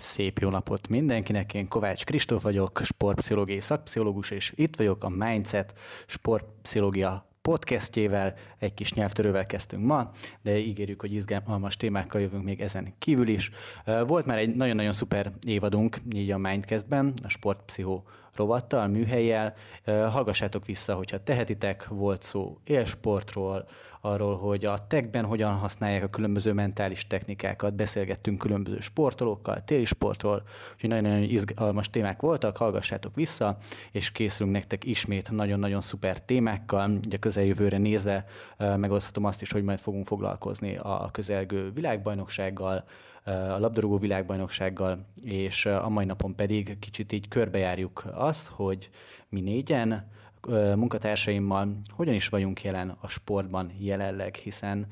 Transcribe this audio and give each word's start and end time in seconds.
Szép 0.00 0.38
jó 0.38 0.48
napot 0.48 0.88
mindenkinek, 0.88 1.54
én 1.54 1.68
Kovács 1.68 2.04
Kristóf 2.04 2.42
vagyok, 2.42 2.80
sportpszichológiai 2.84 3.60
szakpszichológus, 3.60 4.30
és 4.30 4.52
itt 4.56 4.76
vagyok 4.76 5.04
a 5.04 5.08
Mindset 5.08 5.78
Sportpszichológia 6.06 7.26
podcastjével, 7.42 8.34
egy 8.58 8.74
kis 8.74 8.92
nyelvtörővel 8.92 9.46
kezdtünk 9.46 9.84
ma, 9.84 10.10
de 10.42 10.58
ígérjük, 10.58 11.00
hogy 11.00 11.12
izgalmas 11.12 11.76
témákkal 11.76 12.20
jövünk 12.20 12.44
még 12.44 12.60
ezen 12.60 12.94
kívül 12.98 13.28
is. 13.28 13.50
Volt 14.06 14.26
már 14.26 14.38
egy 14.38 14.56
nagyon-nagyon 14.56 14.92
szuper 14.92 15.32
évadunk 15.46 15.96
így 16.14 16.30
a 16.30 16.38
Mindcastben, 16.38 17.12
a 17.22 17.28
sportpszichó 17.28 18.04
rovattal, 18.34 18.86
műhelyjel. 18.86 19.54
Hallgassátok 19.84 20.66
vissza, 20.66 20.94
hogyha 20.94 21.22
tehetitek, 21.22 21.88
volt 21.88 22.22
szó 22.22 22.58
élsportról, 22.64 23.66
arról, 24.00 24.36
hogy 24.38 24.64
a 24.64 24.86
techben 24.86 25.24
hogyan 25.24 25.52
használják 25.52 26.02
a 26.04 26.08
különböző 26.08 26.52
mentális 26.52 27.06
technikákat, 27.06 27.74
beszélgettünk 27.74 28.38
különböző 28.38 28.80
sportolókkal, 28.80 29.58
téli 29.58 29.84
sportról, 29.84 30.42
úgyhogy 30.72 30.90
nagyon-nagyon 30.90 31.22
izgalmas 31.22 31.90
témák 31.90 32.20
voltak, 32.20 32.56
hallgassátok 32.56 33.14
vissza, 33.14 33.56
és 33.92 34.12
készülünk 34.12 34.54
nektek 34.54 34.84
ismét 34.84 35.30
nagyon-nagyon 35.30 35.80
szuper 35.80 36.20
témákkal. 36.20 36.90
Ugye 37.06 37.16
a 37.16 37.20
közeljövőre 37.20 37.78
nézve 37.78 38.24
megoszthatom 38.56 39.24
azt 39.24 39.42
is, 39.42 39.52
hogy 39.52 39.62
majd 39.62 39.78
fogunk 39.78 40.06
foglalkozni 40.06 40.76
a 40.76 41.08
közelgő 41.12 41.72
világbajnoksággal, 41.72 42.84
a 43.24 43.58
labdarúgó 43.58 43.98
világbajnoksággal, 43.98 45.00
és 45.22 45.66
a 45.66 45.88
mai 45.88 46.04
napon 46.04 46.34
pedig 46.34 46.78
kicsit 46.78 47.12
így 47.12 47.28
körbejárjuk 47.28 48.04
azt, 48.12 48.48
hogy 48.48 48.90
mi 49.28 49.40
négyen 49.40 50.08
munkatársaimmal 50.74 51.80
hogyan 51.88 52.14
is 52.14 52.28
vagyunk 52.28 52.62
jelen 52.62 52.96
a 53.00 53.08
sportban 53.08 53.72
jelenleg, 53.78 54.34
hiszen 54.34 54.86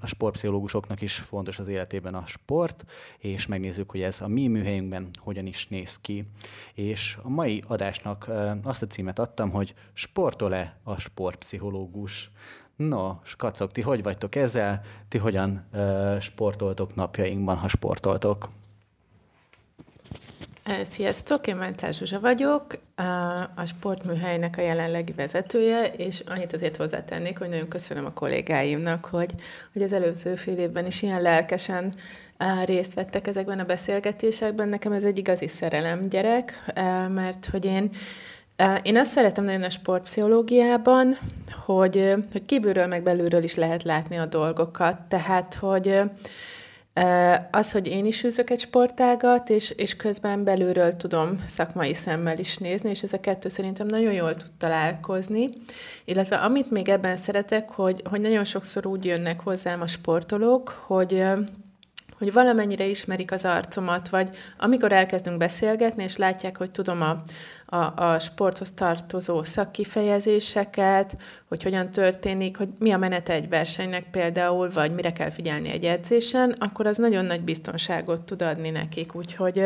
a 0.00 0.06
sportpszichológusoknak 0.06 1.00
is 1.00 1.14
fontos 1.14 1.58
az 1.58 1.68
életében 1.68 2.14
a 2.14 2.26
sport, 2.26 2.84
és 3.18 3.46
megnézzük, 3.46 3.90
hogy 3.90 4.00
ez 4.02 4.20
a 4.20 4.28
mi 4.28 4.46
műhelyünkben 4.46 5.08
hogyan 5.16 5.46
is 5.46 5.68
néz 5.68 5.96
ki. 5.96 6.24
És 6.74 7.18
a 7.22 7.28
mai 7.28 7.62
adásnak 7.66 8.30
azt 8.62 8.82
a 8.82 8.86
címet 8.86 9.18
adtam, 9.18 9.50
hogy 9.50 9.74
sportol-e 9.92 10.78
a 10.82 10.98
sportpszichológus? 10.98 12.30
No, 12.76 13.14
skacok, 13.24 13.72
ti 13.72 13.80
hogy 13.80 14.02
vagytok 14.02 14.34
ezzel? 14.34 14.80
Ti 15.08 15.18
hogyan 15.18 15.66
uh, 15.72 16.20
sportoltok 16.20 16.94
napjainkban, 16.94 17.56
ha 17.56 17.68
sportoltok? 17.68 18.48
Sziasztok, 20.84 21.46
én 21.46 21.56
Máncás 21.56 21.96
Zsuzsa 21.96 22.20
vagyok, 22.20 22.66
a 23.54 23.64
sportműhelynek 23.64 24.56
a 24.58 24.60
jelenlegi 24.60 25.12
vezetője, 25.12 25.86
és 25.86 26.22
annyit 26.26 26.52
azért 26.52 26.76
hozzátennék, 26.76 27.38
hogy 27.38 27.48
nagyon 27.48 27.68
köszönöm 27.68 28.04
a 28.04 28.12
kollégáimnak, 28.12 29.04
hogy, 29.04 29.34
hogy 29.72 29.82
az 29.82 29.92
előző 29.92 30.34
fél 30.34 30.58
évben 30.58 30.86
is 30.86 31.02
ilyen 31.02 31.22
lelkesen 31.22 31.94
részt 32.64 32.94
vettek 32.94 33.26
ezekben 33.26 33.58
a 33.58 33.64
beszélgetésekben. 33.64 34.68
Nekem 34.68 34.92
ez 34.92 35.04
egy 35.04 35.18
igazi 35.18 35.48
szerelem 35.48 36.08
gyerek, 36.08 36.72
mert 37.08 37.46
hogy 37.46 37.64
én 37.64 37.90
én 38.82 38.96
azt 38.96 39.10
szeretem 39.10 39.44
nagyon 39.44 39.62
a 39.62 39.70
sportpszichológiában, 39.70 41.18
hogy, 41.64 42.14
hogy 42.32 42.44
kívülről 42.44 42.86
meg 42.86 43.02
belülről 43.02 43.42
is 43.42 43.54
lehet 43.54 43.82
látni 43.82 44.16
a 44.16 44.26
dolgokat. 44.26 45.00
Tehát, 45.00 45.54
hogy 45.54 46.00
az, 47.50 47.72
hogy 47.72 47.86
én 47.86 48.06
is 48.06 48.24
űzök 48.24 48.50
egy 48.50 48.60
sportágat, 48.60 49.50
és, 49.50 49.70
és 49.70 49.96
közben 49.96 50.44
belülről 50.44 50.96
tudom 50.96 51.34
szakmai 51.46 51.94
szemmel 51.94 52.38
is 52.38 52.56
nézni, 52.56 52.90
és 52.90 53.02
ez 53.02 53.12
a 53.12 53.20
kettő 53.20 53.48
szerintem 53.48 53.86
nagyon 53.86 54.12
jól 54.12 54.34
tud 54.34 54.50
találkozni. 54.58 55.48
Illetve 56.04 56.36
amit 56.36 56.70
még 56.70 56.88
ebben 56.88 57.16
szeretek, 57.16 57.70
hogy, 57.70 58.02
hogy 58.10 58.20
nagyon 58.20 58.44
sokszor 58.44 58.86
úgy 58.86 59.04
jönnek 59.04 59.40
hozzám 59.40 59.80
a 59.80 59.86
sportolók, 59.86 60.68
hogy 60.68 61.24
hogy 62.18 62.32
valamennyire 62.32 62.84
ismerik 62.84 63.32
az 63.32 63.44
arcomat, 63.44 64.08
vagy 64.08 64.28
amikor 64.58 64.92
elkezdünk 64.92 65.36
beszélgetni, 65.36 66.02
és 66.02 66.16
látják, 66.16 66.56
hogy 66.56 66.70
tudom 66.70 67.02
a, 67.02 67.22
a, 67.76 68.04
a 68.04 68.18
sporthoz 68.18 68.70
tartozó 68.70 69.42
szakkifejezéseket, 69.42 71.16
hogy 71.48 71.62
hogyan 71.62 71.90
történik, 71.90 72.56
hogy 72.56 72.68
mi 72.78 72.92
a 72.92 72.98
menete 72.98 73.32
egy 73.32 73.48
versenynek 73.48 74.10
például, 74.10 74.70
vagy 74.70 74.92
mire 74.92 75.12
kell 75.12 75.30
figyelni 75.30 75.70
egy 75.70 75.84
edzésen, 75.84 76.50
akkor 76.58 76.86
az 76.86 76.96
nagyon 76.96 77.24
nagy 77.24 77.40
biztonságot 77.40 78.22
tud 78.22 78.42
adni 78.42 78.70
nekik. 78.70 79.14
Úgyhogy, 79.14 79.62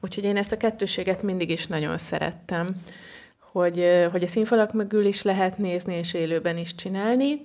úgyhogy 0.00 0.24
én 0.24 0.36
ezt 0.36 0.52
a 0.52 0.56
kettőséget 0.56 1.22
mindig 1.22 1.50
is 1.50 1.66
nagyon 1.66 1.98
szerettem, 1.98 2.74
hogy, 3.52 4.06
hogy 4.10 4.22
a 4.22 4.26
színfalak 4.26 4.72
mögül 4.72 5.04
is 5.04 5.22
lehet 5.22 5.58
nézni, 5.58 5.94
és 5.94 6.14
élőben 6.14 6.56
is 6.56 6.74
csinálni. 6.74 7.40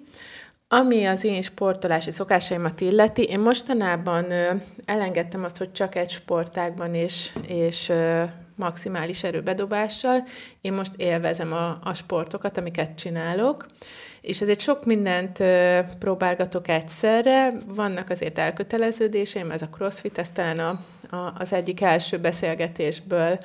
Ami 0.76 1.06
az 1.06 1.24
én 1.24 1.42
sportolási 1.42 2.12
szokásaimat 2.12 2.82
illeti, 2.82 3.24
én 3.24 3.40
mostanában 3.40 4.32
ö, 4.32 4.52
elengedtem 4.86 5.44
azt, 5.44 5.58
hogy 5.58 5.72
csak 5.72 5.96
egy 5.96 6.10
sportágban 6.10 6.94
és, 6.94 7.32
és 7.48 7.90
ö, 7.90 8.24
maximális 8.56 9.24
erőbedobással. 9.24 10.24
Én 10.62 10.74
most 10.74 10.92
élvezem 10.98 11.54
a, 11.54 11.78
a 11.84 11.94
sportokat, 11.94 12.58
amiket 12.58 12.96
csinálok, 12.96 13.66
és 14.22 14.42
ezért 14.42 14.60
sok 14.60 14.86
mindent 14.86 15.40
ö, 15.40 15.80
próbálgatok 16.00 16.68
egyszerre. 16.68 17.52
Vannak 17.68 18.10
azért 18.10 18.38
elköteleződéseim, 18.38 19.52
ez 19.52 19.62
a 19.62 19.70
crossfit, 19.70 20.18
ez 20.18 20.30
talán 20.30 20.60
a, 20.60 20.70
a, 21.16 21.34
az 21.38 21.54
egyik 21.54 21.82
első 21.82 22.18
beszélgetésből 22.18 23.40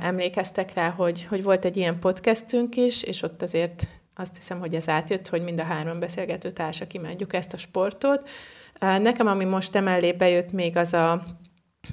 emlékeztek 0.00 0.74
rá, 0.74 0.88
hogy, 0.88 1.26
hogy 1.28 1.42
volt 1.42 1.64
egy 1.64 1.76
ilyen 1.76 1.98
podcastünk 1.98 2.76
is, 2.76 3.02
és 3.02 3.22
ott 3.22 3.42
azért 3.42 3.82
azt 4.20 4.36
hiszem, 4.36 4.58
hogy 4.58 4.74
ez 4.74 4.88
átjött, 4.88 5.28
hogy 5.28 5.42
mind 5.42 5.60
a 5.60 5.64
három 5.64 5.98
beszélgető 5.98 6.50
társak 6.50 6.92
imádjuk 6.92 7.32
ezt 7.32 7.52
a 7.52 7.56
sportot. 7.56 8.28
Nekem, 8.80 9.26
ami 9.26 9.44
most 9.44 9.76
emellé 9.76 10.12
bejött 10.12 10.52
még 10.52 10.76
az 10.76 10.92
a, 10.92 11.22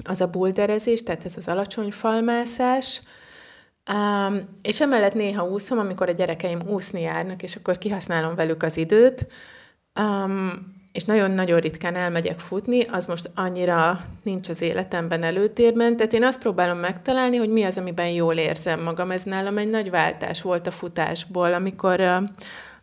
az 0.03 0.21
a 0.21 0.27
bulderezés, 0.27 1.03
tehát 1.03 1.25
ez 1.25 1.37
az 1.37 1.47
alacsony 1.47 1.91
falmászás, 1.91 3.01
Um, 3.93 4.39
és 4.61 4.81
emellett 4.81 5.13
néha 5.13 5.47
úszom, 5.47 5.79
amikor 5.79 6.09
a 6.09 6.11
gyerekeim 6.11 6.61
úszni 6.67 7.01
járnak, 7.01 7.43
és 7.43 7.55
akkor 7.55 7.77
kihasználom 7.77 8.35
velük 8.35 8.63
az 8.63 8.77
időt. 8.77 9.27
Um, 9.99 10.74
és 10.95 11.03
nagyon-nagyon 11.03 11.59
ritkán 11.59 11.95
elmegyek 11.95 12.39
futni, 12.39 12.81
az 12.81 13.06
most 13.06 13.29
annyira 13.35 14.01
nincs 14.23 14.50
az 14.50 14.61
életemben 14.61 15.23
előtérben, 15.23 15.97
tehát 15.97 16.13
én 16.13 16.23
azt 16.23 16.39
próbálom 16.39 16.78
megtalálni, 16.78 17.38
hogy 17.38 17.50
mi 17.50 17.63
az, 17.63 17.78
amiben 17.78 18.09
jól 18.09 18.33
érzem 18.33 18.81
magam. 18.81 19.11
Ez 19.11 19.23
nálam 19.23 19.57
egy 19.57 19.69
nagy 19.69 19.89
váltás 19.89 20.41
volt 20.41 20.67
a 20.67 20.72
futásból, 20.72 21.53
amikor 21.53 22.01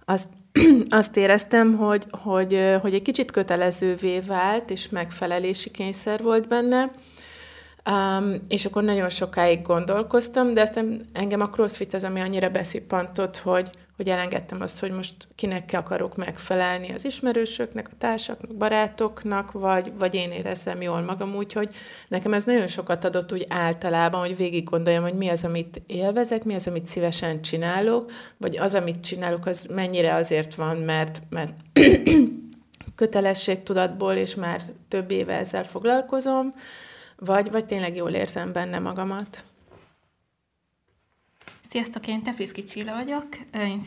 azt, 0.04 0.28
azt 0.88 1.16
éreztem, 1.16 1.76
hogy, 1.76 2.06
hogy, 2.10 2.76
hogy 2.82 2.94
egy 2.94 3.02
kicsit 3.02 3.30
kötelezővé 3.30 4.20
vált, 4.20 4.70
és 4.70 4.88
megfelelési 4.88 5.70
kényszer 5.70 6.22
volt 6.22 6.48
benne, 6.48 6.90
Um, 7.90 8.34
és 8.48 8.64
akkor 8.64 8.82
nagyon 8.82 9.08
sokáig 9.08 9.62
gondolkoztam, 9.62 10.54
de 10.54 10.60
aztán 10.60 11.00
engem 11.12 11.40
a 11.40 11.48
crossfit 11.48 11.94
az, 11.94 12.04
ami 12.04 12.20
annyira 12.20 12.48
beszippantott, 12.48 13.36
hogy, 13.36 13.70
hogy 13.96 14.08
elengedtem 14.08 14.60
azt, 14.60 14.80
hogy 14.80 14.90
most 14.90 15.14
kinek 15.34 15.70
akarok 15.72 16.16
megfelelni 16.16 16.92
az 16.92 17.04
ismerősöknek, 17.04 17.88
a 17.88 17.96
társaknak, 17.98 18.54
barátoknak, 18.54 19.52
vagy, 19.52 19.92
vagy 19.98 20.14
én 20.14 20.30
érezzem 20.30 20.82
jól 20.82 21.00
magam, 21.00 21.34
úgyhogy 21.34 21.68
nekem 22.08 22.32
ez 22.32 22.44
nagyon 22.44 22.66
sokat 22.66 23.04
adott 23.04 23.32
úgy 23.32 23.44
általában, 23.48 24.20
hogy 24.20 24.36
végig 24.36 24.64
gondoljam, 24.64 25.02
hogy 25.02 25.16
mi 25.16 25.28
az, 25.28 25.44
amit 25.44 25.82
élvezek, 25.86 26.44
mi 26.44 26.54
az, 26.54 26.66
amit 26.66 26.86
szívesen 26.86 27.42
csinálok, 27.42 28.10
vagy 28.36 28.56
az, 28.56 28.74
amit 28.74 29.04
csinálok, 29.04 29.46
az 29.46 29.66
mennyire 29.74 30.14
azért 30.14 30.54
van, 30.54 30.76
mert, 30.76 31.22
mert 31.28 31.54
kötelességtudatból, 32.96 34.12
és 34.12 34.34
már 34.34 34.62
több 34.88 35.10
éve 35.10 35.38
ezzel 35.38 35.64
foglalkozom, 35.64 36.54
vagy, 37.24 37.50
vagy 37.50 37.66
tényleg 37.66 37.96
jól 37.96 38.10
érzem 38.10 38.52
benne 38.52 38.78
magamat. 38.78 39.44
Sziasztok, 41.68 42.06
én 42.06 42.22
Tepliszki 42.22 42.64
Csilla 42.64 42.94
vagyok, 42.94 43.28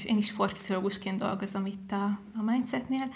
én 0.06 0.18
is 0.18 0.26
sportpszichológusként 0.26 1.20
dolgozom 1.20 1.66
itt 1.66 1.92
a, 1.92 2.04
a 2.36 2.44
Mindsetnél. 2.46 3.12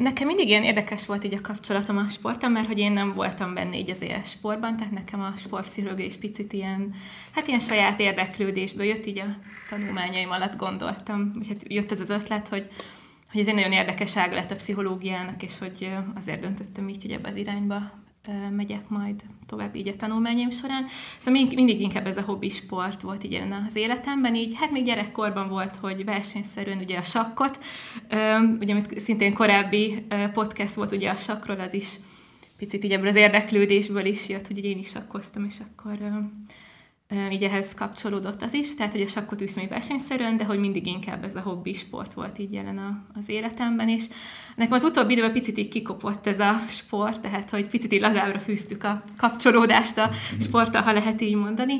Nekem 0.00 0.26
mindig 0.26 0.48
ilyen 0.48 0.62
érdekes 0.62 1.06
volt 1.06 1.24
így 1.24 1.34
a 1.34 1.40
kapcsolatom 1.40 1.96
a 1.96 2.08
sporttal, 2.08 2.48
mert 2.48 2.66
hogy 2.66 2.78
én 2.78 2.92
nem 2.92 3.14
voltam 3.14 3.54
benne 3.54 3.76
így 3.76 3.90
az 3.90 4.02
éles 4.02 4.30
sportban, 4.30 4.76
tehát 4.76 4.92
nekem 4.92 5.20
a 5.20 5.32
sportpszichológia 5.36 6.04
is 6.04 6.16
picit 6.16 6.52
ilyen, 6.52 6.94
hát 7.34 7.46
ilyen 7.46 7.60
saját 7.60 8.00
érdeklődésből 8.00 8.86
jött, 8.86 9.06
így 9.06 9.18
a 9.18 9.36
tanulmányaim 9.68 10.30
alatt 10.30 10.56
gondoltam, 10.56 11.30
hogy 11.34 11.48
hát 11.48 11.72
jött 11.72 11.92
ez 11.92 12.00
az 12.00 12.10
ötlet, 12.10 12.48
hogy, 12.48 12.68
hogy 13.30 13.40
ez 13.40 13.46
egy 13.46 13.54
nagyon 13.54 13.72
érdekes 13.72 14.16
ága 14.16 14.34
lett 14.34 14.50
a 14.50 14.56
pszichológiának, 14.56 15.42
és 15.42 15.58
hogy 15.58 15.96
azért 16.14 16.40
döntöttem 16.40 16.88
így, 16.88 17.02
hogy 17.02 17.12
ebbe 17.12 17.28
az 17.28 17.36
irányba 17.36 18.06
megyek 18.50 18.88
majd 18.88 19.22
tovább 19.46 19.74
így 19.74 19.88
a 19.88 19.96
tanulmányaim 19.96 20.50
során. 20.50 20.86
Szóval 21.18 21.46
mindig 21.54 21.80
inkább 21.80 22.06
ez 22.06 22.16
a 22.16 22.22
hobbi 22.22 22.50
sport 22.50 23.00
volt 23.00 23.24
így 23.24 23.40
az 23.66 23.76
életemben, 23.76 24.34
így 24.34 24.54
hát 24.54 24.70
még 24.70 24.84
gyerekkorban 24.84 25.48
volt, 25.48 25.76
hogy 25.76 26.04
versenyszerűen 26.04 26.78
ugye 26.78 26.98
a 26.98 27.02
sakkot, 27.02 27.58
ugye 28.60 28.72
amit 28.72 29.00
szintén 29.00 29.34
korábbi 29.34 30.06
podcast 30.32 30.74
volt 30.74 30.92
ugye 30.92 31.10
a 31.10 31.16
sakról, 31.16 31.60
az 31.60 31.74
is 31.74 31.96
picit 32.56 32.84
így 32.84 32.92
ebből 32.92 33.08
az 33.08 33.14
érdeklődésből 33.14 34.04
is 34.04 34.28
jött, 34.28 34.46
hogy 34.46 34.64
én 34.64 34.78
is 34.78 34.88
sakkoztam, 34.88 35.44
és 35.44 35.56
akkor 35.60 35.98
így 37.30 37.42
ehhez 37.42 37.74
kapcsolódott 37.74 38.42
az 38.42 38.52
is, 38.52 38.74
tehát 38.74 38.92
hogy 38.92 39.00
a 39.00 39.06
sakkot 39.06 39.42
űszem 39.42 39.68
versenyszerűen, 39.68 40.36
de 40.36 40.44
hogy 40.44 40.58
mindig 40.58 40.86
inkább 40.86 41.24
ez 41.24 41.34
a 41.34 41.40
hobbi 41.40 41.72
sport 41.72 42.14
volt 42.14 42.38
így 42.38 42.52
jelen 42.52 42.78
a, 42.78 43.02
az 43.14 43.28
életemben, 43.28 43.88
és 43.88 44.06
nekem 44.54 44.72
az 44.72 44.84
utóbbi 44.84 45.12
időben 45.12 45.32
picit 45.32 45.58
így 45.58 45.68
kikopott 45.68 46.26
ez 46.26 46.38
a 46.38 46.60
sport, 46.68 47.20
tehát 47.20 47.50
hogy 47.50 47.68
picit 47.68 47.92
így 47.92 48.00
lazábra 48.00 48.38
fűztük 48.40 48.84
a 48.84 49.02
kapcsolódást 49.16 49.98
a 49.98 50.10
sporttal, 50.40 50.82
ha 50.82 50.92
lehet 50.92 51.20
így 51.20 51.34
mondani. 51.34 51.74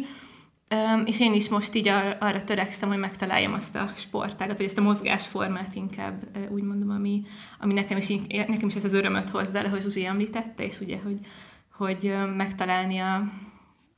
És 1.05 1.21
én 1.21 1.35
is 1.35 1.49
most 1.49 1.75
így 1.75 1.89
ar- 1.89 2.23
arra 2.23 2.41
törekszem, 2.41 2.89
hogy 2.89 2.99
megtaláljam 2.99 3.53
azt 3.53 3.77
a 3.77 3.91
sportágat, 3.95 4.57
vagy 4.57 4.67
ezt 4.67 4.79
a 4.79 4.83
mozgásformát 4.83 5.75
inkább 5.75 6.29
úgy 6.51 6.63
mondom, 6.63 6.91
ami, 6.91 7.23
ami 7.61 7.75
nekem, 7.75 7.97
is, 7.97 8.09
nekem 8.29 8.69
is 8.69 8.75
ez 8.75 8.85
az 8.85 8.93
örömöt 8.93 9.31
hozza 9.31 9.63
le, 9.63 9.69
hogy 9.69 9.83
Zsuzsi 9.83 10.07
említette, 10.07 10.65
és 10.65 10.81
ugye, 10.81 10.99
hogy, 11.05 11.19
hogy 11.77 12.15
megtalálni 12.37 12.99
a, 12.99 13.23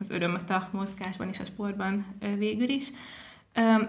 az 0.00 0.10
örömöt 0.10 0.50
a 0.50 0.68
mozgásban 0.72 1.28
és 1.28 1.38
a 1.38 1.44
sportban 1.44 2.06
végül 2.38 2.68
is. 2.68 2.90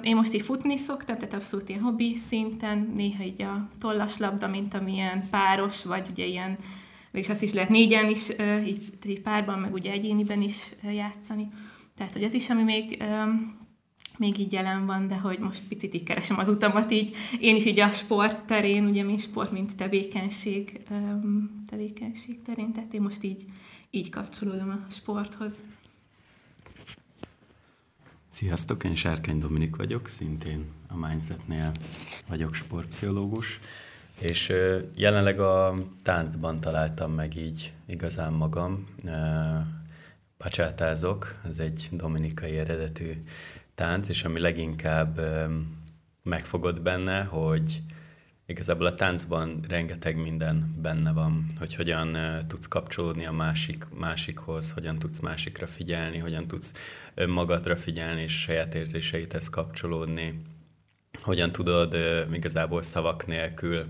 Én 0.01 0.15
most 0.15 0.33
így 0.33 0.41
futni 0.41 0.77
szoktam, 0.77 1.15
tehát 1.15 1.33
abszolút 1.33 1.69
ilyen 1.69 1.81
hobbi 1.81 2.15
szinten, 2.15 2.91
néha 2.95 3.23
így 3.23 3.41
a 3.41 3.67
tollas 3.79 4.17
labda, 4.17 4.47
mint 4.47 4.73
amilyen 4.73 5.29
páros, 5.29 5.83
vagy 5.83 6.07
ugye 6.09 6.25
ilyen, 6.25 6.57
és 7.11 7.29
azt 7.29 7.41
is 7.41 7.53
lehet 7.53 7.69
négyen 7.69 8.09
is, 8.09 8.29
így, 8.65 8.89
így 9.05 9.21
párban, 9.21 9.59
meg 9.59 9.73
ugye 9.73 9.91
egyéniben 9.91 10.41
is 10.41 10.73
játszani. 10.83 11.47
Tehát, 11.95 12.13
hogy 12.13 12.23
ez 12.23 12.33
is, 12.33 12.49
ami 12.49 12.63
még, 12.63 13.03
még 14.17 14.37
így 14.39 14.51
jelen 14.51 14.85
van, 14.85 15.07
de 15.07 15.15
hogy 15.15 15.39
most 15.39 15.61
picit 15.67 15.93
így 15.93 16.03
keresem 16.03 16.39
az 16.39 16.47
utamat 16.47 16.91
így. 16.91 17.15
Én 17.39 17.55
is 17.55 17.65
így 17.65 17.79
a 17.79 17.91
sport 17.91 18.45
terén, 18.45 18.85
ugye 18.85 19.03
mint 19.03 19.21
sport, 19.21 19.51
mint 19.51 19.75
tevékenység, 19.75 20.81
tevékenység 21.65 22.41
terén, 22.41 22.71
tehát 22.71 22.93
én 22.93 23.01
most 23.01 23.23
így, 23.23 23.45
így 23.89 24.09
kapcsolódom 24.09 24.69
a 24.69 24.91
sporthoz. 24.91 25.53
Sziasztok, 28.33 28.83
én 28.83 28.95
Sárkány 28.95 29.37
Dominik 29.37 29.75
vagyok, 29.75 30.07
szintén 30.07 30.71
a 30.87 31.07
Mindsetnél 31.07 31.71
vagyok 32.27 32.53
sportpszichológus, 32.53 33.59
és 34.19 34.53
jelenleg 34.95 35.39
a 35.39 35.75
táncban 36.03 36.59
találtam 36.59 37.11
meg 37.11 37.35
így 37.35 37.73
igazán 37.85 38.33
magam. 38.33 38.87
Pacsátázok, 40.37 41.39
ez 41.45 41.59
egy 41.59 41.89
dominikai 41.91 42.57
eredetű 42.57 43.11
tánc, 43.75 44.07
és 44.07 44.23
ami 44.23 44.39
leginkább 44.39 45.19
megfogott 46.23 46.81
benne, 46.81 47.23
hogy 47.23 47.81
igazából 48.51 48.85
a 48.85 48.93
táncban 48.93 49.65
rengeteg 49.67 50.15
minden 50.15 50.75
benne 50.81 51.11
van, 51.11 51.47
hogy 51.57 51.75
hogyan 51.75 52.17
tudsz 52.47 52.67
kapcsolódni 52.67 53.25
a 53.25 53.31
másik, 53.31 53.85
másikhoz, 53.93 54.71
hogyan 54.71 54.99
tudsz 54.99 55.19
másikra 55.19 55.67
figyelni, 55.67 56.17
hogyan 56.17 56.47
tudsz 56.47 56.73
önmagadra 57.13 57.75
figyelni 57.75 58.21
és 58.21 58.41
saját 58.41 58.75
érzéseidhez 58.75 59.49
kapcsolódni, 59.49 60.41
hogyan 61.21 61.51
tudod 61.51 61.95
igazából 62.31 62.81
szavak 62.81 63.27
nélkül 63.27 63.85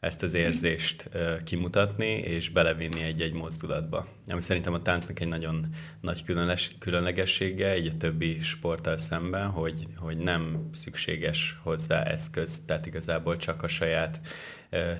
ezt 0.00 0.22
az 0.22 0.34
érzést 0.34 1.10
kimutatni, 1.44 2.08
és 2.08 2.48
belevinni 2.48 3.02
egy-egy 3.02 3.32
mozdulatba. 3.32 4.08
Ami 4.26 4.40
szerintem 4.40 4.74
a 4.74 4.82
táncnak 4.82 5.20
egy 5.20 5.28
nagyon 5.28 5.66
nagy 6.00 6.24
különles, 6.24 6.70
különlegessége, 6.78 7.70
egy 7.70 7.86
a 7.86 7.96
többi 7.96 8.40
sporttal 8.40 8.96
szemben, 8.96 9.48
hogy, 9.48 9.86
hogy 9.96 10.18
nem 10.18 10.68
szükséges 10.72 11.58
hozzá 11.62 12.02
eszköz, 12.02 12.64
tehát 12.64 12.86
igazából 12.86 13.36
csak 13.36 13.62
a 13.62 13.68
saját 13.68 14.20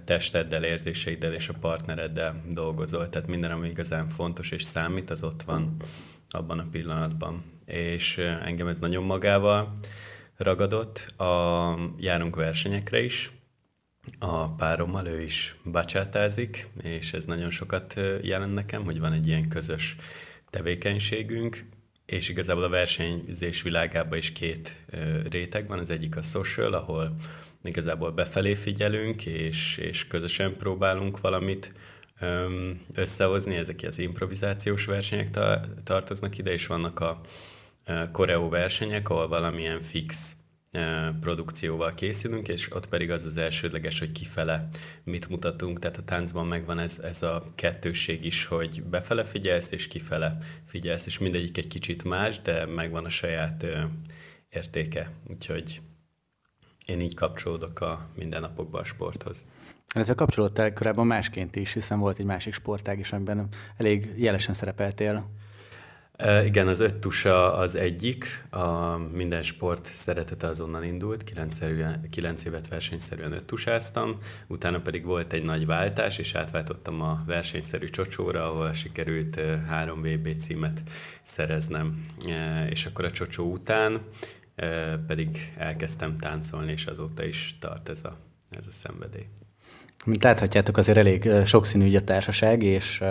testeddel, 0.05 0.65
érzéseiddel 0.65 1.35
és 1.35 1.49
a 1.49 1.55
partnereddel 1.61 2.43
dolgozol. 2.51 3.09
Tehát 3.09 3.29
minden, 3.29 3.51
ami 3.51 3.69
igazán 3.69 4.09
fontos 4.09 4.51
és 4.51 4.63
számít, 4.63 5.11
az 5.11 5.23
ott 5.23 5.43
van 5.43 5.77
abban 6.31 6.59
a 6.59 6.67
pillanatban. 6.71 7.45
És 7.67 8.19
engem 8.19 8.67
ez 8.67 8.79
nagyon 8.79 9.05
magával 9.05 9.73
ragadott. 10.37 10.99
A, 11.21 11.79
járunk 11.99 12.37
versenyekre 12.37 13.03
is, 13.03 13.31
a 14.19 14.55
párommal, 14.55 15.07
ő 15.07 15.23
is 15.23 15.57
bacsátázik, 15.65 16.69
és 16.83 17.13
ez 17.13 17.25
nagyon 17.25 17.51
sokat 17.51 18.01
jelent 18.23 18.55
nekem, 18.55 18.85
hogy 18.85 19.01
van 19.01 19.13
egy 19.13 19.27
ilyen 19.27 19.49
közös 19.49 19.97
tevékenységünk, 20.51 21.65
és 22.07 22.29
igazából 22.29 22.63
a 22.63 22.69
versenyzés 22.69 23.63
világában 23.63 24.19
is 24.19 24.33
két 24.33 24.85
réteg 25.31 25.69
van. 25.69 25.79
Az 25.79 25.91
egyik 25.91 26.17
a 26.17 26.23
social, 26.23 26.73
ahol 26.73 27.15
igazából 27.63 28.11
befelé 28.11 28.55
figyelünk, 28.55 29.27
és, 29.27 29.77
és 29.77 30.07
közösen 30.07 30.57
próbálunk 30.57 31.21
valamit 31.21 31.73
összehozni, 32.95 33.55
ezek 33.55 33.81
az 33.87 33.99
improvizációs 33.99 34.85
versenyek 34.85 35.31
tartoznak 35.85 36.39
ide, 36.39 36.53
és 36.53 36.67
vannak 36.67 37.01
a 37.01 37.21
koreó 38.13 38.49
versenyek, 38.49 39.09
ahol 39.09 39.29
valamilyen 39.29 39.81
fix 39.81 40.37
produkcióval 41.21 41.93
készülünk, 41.95 42.49
és 42.49 42.75
ott 42.75 42.89
pedig 42.89 43.11
az 43.11 43.25
az 43.25 43.37
elsődleges, 43.37 43.99
hogy 43.99 44.13
kifele 44.13 44.69
mit 45.05 45.29
mutatunk, 45.29 45.79
tehát 45.79 45.97
a 45.97 46.03
táncban 46.03 46.47
megvan 46.47 46.79
ez, 46.79 46.99
ez 47.03 47.23
a 47.23 47.53
kettősség 47.55 48.25
is, 48.25 48.45
hogy 48.45 48.83
befele 48.83 49.25
figyelsz, 49.25 49.71
és 49.71 49.89
kifele 49.89 50.37
figyelsz, 50.67 51.07
és 51.07 51.19
mindegyik 51.19 51.59
egy 51.59 51.67
kicsit 51.67 52.05
más, 52.05 52.41
de 52.41 52.67
megvan 52.67 53.05
a 53.05 53.09
saját 53.09 53.67
értéke, 54.49 55.11
úgyhogy 55.29 55.81
én 56.87 57.01
így 57.01 57.15
kapcsolódok 57.15 57.81
a 57.81 58.09
mindennapokban 58.15 58.81
a 58.81 58.85
sporthoz. 58.85 59.49
Illetve 59.95 60.15
kapcsolódtál 60.15 60.73
korábban 60.73 61.07
másként 61.07 61.57
is, 61.57 61.73
hiszen 61.73 61.99
volt 61.99 62.19
egy 62.19 62.25
másik 62.25 62.55
sportág 62.55 62.99
is, 62.99 63.13
amiben 63.13 63.49
elég 63.77 64.13
jelesen 64.17 64.55
szerepeltél. 64.55 65.31
Igen, 66.45 66.69
az 66.69 66.81
öt 66.81 66.95
tusa 66.95 67.55
az 67.55 67.75
egyik, 67.75 68.45
a 68.51 68.97
minden 68.97 69.43
sport 69.43 69.85
szeretete 69.85 70.47
azonnal 70.47 70.83
indult, 70.83 71.23
kilenc 72.11 72.45
évet 72.45 72.69
versenyszerűen 72.69 73.33
öt 73.33 73.45
tusáztam, 73.45 74.19
utána 74.47 74.81
pedig 74.81 75.05
volt 75.05 75.33
egy 75.33 75.43
nagy 75.43 75.67
váltás, 75.67 76.19
és 76.19 76.35
átváltottam 76.35 77.01
a 77.01 77.23
versenyszerű 77.27 77.87
csocsóra, 77.87 78.51
ahol 78.51 78.73
sikerült 78.73 79.41
három 79.67 80.03
VB 80.03 80.37
címet 80.37 80.83
szereznem. 81.23 82.07
És 82.69 82.87
akkor 82.87 83.05
a 83.05 83.11
csocsó 83.11 83.51
után 83.51 84.03
pedig 85.07 85.53
elkezdtem 85.57 86.17
táncolni, 86.17 86.73
és 86.73 86.87
azóta 86.87 87.25
is 87.25 87.57
tart 87.61 87.89
ez 87.89 88.05
a, 88.05 88.17
ez 88.51 88.67
a 88.67 88.71
szenvedély. 88.71 89.27
Mint 90.05 90.23
láthatjátok, 90.23 90.77
azért 90.77 90.99
elég 90.99 91.31
sokszínű 91.45 91.85
ügy 91.85 91.95
a 91.95 92.01
társaság, 92.01 92.63
és 92.63 93.05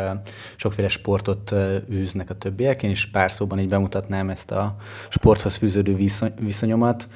sokféle 0.55 0.87
sportot 0.87 1.53
űznek 1.91 2.29
a 2.29 2.37
többiek. 2.37 2.83
Én 2.83 2.89
is 2.89 3.09
pár 3.09 3.31
szóban 3.31 3.59
így 3.59 3.69
bemutatnám 3.69 4.29
ezt 4.29 4.51
a 4.51 4.75
sporthoz 5.09 5.55
fűződő 5.55 5.97
viszonyomat. 6.39 7.07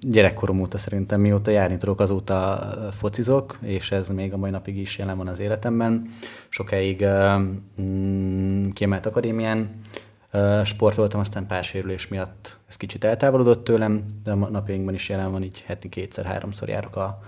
Gyerekkorom 0.00 0.60
óta 0.60 0.78
szerintem, 0.78 1.20
mióta 1.20 1.50
járni 1.50 1.76
tudok, 1.76 2.00
azóta 2.00 2.68
focizok, 2.90 3.58
és 3.62 3.90
ez 3.90 4.08
még 4.08 4.32
a 4.32 4.36
mai 4.36 4.50
napig 4.50 4.78
is 4.78 4.98
jelen 4.98 5.16
van 5.16 5.28
az 5.28 5.38
életemben. 5.38 6.02
Sokáig 6.48 7.06
mm, 7.80 8.68
kiemelt 8.70 9.06
akadémián 9.06 9.80
sportoltam, 10.64 11.20
aztán 11.20 11.46
pár 11.46 11.64
sérülés 11.64 12.08
miatt 12.08 12.56
ez 12.68 12.76
kicsit 12.76 13.04
eltávolodott 13.04 13.64
tőlem, 13.64 14.04
de 14.24 14.30
a 14.30 14.34
napjainkban 14.34 14.94
is 14.94 15.08
jelen 15.08 15.30
van, 15.30 15.42
így 15.42 15.64
heti 15.66 15.88
kétszer-háromszor 15.88 16.68
járok 16.68 16.96
a 16.96 17.20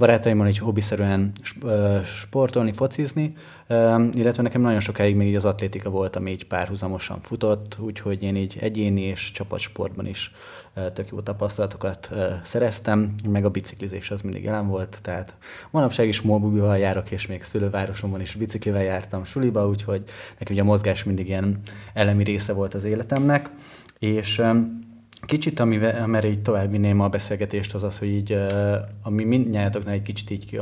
barátaimmal 0.00 0.48
így 0.48 0.58
hobbiszerűen 0.58 1.32
sportolni, 2.04 2.72
focizni, 2.72 3.36
illetve 4.12 4.42
nekem 4.42 4.60
nagyon 4.60 4.80
sokáig 4.80 5.16
még 5.16 5.28
így 5.28 5.34
az 5.34 5.44
atlétika 5.44 5.90
volt, 5.90 6.16
ami 6.16 6.30
így 6.30 6.46
párhuzamosan 6.46 7.20
futott, 7.20 7.76
úgyhogy 7.80 8.22
én 8.22 8.36
így 8.36 8.56
egyéni 8.60 9.00
és 9.00 9.30
csapatsportban 9.30 10.06
is 10.06 10.34
tök 10.94 11.10
jó 11.10 11.20
tapasztalatokat 11.20 12.10
szereztem, 12.42 13.14
meg 13.28 13.44
a 13.44 13.50
biciklizés 13.50 14.10
az 14.10 14.20
mindig 14.20 14.42
jelen 14.42 14.68
volt, 14.68 14.98
tehát 15.02 15.34
manapság 15.70 16.08
is 16.08 16.20
mobibival 16.20 16.78
járok, 16.78 17.10
és 17.10 17.26
még 17.26 17.42
szülővárosomban 17.42 18.20
is 18.20 18.34
biciklivel 18.34 18.82
jártam 18.82 19.24
suliba, 19.24 19.68
úgyhogy 19.68 20.02
nekem 20.38 20.54
ugye 20.54 20.62
a 20.62 20.64
mozgás 20.66 21.04
mindig 21.04 21.28
ilyen 21.28 21.60
elemi 21.94 22.24
része 22.24 22.52
volt 22.52 22.74
az 22.74 22.84
életemnek, 22.84 23.50
és 23.98 24.42
Kicsit, 25.20 25.60
amivel, 25.60 26.02
amerre 26.02 26.28
így 26.28 26.42
tovább 26.42 26.70
vinném 26.70 27.00
a 27.00 27.08
beszélgetést, 27.08 27.74
az 27.74 27.82
az, 27.82 27.98
hogy 27.98 28.08
így, 28.08 28.36
ami 29.02 29.24
mindnyájatoknál 29.24 29.94
egy 29.94 30.02
kicsit 30.02 30.30
így 30.30 30.60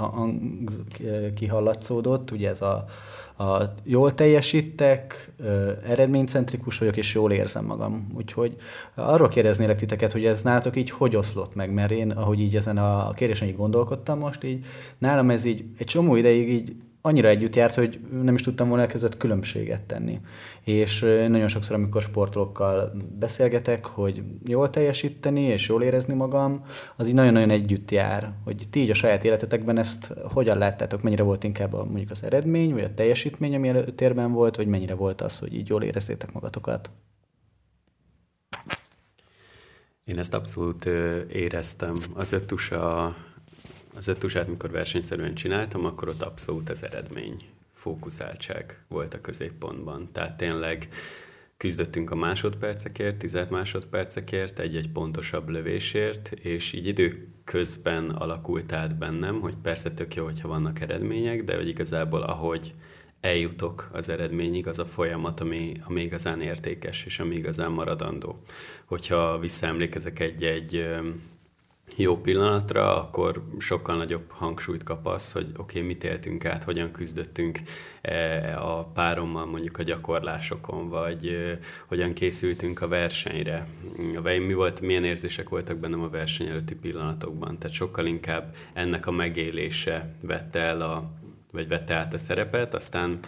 kihallatszódott, 1.35 2.31
ugye 2.31 2.49
ez 2.49 2.62
a, 2.62 2.85
a 3.38 3.75
jól 3.85 4.15
teljesítek, 4.15 5.33
eredménycentrikus 5.87 6.79
vagyok, 6.79 6.97
és 6.97 7.15
jól 7.15 7.33
érzem 7.33 7.65
magam. 7.65 8.12
Úgyhogy 8.17 8.57
arról 8.95 9.29
kérdeznélek 9.29 9.77
titeket, 9.77 10.12
hogy 10.12 10.25
ez 10.25 10.43
nálatok 10.43 10.77
így 10.77 10.91
hogy 10.91 11.17
oszlott 11.17 11.55
meg, 11.55 11.73
mert 11.73 11.91
én, 11.91 12.11
ahogy 12.11 12.41
így 12.41 12.57
ezen 12.57 12.79
a 12.79 13.11
kérdésen 13.11 13.49
így 13.49 13.57
gondolkodtam 13.57 14.19
most, 14.19 14.45
így 14.45 14.65
nálam 14.99 15.31
ez 15.31 15.45
így 15.45 15.65
egy 15.79 15.87
csomó 15.87 16.17
ideig 16.17 16.49
így 16.49 16.77
annyira 17.09 17.29
együtt 17.29 17.57
járt, 17.57 17.75
hogy 17.75 18.00
nem 18.23 18.35
is 18.35 18.43
tudtam 18.43 18.69
volna 18.69 18.87
között 18.87 19.17
különbséget 19.17 19.83
tenni. 19.83 20.21
És 20.65 21.00
nagyon 21.29 21.49
sokszor, 21.49 21.75
amikor 21.75 22.03
sportolókkal 22.03 22.93
beszélgetek, 23.19 23.85
hogy 23.85 24.23
jól 24.47 24.71
teljesíteni 24.71 25.41
és 25.41 25.69
jól 25.69 25.83
érezni 25.83 26.15
magam, 26.15 26.65
az 26.97 27.09
így 27.09 27.15
nagyon-nagyon 27.15 27.50
együtt 27.50 27.91
jár. 27.91 28.33
Hogy 28.45 28.62
ti 28.71 28.81
így 28.81 28.91
a 28.91 28.95
saját 28.95 29.25
életetekben 29.25 29.79
ezt 29.79 30.15
hogyan 30.33 30.59
láttátok, 30.59 31.03
mennyire 31.03 31.23
volt 31.23 31.45
inkább 31.45 31.73
a, 31.73 31.85
mondjuk 31.85 32.11
az 32.11 32.25
eredmény, 32.25 32.73
vagy 32.73 32.85
a 32.85 32.95
teljesítmény, 32.95 33.55
ami 33.55 33.69
előtérben 33.69 34.33
volt, 34.33 34.57
vagy 34.57 34.67
mennyire 34.67 34.95
volt 34.95 35.21
az, 35.21 35.38
hogy 35.38 35.55
így 35.55 35.69
jól 35.69 35.83
érezzétek 35.83 36.33
magatokat? 36.33 36.91
Én 40.05 40.19
ezt 40.19 40.35
abszolút 40.35 40.85
éreztem. 41.33 42.03
Az 42.15 42.33
öttusa, 42.33 43.15
az 43.99 44.09
öttusát, 44.09 44.49
mikor 44.49 44.71
versenyszerűen 44.71 45.35
csináltam, 45.35 45.85
akkor 45.85 46.09
ott 46.09 46.23
abszolút 46.23 46.69
az 46.69 46.85
eredmény 46.85 47.43
fókuszáltság 47.73 48.85
volt 48.88 49.14
a 49.14 49.21
középpontban. 49.21 50.09
Tehát 50.12 50.37
tényleg 50.37 50.88
küzdöttünk 51.57 52.11
a 52.11 52.14
másodpercekért, 52.14 53.17
tized 53.17 53.50
másodpercekért, 53.50 54.59
egy-egy 54.59 54.88
pontosabb 54.88 55.49
lövésért, 55.49 56.33
és 56.33 56.73
így 56.73 56.87
időközben 56.87 58.11
alakult 58.11 58.73
át 58.73 58.99
bennem, 58.99 59.40
hogy 59.40 59.55
persze 59.62 59.90
tök 59.95 60.14
jó, 60.14 60.25
hogyha 60.25 60.49
vannak 60.49 60.81
eredmények, 60.81 61.45
de 61.45 61.57
hogy 61.57 61.69
igazából 61.69 62.23
ahogy 62.23 62.75
eljutok 63.21 63.90
az 63.93 64.09
eredményig, 64.09 64.67
az 64.67 64.78
a 64.78 64.85
folyamat, 64.85 65.40
ami, 65.40 65.73
ami 65.85 66.00
igazán 66.00 66.40
értékes, 66.40 67.05
és 67.05 67.19
ami 67.19 67.35
igazán 67.35 67.73
maradandó. 67.73 68.43
Hogyha 68.85 69.38
visszaemlékezek 69.38 70.21
egy-egy 70.21 70.87
jó 71.97 72.16
pillanatra, 72.16 73.02
akkor 73.02 73.42
sokkal 73.59 73.97
nagyobb 73.97 74.30
hangsúlyt 74.30 74.83
kap 74.83 75.07
az, 75.07 75.33
hogy 75.33 75.47
oké, 75.57 75.78
okay, 75.78 75.83
mit 75.83 76.04
éltünk 76.04 76.45
át, 76.45 76.64
hogyan 76.64 76.90
küzdöttünk 76.90 77.59
e, 78.02 78.57
a 78.59 78.85
párommal 78.85 79.47
mondjuk 79.47 79.78
a 79.78 79.83
gyakorlásokon, 79.83 80.88
vagy 80.88 81.37
hogyan 81.87 82.12
készültünk 82.12 82.80
a 82.80 82.88
versenyre. 82.88 83.66
Vagy 84.23 84.47
mi 84.47 84.54
volt, 84.54 84.80
milyen 84.80 85.04
érzések 85.04 85.49
voltak 85.49 85.76
bennem 85.76 86.02
a 86.02 86.09
verseny 86.09 86.49
előtti 86.49 86.75
pillanatokban. 86.75 87.59
Tehát 87.59 87.76
sokkal 87.76 88.07
inkább 88.07 88.54
ennek 88.73 89.07
a 89.07 89.11
megélése 89.11 90.14
vette 90.23 90.59
el 90.59 90.80
a, 90.80 91.11
vagy 91.52 91.68
vette 91.68 91.95
át 91.95 92.14
a 92.14 92.18
szerepet, 92.18 92.75
aztán 92.75 93.18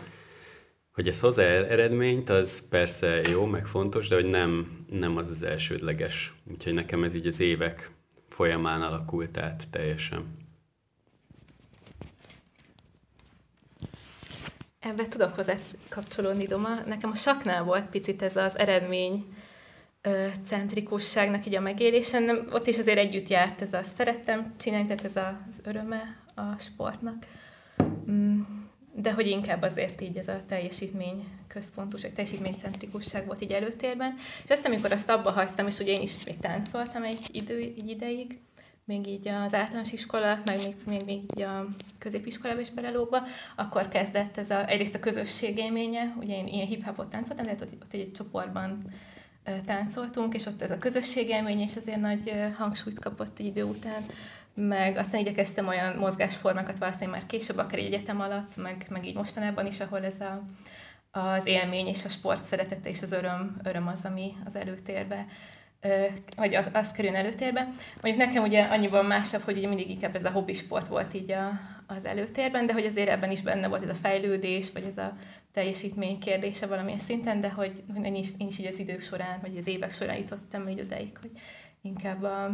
hogy 0.93 1.09
ez 1.09 1.21
hozzá 1.21 1.43
eredményt, 1.45 2.29
az 2.29 2.69
persze 2.69 3.21
jó, 3.31 3.47
meg 3.47 3.67
fontos, 3.67 4.09
de 4.09 4.15
hogy 4.15 4.31
nem, 4.31 4.85
nem 4.91 5.17
az 5.17 5.29
az 5.29 5.43
elsődleges. 5.43 6.35
Úgyhogy 6.51 6.75
nekem 6.75 7.05
ez 7.05 7.15
így 7.15 7.27
az 7.27 7.41
évek 7.41 7.91
folyamán 8.33 8.83
alakult 8.83 9.39
át 9.39 9.71
teljesen. 9.71 10.39
Ebben 14.81 15.11
tudok 15.11 15.35
hozzá 15.35 15.55
kapcsolódni, 15.89 16.47
Doma. 16.47 16.75
Nekem 16.87 17.11
a 17.11 17.15
saknál 17.15 17.63
volt 17.63 17.87
picit 17.87 18.23
ez 18.23 18.37
az 18.37 18.59
eredmény 18.59 19.27
centrikusságnak 20.45 21.47
így 21.47 21.55
a 21.55 21.61
megélése. 21.61 22.19
Nem, 22.19 22.47
ott 22.53 22.67
is 22.67 22.79
azért 22.79 22.99
együtt 22.99 23.29
járt 23.29 23.63
ez 23.63 23.73
a 23.73 23.83
szerettem 23.83 24.55
csinálni, 24.57 24.87
tehát 24.87 25.05
ez 25.05 25.17
az 25.17 25.61
öröme 25.65 26.17
a 26.35 26.59
sportnak. 26.59 27.17
Mm, 28.11 28.41
de 28.95 29.13
hogy 29.13 29.27
inkább 29.27 29.63
azért 29.63 30.01
így 30.01 30.17
ez 30.17 30.29
a 30.29 30.41
teljesítmény 30.49 31.29
központos, 31.49 32.03
vagy 32.03 32.13
teljesítménycentrikusság 32.13 33.27
volt 33.27 33.43
így 33.43 33.53
előtérben. 33.53 34.15
És 34.45 34.51
ezt, 34.51 34.67
amikor 34.67 34.93
azt 34.93 35.11
abba 35.11 35.31
hagytam, 35.31 35.67
és 35.67 35.79
ugye 35.79 35.93
én 35.93 36.03
is 36.03 36.25
még 36.25 36.39
táncoltam 36.39 37.03
egy, 37.03 37.29
idő, 37.33 37.59
egy 37.59 37.89
ideig, 37.89 38.39
még 38.85 39.07
így 39.07 39.29
az 39.29 39.55
általános 39.55 39.93
iskola, 39.93 40.41
meg 40.45 40.57
még, 40.57 40.75
még, 40.87 41.03
még 41.05 41.23
így 41.37 41.43
a 41.43 41.67
középiskolában 41.99 42.63
is 42.63 42.71
belelógva, 42.71 43.23
akkor 43.57 43.89
kezdett 43.89 44.37
ez 44.37 44.51
a, 44.51 44.69
egyrészt 44.69 44.95
a 44.95 45.01
közösség 45.01 45.59
élménye, 45.59 46.15
ugye 46.19 46.37
én 46.37 46.47
ilyen 46.47 46.67
hip-hopot 46.67 47.09
táncoltam, 47.09 47.47
de 47.47 47.53
ott, 47.53 47.73
ott 47.83 47.93
egy 47.93 48.13
csoportban 48.13 48.83
táncoltunk, 49.65 50.35
és 50.35 50.47
ott 50.47 50.63
ez 50.63 50.71
a 50.71 50.79
közösség 50.79 51.29
élmény, 51.29 51.61
és 51.61 51.77
azért 51.77 52.01
nagy 52.01 52.33
hangsúlyt 52.57 52.99
kapott 52.99 53.39
egy 53.39 53.47
idő 53.47 53.65
után, 53.65 54.05
meg 54.55 54.97
aztán 54.97 55.21
igyekeztem 55.21 55.69
olyan 55.69 55.97
mozgásformákat 55.97 56.79
választani 56.79 57.11
már 57.11 57.27
később, 57.27 57.59
akár 57.59 57.79
egy 57.79 57.87
egyetem 57.87 58.21
alatt, 58.21 58.57
meg, 58.57 58.87
meg 58.91 59.07
így 59.07 59.15
mostanában 59.15 59.67
is, 59.67 59.81
ahol 59.81 60.05
ez 60.05 60.21
a, 60.21 60.43
az 61.11 61.47
élmény 61.47 61.87
és 61.87 62.05
a 62.05 62.09
sport 62.09 62.45
szeretete 62.45 62.89
és 62.89 63.03
az 63.03 63.13
öröm, 63.13 63.57
öröm 63.65 63.89
az, 63.89 64.05
ami 64.05 64.33
az 64.45 64.57
előtérbe 64.57 65.27
vagy 66.37 66.55
az, 66.55 66.71
az 66.73 66.91
kerül 66.93 67.17
előtérbe. 67.17 67.69
Mondjuk 68.01 68.27
nekem 68.27 68.43
ugye 68.43 68.63
annyiban 68.63 69.05
másabb, 69.05 69.41
hogy 69.41 69.57
ugye 69.57 69.69
mindig 69.69 69.91
inkább 69.91 70.15
ez 70.15 70.25
a 70.25 70.31
hobbi 70.31 70.55
sport 70.55 70.89
volt 70.89 71.15
így 71.15 71.31
a, 71.33 71.51
az 71.87 72.07
előtérben, 72.07 72.67
de 72.67 72.73
hogy 72.73 72.85
azért 72.85 73.09
ebben 73.09 73.31
is 73.31 73.41
benne 73.43 73.69
volt 73.69 73.83
ez 73.83 73.89
a 73.89 73.95
fejlődés, 73.95 74.73
vagy 74.73 74.85
ez 74.85 74.99
a 74.99 75.17
teljesítmény 75.53 76.19
kérdése 76.19 76.67
valamilyen 76.67 76.99
szinten, 76.99 77.41
de 77.41 77.51
hogy 77.51 77.83
én 78.03 78.15
is, 78.15 78.29
én 78.39 78.47
is 78.47 78.59
így 78.59 78.67
az 78.67 78.79
idők 78.79 79.01
során, 79.01 79.39
vagy 79.41 79.57
az 79.57 79.67
évek 79.67 79.93
során 79.93 80.17
jutottam 80.17 80.69
így 80.69 80.81
odáig, 80.81 81.19
hogy 81.21 81.31
inkább 81.83 82.23
a, 82.23 82.45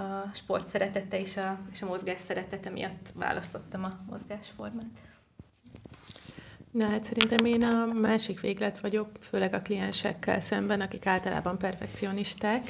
a 0.00 0.30
sport 0.32 0.66
szeretete 0.66 1.20
és 1.20 1.36
a, 1.36 1.58
és 1.72 1.82
a 1.82 1.86
mozgás 1.86 2.20
szeretete 2.20 2.70
miatt 2.70 3.12
választottam 3.14 3.82
a 3.84 3.90
mozgásformát. 4.10 5.02
Na 6.70 6.86
hát 6.86 7.04
szerintem 7.04 7.44
én 7.44 7.62
a 7.62 7.86
másik 7.86 8.40
véglet 8.40 8.80
vagyok, 8.80 9.08
főleg 9.20 9.54
a 9.54 9.62
kliensekkel 9.62 10.40
szemben, 10.40 10.80
akik 10.80 11.06
általában 11.06 11.58
perfekcionisták. 11.58 12.66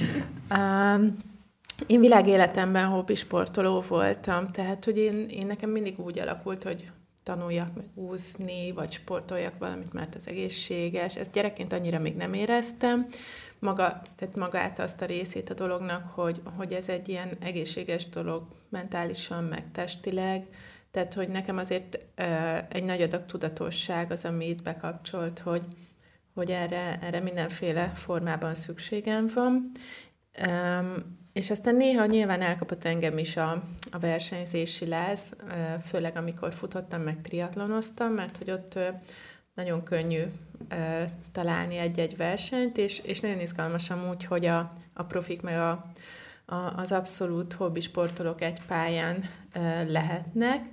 um, 0.56 1.16
én 1.86 2.00
világéletemben 2.00 2.86
hobbi 2.86 3.14
sportoló 3.14 3.80
voltam, 3.88 4.46
tehát 4.46 4.84
hogy 4.84 4.98
én, 4.98 5.26
én 5.28 5.46
nekem 5.46 5.70
mindig 5.70 6.00
úgy 6.00 6.18
alakult, 6.18 6.62
hogy 6.62 6.90
tanuljak 7.22 7.74
meg 7.74 7.84
úszni, 7.94 8.72
vagy 8.72 8.92
sportoljak 8.92 9.58
valamit, 9.58 9.92
mert 9.92 10.14
az 10.14 10.28
egészséges. 10.28 11.16
Ezt 11.16 11.32
gyerekként 11.32 11.72
annyira 11.72 11.98
még 11.98 12.16
nem 12.16 12.32
éreztem. 12.32 13.06
Maga, 13.58 14.02
tehát 14.16 14.36
magát 14.36 14.78
azt 14.78 15.02
a 15.02 15.06
részét 15.06 15.50
a 15.50 15.54
dolognak, 15.54 16.10
hogy, 16.10 16.40
hogy 16.56 16.72
ez 16.72 16.88
egy 16.88 17.08
ilyen 17.08 17.36
egészséges 17.40 18.08
dolog 18.08 18.42
mentálisan, 18.68 19.44
meg 19.44 19.64
testileg, 19.72 20.46
tehát, 20.90 21.14
hogy 21.14 21.28
nekem 21.28 21.56
azért 21.56 22.06
egy 22.68 22.84
nagy 22.84 23.02
adag 23.02 23.26
tudatosság 23.26 24.10
az, 24.10 24.24
ami 24.24 24.48
itt 24.48 24.62
bekapcsolt, 24.62 25.38
hogy, 25.38 25.62
hogy 26.34 26.50
erre, 26.50 26.98
erre 27.02 27.20
mindenféle 27.20 27.88
formában 27.88 28.54
szükségem 28.54 29.28
van. 29.34 29.70
És 31.32 31.50
aztán 31.50 31.76
néha 31.76 32.06
nyilván 32.06 32.40
elkapott 32.40 32.84
engem 32.84 33.18
is 33.18 33.36
a, 33.36 33.62
a 33.90 33.98
versenyzési 33.98 34.86
láz, 34.86 35.26
főleg 35.84 36.16
amikor 36.16 36.54
futottam, 36.54 37.02
meg 37.02 37.20
triatlonoztam, 37.20 38.12
mert 38.12 38.36
hogy 38.36 38.50
ott 38.50 38.78
nagyon 39.56 39.82
könnyű 39.82 40.22
találni 41.32 41.76
egy-egy 41.76 42.16
versenyt, 42.16 42.76
és, 42.76 42.98
és 42.98 43.20
nagyon 43.20 43.40
izgalmas 43.40 43.90
amúgy, 43.90 44.24
hogy 44.24 44.46
a, 44.46 44.72
a 44.94 45.02
profik 45.02 45.42
meg 45.42 45.56
a, 45.58 45.92
a, 46.44 46.54
az 46.76 46.92
abszolút 46.92 47.52
hobbi 47.52 47.80
sportolók 47.80 48.40
egy 48.40 48.60
pályán 48.66 49.24
lehetnek, 49.86 50.64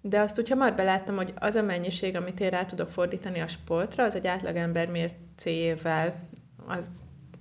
de 0.00 0.20
azt 0.20 0.38
úgy 0.38 0.48
hamar 0.48 0.74
beláttam, 0.74 1.16
hogy 1.16 1.32
az 1.38 1.54
a 1.54 1.62
mennyiség, 1.62 2.16
amit 2.16 2.40
én 2.40 2.50
rá 2.50 2.64
tudok 2.64 2.88
fordítani 2.88 3.40
a 3.40 3.46
sportra, 3.46 4.04
az 4.04 4.14
egy 4.14 4.26
átlagember 4.26 4.90
mércéjével 4.90 6.14
az 6.66 6.90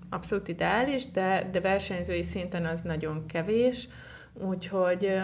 abszolút 0.09 0.47
ideális, 0.47 1.11
de, 1.11 1.49
de 1.51 1.59
versenyzői 1.59 2.23
szinten 2.23 2.65
az 2.65 2.81
nagyon 2.81 3.25
kevés, 3.25 3.87
úgyhogy, 4.33 5.21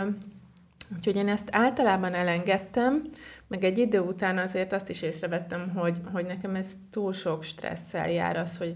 úgyhogy 0.95 1.15
én 1.15 1.27
ezt 1.27 1.49
általában 1.51 2.13
elengedtem, 2.13 3.09
meg 3.47 3.63
egy 3.63 3.77
idő 3.77 3.99
után 3.99 4.37
azért 4.37 4.73
azt 4.73 4.89
is 4.89 5.01
észrevettem, 5.01 5.69
hogy, 5.69 5.97
hogy 6.11 6.25
nekem 6.25 6.55
ez 6.55 6.73
túl 6.89 7.13
sok 7.13 7.43
stresszel 7.43 8.11
jár 8.11 8.37
az, 8.37 8.57
hogy 8.57 8.75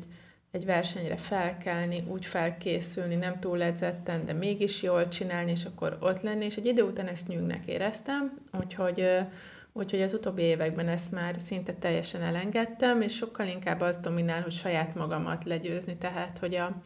egy 0.55 0.65
versenyre 0.65 1.17
felkelni, 1.17 2.03
úgy 2.07 2.25
felkészülni, 2.25 3.15
nem 3.15 3.39
túl 3.39 3.63
edzetten, 3.63 4.25
de 4.25 4.33
mégis 4.33 4.81
jól 4.81 5.07
csinálni, 5.07 5.51
és 5.51 5.65
akkor 5.65 5.97
ott 5.99 6.21
lenni, 6.21 6.45
és 6.45 6.55
egy 6.55 6.65
idő 6.65 6.83
után 6.83 7.07
ezt 7.07 7.27
nyűgnek 7.27 7.65
éreztem, 7.65 8.37
úgyhogy, 8.59 9.07
úgyhogy 9.73 10.01
az 10.01 10.13
utóbbi 10.13 10.41
években 10.41 10.87
ezt 10.87 11.11
már 11.11 11.35
szinte 11.37 11.73
teljesen 11.73 12.21
elengedtem, 12.21 13.01
és 13.01 13.15
sokkal 13.15 13.47
inkább 13.47 13.81
az 13.81 13.97
dominál, 13.97 14.41
hogy 14.41 14.51
saját 14.51 14.95
magamat 14.95 15.43
legyőzni, 15.43 15.97
tehát, 15.97 16.37
hogy 16.37 16.55
a, 16.55 16.81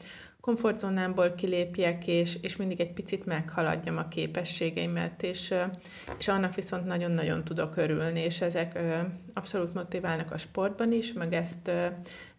komfortzónámból 0.49 1.33
kilépjek, 1.33 2.07
és, 2.07 2.37
és 2.41 2.55
mindig 2.55 2.79
egy 2.79 2.93
picit 2.93 3.25
meghaladjam 3.25 3.97
a 3.97 4.07
képességeimet, 4.07 5.23
és, 5.23 5.53
és 6.17 6.27
annak 6.27 6.55
viszont 6.55 6.85
nagyon-nagyon 6.85 7.43
tudok 7.43 7.77
örülni, 7.77 8.19
és 8.19 8.41
ezek 8.41 8.79
abszolút 9.33 9.73
motiválnak 9.73 10.31
a 10.31 10.37
sportban 10.37 10.91
is, 10.91 11.13
meg 11.13 11.33
ezt, 11.33 11.71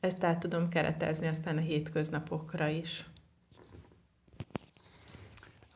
ezt 0.00 0.25
át 0.25 0.38
tudom 0.38 0.69
keretezni 0.69 1.26
aztán 1.26 1.57
a 1.57 1.61
hétköznapokra 1.61 2.69
is. 2.69 3.05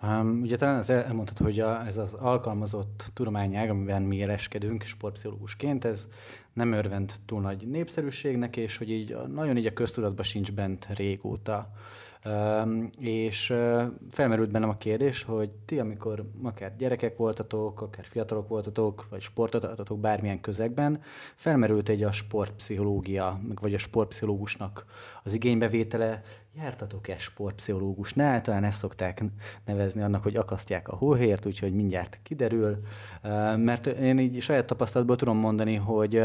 Um, 0.02 0.40
ugye 0.42 0.56
talán 0.56 0.78
az 0.78 0.90
elmondható, 0.90 1.44
hogy 1.44 1.60
a, 1.60 1.86
ez 1.86 1.98
az 1.98 2.14
alkalmazott 2.14 3.10
tudományág, 3.12 3.70
amiben 3.70 4.02
mi 4.02 4.16
éleskedünk 4.16 4.82
sportpszichológusként, 4.82 5.84
ez 5.84 6.08
nem 6.52 6.72
örvend 6.72 7.12
túl 7.26 7.40
nagy 7.40 7.66
népszerűségnek, 7.68 8.56
és 8.56 8.76
hogy 8.76 8.90
így 8.90 9.16
nagyon 9.34 9.56
így 9.56 9.66
a 9.66 9.72
köztudatban 9.72 10.24
sincs 10.24 10.52
bent 10.52 10.88
régóta. 10.94 11.72
És 12.98 13.54
felmerült 14.10 14.50
bennem 14.50 14.68
a 14.68 14.76
kérdés, 14.76 15.22
hogy 15.22 15.50
ti, 15.64 15.78
amikor 15.78 16.24
akár 16.42 16.76
gyerekek 16.76 17.16
voltatok, 17.16 17.80
akár 17.80 18.04
fiatalok 18.04 18.48
voltatok, 18.48 19.06
vagy 19.10 19.20
sportoltatok 19.20 19.98
bármilyen 19.98 20.40
közegben, 20.40 21.00
felmerült 21.34 21.88
egy 21.88 22.02
a 22.02 22.12
sportpszichológia, 22.12 23.40
vagy 23.60 23.74
a 23.74 23.78
sportpszichológusnak 23.78 24.84
az 25.22 25.34
igénybevétele, 25.34 26.22
jártatok-e 26.56 27.18
sportpszichológus? 27.18 28.12
talán 28.12 28.64
ezt 28.64 28.78
szokták 28.78 29.24
nevezni 29.64 30.02
annak, 30.02 30.22
hogy 30.22 30.36
akasztják 30.36 30.88
a 30.88 30.96
hóhért, 30.96 31.46
úgyhogy 31.46 31.74
mindjárt 31.74 32.18
kiderül. 32.22 32.78
Mert 33.56 33.86
én 33.86 34.18
így 34.18 34.40
saját 34.40 34.66
tapasztalatból 34.66 35.16
tudom 35.16 35.36
mondani, 35.36 35.74
hogy 35.74 36.22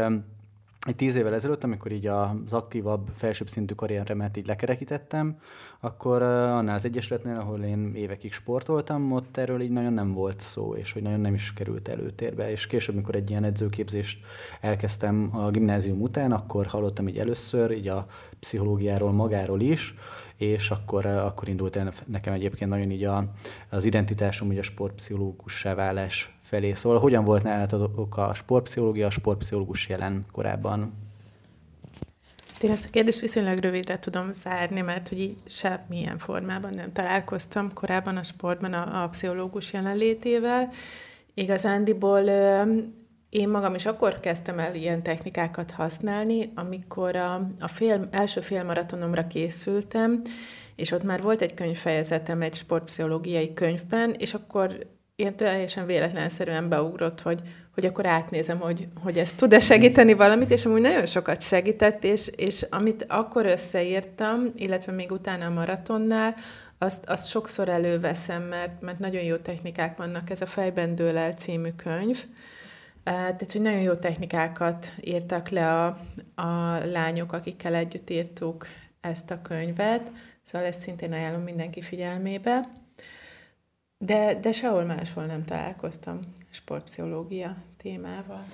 egy 0.86 0.96
tíz 0.96 1.14
évvel 1.14 1.34
ezelőtt, 1.34 1.64
amikor 1.64 1.92
így 1.92 2.06
az 2.06 2.52
aktívabb, 2.52 3.08
felsőbb 3.14 3.48
szintű 3.48 3.74
karrieremet 3.74 4.36
így 4.36 4.46
lekerekítettem, 4.46 5.38
akkor 5.80 6.22
annál 6.22 6.74
az 6.74 6.84
egyesületnél, 6.84 7.36
ahol 7.36 7.60
én 7.60 7.94
évekig 7.94 8.32
sportoltam, 8.32 9.12
ott 9.12 9.36
erről 9.36 9.60
így 9.60 9.70
nagyon 9.70 9.92
nem 9.92 10.12
volt 10.12 10.40
szó, 10.40 10.74
és 10.74 10.92
hogy 10.92 11.02
nagyon 11.02 11.20
nem 11.20 11.34
is 11.34 11.52
került 11.52 11.88
előtérbe. 11.88 12.50
És 12.50 12.66
később, 12.66 12.94
amikor 12.94 13.14
egy 13.14 13.30
ilyen 13.30 13.44
edzőképzést 13.44 14.18
elkezdtem 14.60 15.30
a 15.32 15.50
gimnázium 15.50 16.00
után, 16.00 16.32
akkor 16.32 16.66
hallottam 16.66 17.08
így 17.08 17.18
először 17.18 17.70
így 17.70 17.88
a 17.88 18.06
pszichológiáról 18.38 19.12
magáról 19.12 19.60
is, 19.60 19.94
és 20.36 20.70
akkor, 20.70 21.06
akkor 21.06 21.48
indult 21.48 21.76
el 21.76 21.92
nekem 22.06 22.32
egyébként 22.32 22.70
nagyon 22.70 22.90
így 22.90 23.04
a, 23.04 23.24
az 23.68 23.84
identitásom, 23.84 24.48
hogy 24.48 24.58
a 24.58 24.62
sportpszichológussá 24.62 25.74
válás 25.74 26.38
felé. 26.50 26.74
Szóval 26.74 26.98
hogyan 26.98 27.24
volt 27.24 27.42
nálatok 27.42 28.16
a 28.16 28.34
sportpszichológia, 28.34 29.06
a 29.06 29.10
sportpszichológus 29.10 29.88
jelen 29.88 30.24
korábban? 30.32 30.92
Én 32.60 32.70
ezt 32.70 32.86
a 32.86 32.90
kérdést 32.90 33.20
viszonylag 33.20 33.58
rövidre 33.58 33.98
tudom 33.98 34.32
zárni, 34.32 34.80
mert 34.80 35.08
hogy 35.08 35.20
így 35.20 35.34
semmilyen 35.44 36.18
formában 36.18 36.74
nem 36.74 36.92
találkoztam 36.92 37.72
korábban 37.72 38.16
a 38.16 38.22
sportban 38.22 38.72
a, 38.72 39.02
a 39.02 39.08
pszichológus 39.08 39.72
jelenlétével. 39.72 40.70
Igazándiból 41.34 42.22
én 43.28 43.48
magam 43.48 43.74
is 43.74 43.86
akkor 43.86 44.20
kezdtem 44.20 44.58
el 44.58 44.74
ilyen 44.74 45.02
technikákat 45.02 45.70
használni, 45.70 46.52
amikor 46.54 47.16
a, 47.16 47.34
a 47.60 47.68
fél, 47.68 48.08
első 48.10 48.40
félmaratonomra 48.40 49.26
készültem, 49.26 50.22
és 50.76 50.90
ott 50.92 51.02
már 51.02 51.22
volt 51.22 51.40
egy 51.40 51.54
könyvfejezetem 51.54 52.42
egy 52.42 52.54
sportpszichológiai 52.54 53.52
könyvben, 53.52 54.14
és 54.18 54.34
akkor 54.34 54.86
ilyen 55.20 55.36
teljesen 55.36 55.86
véletlenszerűen 55.86 56.68
beugrott, 56.68 57.20
hogy, 57.20 57.40
hogy 57.74 57.86
akkor 57.86 58.06
átnézem, 58.06 58.58
hogy, 58.58 58.88
hogy 59.02 59.18
ez 59.18 59.32
tud-e 59.32 59.60
segíteni 59.60 60.12
valamit, 60.12 60.50
és 60.50 60.64
amúgy 60.64 60.80
nagyon 60.80 61.06
sokat 61.06 61.42
segített, 61.42 62.04
és, 62.04 62.28
és 62.36 62.66
amit 62.70 63.04
akkor 63.08 63.46
összeírtam, 63.46 64.50
illetve 64.54 64.92
még 64.92 65.10
utána 65.10 65.46
a 65.46 65.50
maratonnál, 65.50 66.34
azt, 66.78 67.08
azt 67.08 67.26
sokszor 67.26 67.68
előveszem, 67.68 68.42
mert, 68.42 68.80
mert 68.80 68.98
nagyon 68.98 69.22
jó 69.22 69.36
technikák 69.36 69.96
vannak. 69.96 70.30
Ez 70.30 70.40
a 70.40 70.46
Fejben 70.46 70.94
dől 70.94 71.18
el 71.18 71.32
című 71.32 71.70
könyv, 71.70 72.24
tehát, 73.04 73.52
hogy 73.52 73.60
nagyon 73.60 73.80
jó 73.80 73.94
technikákat 73.94 74.92
írtak 75.00 75.48
le 75.48 75.82
a, 75.82 75.86
a 76.34 76.78
lányok, 76.84 77.32
akikkel 77.32 77.74
együtt 77.74 78.10
írtuk 78.10 78.66
ezt 79.00 79.30
a 79.30 79.42
könyvet, 79.42 80.12
szóval 80.42 80.66
ezt 80.66 80.80
szintén 80.80 81.12
ajánlom 81.12 81.42
mindenki 81.42 81.82
figyelmébe. 81.82 82.68
De, 84.04 84.34
de 84.34 84.52
sehol 84.52 84.84
máshol 84.84 85.26
nem 85.26 85.44
találkoztam 85.44 86.20
sportpszichológia 86.50 87.56
témával. 87.76 88.46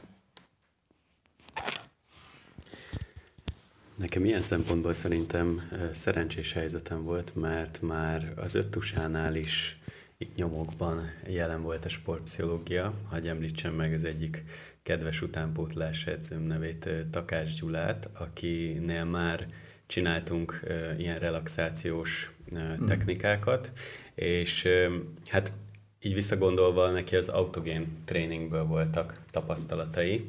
Nekem 3.95 4.25
ilyen 4.25 4.43
szempontból 4.43 4.93
szerintem 4.93 5.69
szerencsés 5.93 6.53
helyzetem 6.53 7.05
volt, 7.05 7.35
mert 7.35 7.83
már 7.83 8.33
az 8.37 8.55
öttusánál 8.55 9.35
is 9.35 9.81
itt 10.19 10.37
nyomokban 10.37 11.00
jelen 11.26 11.62
volt 11.62 11.85
a 11.85 11.88
sportpszichológia. 11.88 12.95
Hagy 13.11 13.29
említsem 13.29 13.75
meg 13.75 13.93
az 13.93 14.05
egyik 14.05 14.45
kedves 14.83 15.23
utánpótlás 15.23 16.07
edzőm 16.07 16.43
nevét, 16.43 16.88
Takács 17.11 17.61
Gyulát, 17.61 18.09
akinél 18.15 19.05
már 19.05 19.47
csináltunk 19.87 20.61
ilyen 20.99 21.19
relaxációs 21.19 22.31
mm. 22.57 22.87
technikákat, 22.87 23.73
és 24.14 24.69
hát 25.26 25.52
így 26.02 26.14
visszagondolva 26.14 26.90
neki 26.90 27.16
az 27.16 27.28
autogén 27.28 27.87
tréningből 28.05 28.64
voltak 28.64 29.16
tapasztalatai, 29.31 30.28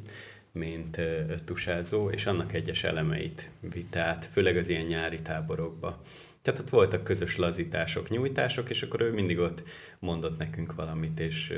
mint 0.52 0.98
öttusázó, 1.28 2.10
és 2.10 2.26
annak 2.26 2.52
egyes 2.52 2.84
elemeit 2.84 3.50
vitt 3.72 3.96
át, 3.96 4.24
főleg 4.24 4.56
az 4.56 4.68
ilyen 4.68 4.84
nyári 4.84 5.22
táborokba. 5.22 6.00
Tehát 6.42 6.60
ott 6.60 6.70
voltak 6.70 7.04
közös 7.04 7.36
lazítások, 7.36 8.08
nyújtások, 8.08 8.70
és 8.70 8.82
akkor 8.82 9.00
ő 9.00 9.12
mindig 9.12 9.38
ott 9.38 9.62
mondott 9.98 10.38
nekünk 10.38 10.74
valamit, 10.74 11.20
és, 11.20 11.52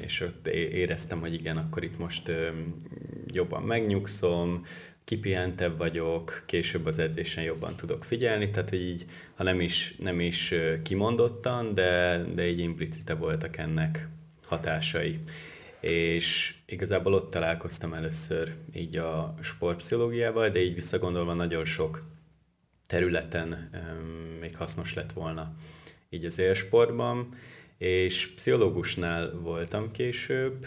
és 0.00 0.20
ott 0.20 0.46
éreztem, 0.48 1.20
hogy 1.20 1.34
igen, 1.34 1.56
akkor 1.56 1.84
itt 1.84 1.98
most 1.98 2.32
jobban 3.26 3.62
megnyugszom, 3.62 4.64
kipihentebb 5.06 5.78
vagyok, 5.78 6.42
később 6.46 6.86
az 6.86 6.98
edzésen 6.98 7.44
jobban 7.44 7.76
tudok 7.76 8.04
figyelni, 8.04 8.50
tehát 8.50 8.72
így, 8.72 9.04
ha 9.34 9.44
nem 9.44 9.60
is, 9.60 9.94
nem 9.98 10.20
is 10.20 10.54
kimondottan, 10.82 11.74
de, 11.74 12.24
de 12.34 12.46
így 12.46 12.58
implicite 12.58 13.14
voltak 13.14 13.56
ennek 13.56 14.08
hatásai. 14.44 15.18
És 15.80 16.54
igazából 16.66 17.12
ott 17.12 17.30
találkoztam 17.30 17.92
először 17.92 18.54
így 18.74 18.96
a 18.96 19.34
sportpszichológiával, 19.40 20.48
de 20.48 20.62
így 20.62 20.74
visszagondolva 20.74 21.34
nagyon 21.34 21.64
sok 21.64 22.04
területen 22.86 23.70
még 24.40 24.56
hasznos 24.56 24.94
lett 24.94 25.12
volna 25.12 25.54
így 26.08 26.24
az 26.24 26.38
élsportban, 26.38 27.28
és 27.78 28.26
pszichológusnál 28.34 29.30
voltam 29.42 29.90
később, 29.90 30.66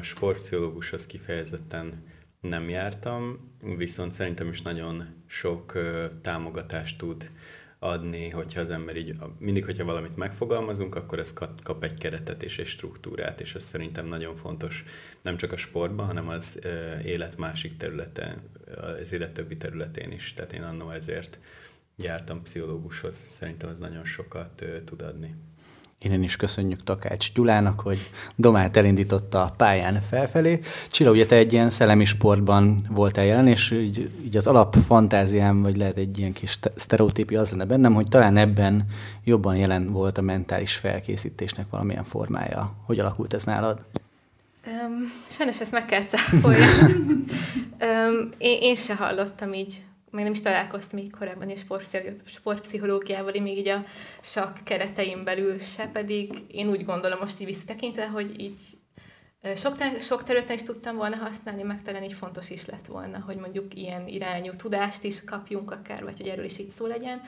sportpszichológus 0.00 0.92
az 0.92 1.06
kifejezetten 1.06 2.02
nem 2.40 2.68
jártam, 2.68 3.50
viszont 3.76 4.12
szerintem 4.12 4.48
is 4.48 4.62
nagyon 4.62 5.06
sok 5.26 5.78
támogatást 6.20 6.98
tud 6.98 7.30
adni, 7.78 8.30
hogyha 8.30 8.60
az 8.60 8.70
ember 8.70 8.96
így, 8.96 9.16
mindig, 9.38 9.64
hogyha 9.64 9.84
valamit 9.84 10.16
megfogalmazunk, 10.16 10.94
akkor 10.94 11.18
ez 11.18 11.32
kap 11.62 11.84
egy 11.84 11.98
keretet 11.98 12.42
és 12.42 12.58
egy 12.58 12.66
struktúrát, 12.66 13.40
és 13.40 13.54
ez 13.54 13.64
szerintem 13.64 14.06
nagyon 14.06 14.34
fontos, 14.34 14.84
nem 15.22 15.36
csak 15.36 15.52
a 15.52 15.56
sportban, 15.56 16.06
hanem 16.06 16.28
az 16.28 16.60
élet 17.04 17.36
másik 17.36 17.76
területen, 17.76 18.38
az 18.98 19.12
élet 19.12 19.32
többi 19.32 19.56
területén 19.56 20.12
is. 20.12 20.34
Tehát 20.34 20.52
én 20.52 20.62
annó 20.62 20.90
ezért 20.90 21.38
jártam 21.96 22.42
pszichológushoz, 22.42 23.14
szerintem 23.14 23.68
ez 23.68 23.78
nagyon 23.78 24.04
sokat 24.04 24.64
tud 24.84 25.02
adni. 25.02 25.34
Innen 26.02 26.22
is 26.22 26.36
köszönjük 26.36 26.82
Takács 26.82 27.32
Gyulának, 27.32 27.80
hogy 27.80 27.98
Domát 28.36 28.76
elindította 28.76 29.42
a 29.42 29.54
pályán 29.56 30.00
felfelé. 30.00 30.60
Csilla, 30.90 31.10
ugye 31.10 31.26
te 31.26 31.36
egy 31.36 31.52
ilyen 31.52 31.70
szellemi 31.70 32.04
sportban 32.04 32.86
voltál 32.90 33.24
jelen, 33.24 33.46
és 33.46 33.70
így, 33.70 34.10
így 34.24 34.36
az 34.36 34.46
alap 34.46 34.76
fantáziám, 34.86 35.62
vagy 35.62 35.76
lehet 35.76 35.96
egy 35.96 36.18
ilyen 36.18 36.32
kis 36.32 36.58
sztereotípia 36.74 37.40
az 37.40 37.50
lenne 37.50 37.64
bennem, 37.64 37.94
hogy 37.94 38.08
talán 38.08 38.36
ebben 38.36 38.84
jobban 39.24 39.56
jelen 39.56 39.92
volt 39.92 40.18
a 40.18 40.22
mentális 40.22 40.74
felkészítésnek 40.74 41.66
valamilyen 41.70 42.04
formája. 42.04 42.74
Hogy 42.86 42.98
alakult 42.98 43.34
ez 43.34 43.44
nálad? 43.44 43.84
Um, 44.66 45.12
sajnos 45.28 45.60
ezt 45.60 45.72
meg 45.72 45.84
kell 45.84 46.02
cáfolni. 46.02 46.64
um, 47.80 48.28
én, 48.38 48.58
én 48.60 48.74
se 48.74 48.94
hallottam 48.94 49.52
így 49.52 49.82
meg 50.12 50.24
nem 50.24 50.32
is 50.32 50.40
találkoztam 50.40 50.98
így 50.98 51.10
korábban 51.10 51.50
is 51.50 51.64
sportpszichológiával, 52.24 53.32
még 53.40 53.58
így 53.58 53.68
a 53.68 53.84
sakk 54.20 54.56
keretein 54.64 55.24
belül 55.24 55.58
se, 55.58 55.86
pedig 55.86 56.34
én 56.48 56.68
úgy 56.68 56.84
gondolom 56.84 57.18
most 57.18 57.40
így 57.40 57.46
visszatekintve, 57.46 58.08
hogy 58.08 58.40
így 58.40 58.60
sok, 59.56 59.76
sok 60.00 60.22
területen 60.22 60.56
is 60.56 60.62
tudtam 60.62 60.96
volna 60.96 61.16
használni, 61.16 61.62
meg 61.62 61.82
talán 61.82 62.02
így 62.02 62.12
fontos 62.12 62.50
is 62.50 62.66
lett 62.66 62.86
volna, 62.86 63.20
hogy 63.20 63.36
mondjuk 63.36 63.74
ilyen 63.74 64.06
irányú 64.06 64.52
tudást 64.56 65.04
is 65.04 65.24
kapjunk 65.24 65.70
akár, 65.70 66.04
vagy 66.04 66.16
hogy 66.16 66.28
erről 66.28 66.44
is 66.44 66.58
így 66.58 66.70
szó 66.70 66.86
legyen. 66.86 67.20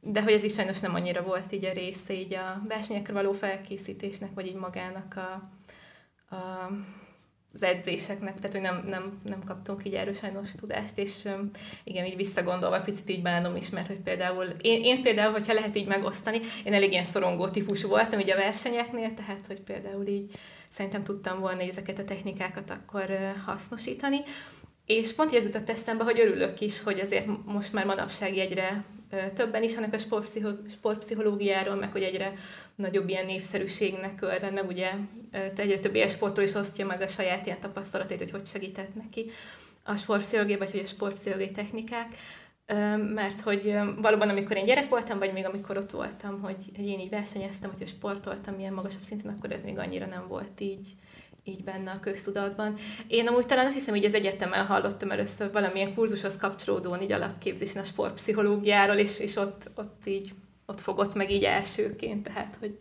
De 0.00 0.22
hogy 0.22 0.32
ez 0.32 0.42
is 0.42 0.52
sajnos 0.52 0.80
nem 0.80 0.94
annyira 0.94 1.22
volt 1.22 1.52
így 1.52 1.64
a 1.64 1.72
része 1.72 2.12
így 2.12 2.34
a 2.34 2.62
versenyekre 2.68 3.12
való 3.12 3.32
felkészítésnek, 3.32 4.34
vagy 4.34 4.46
így 4.46 4.54
magának 4.54 5.16
a, 5.16 5.32
a 6.34 6.70
az 7.52 7.62
edzéseknek, 7.62 8.34
tehát 8.38 8.52
hogy 8.52 8.60
nem, 8.60 8.84
nem, 8.88 9.20
nem 9.24 9.44
kaptunk 9.44 9.86
így 9.86 9.94
erről 9.94 10.14
sajnos 10.14 10.52
tudást, 10.52 10.98
és 10.98 11.28
igen, 11.84 12.04
így 12.04 12.16
visszagondolva 12.16 12.80
picit 12.80 13.10
így 13.10 13.22
bánom 13.22 13.56
is, 13.56 13.70
mert 13.70 13.86
hogy 13.86 14.00
például, 14.00 14.44
én, 14.60 14.82
én 14.82 15.02
például, 15.02 15.32
hogyha 15.32 15.52
lehet 15.52 15.76
így 15.76 15.86
megosztani, 15.86 16.40
én 16.64 16.72
elég 16.72 16.92
ilyen 16.92 17.04
szorongó 17.04 17.48
típusú 17.48 17.88
voltam 17.88 18.20
így 18.20 18.30
a 18.30 18.36
versenyeknél, 18.36 19.14
tehát 19.14 19.46
hogy 19.46 19.60
például 19.60 20.06
így 20.06 20.32
szerintem 20.70 21.02
tudtam 21.02 21.40
volna 21.40 21.62
ezeket 21.62 21.98
a 21.98 22.04
technikákat 22.04 22.70
akkor 22.70 23.34
hasznosítani, 23.46 24.18
és 24.86 25.12
pont 25.12 25.32
ez 25.32 25.44
jutott 25.44 25.70
eszembe, 25.70 26.04
hogy 26.04 26.20
örülök 26.20 26.60
is, 26.60 26.82
hogy 26.82 27.00
azért 27.00 27.26
most 27.44 27.72
már 27.72 27.86
manapság 27.86 28.36
egyre 28.36 28.84
többen 29.34 29.62
is 29.62 29.76
annak 29.76 29.94
a 29.94 29.98
sportpszichológiáról, 30.68 31.74
meg 31.74 31.92
hogy 31.92 32.02
egyre 32.02 32.32
nagyobb 32.80 33.08
ilyen 33.08 33.24
népszerűségnek 33.24 34.22
örvend, 34.22 34.54
meg 34.54 34.68
ugye 34.68 34.90
egyre 35.56 35.78
több 35.78 36.08
sportról 36.08 36.46
is 36.46 36.54
osztja 36.54 36.86
meg 36.86 37.00
a 37.00 37.08
saját 37.08 37.46
ilyen 37.46 37.60
tapasztalatait, 37.60 38.18
hogy 38.18 38.30
hogy 38.30 38.46
segített 38.46 38.94
neki 38.94 39.30
a 39.82 39.96
sportpszichológia, 39.96 40.58
vagy 40.58 40.70
hogy 40.70 40.80
a 40.84 40.86
sportpszichológiai 40.86 41.50
technikák, 41.50 42.16
mert 43.14 43.40
hogy 43.40 43.74
valóban 43.96 44.28
amikor 44.28 44.56
én 44.56 44.64
gyerek 44.64 44.88
voltam, 44.88 45.18
vagy 45.18 45.32
még 45.32 45.46
amikor 45.46 45.76
ott 45.76 45.90
voltam, 45.90 46.40
hogy, 46.40 46.70
hogy 46.76 46.86
én 46.86 46.98
így 46.98 47.10
versenyeztem, 47.10 47.70
hogy 47.76 47.86
sportoltam 47.86 48.58
ilyen 48.58 48.72
magasabb 48.72 49.02
szinten, 49.02 49.34
akkor 49.36 49.52
ez 49.52 49.62
még 49.62 49.78
annyira 49.78 50.06
nem 50.06 50.24
volt 50.28 50.60
így, 50.60 50.88
így 51.44 51.64
benne 51.64 51.90
a 51.90 52.00
köztudatban. 52.00 52.76
Én 53.06 53.26
amúgy 53.26 53.46
talán 53.46 53.66
azt 53.66 53.74
hiszem, 53.74 53.94
hogy 53.94 54.04
az 54.04 54.14
egyetemen 54.14 54.66
hallottam 54.66 55.10
először 55.10 55.52
valamilyen 55.52 55.94
kurzushoz 55.94 56.36
kapcsolódóan 56.36 57.02
így 57.02 57.12
alapképzésen 57.12 57.82
a 57.82 57.84
sportpszichológiáról, 57.84 58.96
és, 58.96 59.18
és 59.18 59.36
ott, 59.36 59.70
ott 59.74 60.06
így 60.06 60.32
ott 60.70 60.80
fogott 60.80 61.14
meg 61.14 61.30
így 61.30 61.44
elsőként, 61.44 62.22
tehát 62.22 62.56
hogy, 62.60 62.76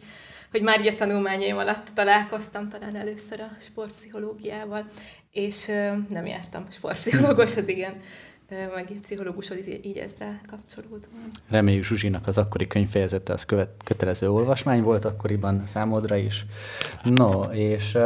hogy 0.51 0.61
már 0.61 0.79
így 0.79 0.87
a 0.87 0.95
tanulmányaim 0.95 1.57
alatt 1.57 1.89
találkoztam 1.93 2.67
talán 2.67 2.95
először 2.95 3.39
a 3.39 3.49
sportpszichológiával, 3.59 4.85
és 5.31 5.65
nem 6.09 6.25
jártam 6.25 6.65
sportpszichológushoz, 6.69 7.67
igen 7.67 7.93
meg 8.49 8.93
pszichológushoz 9.01 9.67
így 9.67 9.97
ezzel 9.97 10.41
kapcsolódóan. 10.47 11.27
Reméljük 11.49 11.83
Zsuzsinak 11.83 12.27
az 12.27 12.37
akkori 12.37 12.67
könyvfejezete 12.67 13.33
az 13.33 13.45
követ, 13.45 13.69
kötelező 13.83 14.31
olvasmány 14.31 14.81
volt 14.81 15.05
akkoriban 15.05 15.65
számodra 15.65 16.15
is. 16.15 16.45
No, 17.03 17.43
és 17.43 17.97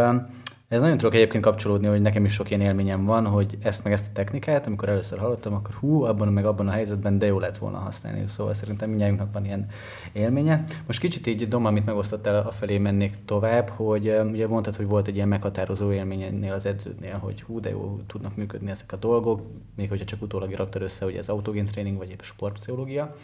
ez 0.73 0.81
nagyon 0.81 0.97
tudok 0.97 1.13
egyébként 1.13 1.43
kapcsolódni, 1.43 1.87
hogy 1.87 2.01
nekem 2.01 2.25
is 2.25 2.33
sok 2.33 2.49
ilyen 2.49 2.61
élményem 2.61 3.05
van, 3.05 3.25
hogy 3.25 3.57
ezt 3.61 3.83
meg 3.83 3.93
ezt 3.93 4.07
a 4.07 4.13
technikát, 4.13 4.67
amikor 4.67 4.89
először 4.89 5.19
hallottam, 5.19 5.53
akkor 5.53 5.73
hú, 5.73 6.03
abban 6.03 6.27
meg 6.27 6.45
abban 6.45 6.67
a 6.67 6.71
helyzetben 6.71 7.19
de 7.19 7.25
jó 7.25 7.39
lett 7.39 7.57
volna 7.57 7.77
használni. 7.77 8.23
Szóval 8.27 8.53
szerintem 8.53 8.89
mindjárt 8.89 9.33
van 9.33 9.45
ilyen 9.45 9.67
élménye. 10.13 10.63
Most 10.87 10.99
kicsit 10.99 11.27
így 11.27 11.47
Dom, 11.47 11.65
amit 11.65 11.85
megosztottál, 11.85 12.51
felé 12.51 12.77
mennék 12.77 13.13
tovább, 13.25 13.69
hogy 13.69 14.13
ugye 14.31 14.47
mondtad, 14.47 14.75
hogy 14.75 14.87
volt 14.87 15.07
egy 15.07 15.15
ilyen 15.15 15.27
meghatározó 15.27 15.91
élménynél 15.91 16.53
az 16.53 16.65
edződnél, 16.65 17.17
hogy 17.17 17.41
hú, 17.41 17.59
de 17.59 17.69
jó 17.69 17.99
tudnak 18.07 18.35
működni 18.35 18.69
ezek 18.69 18.91
a 18.91 18.97
dolgok, 18.97 19.41
még 19.75 19.89
hogyha 19.89 20.05
csak 20.05 20.21
utólag 20.21 20.51
raktad 20.51 20.81
össze, 20.81 21.05
hogy 21.05 21.15
ez 21.15 21.29
autogén 21.29 21.65
tréning 21.65 21.97
vagy 21.97 22.09
épp 22.09 22.21
sportpszichológia. 22.21 23.15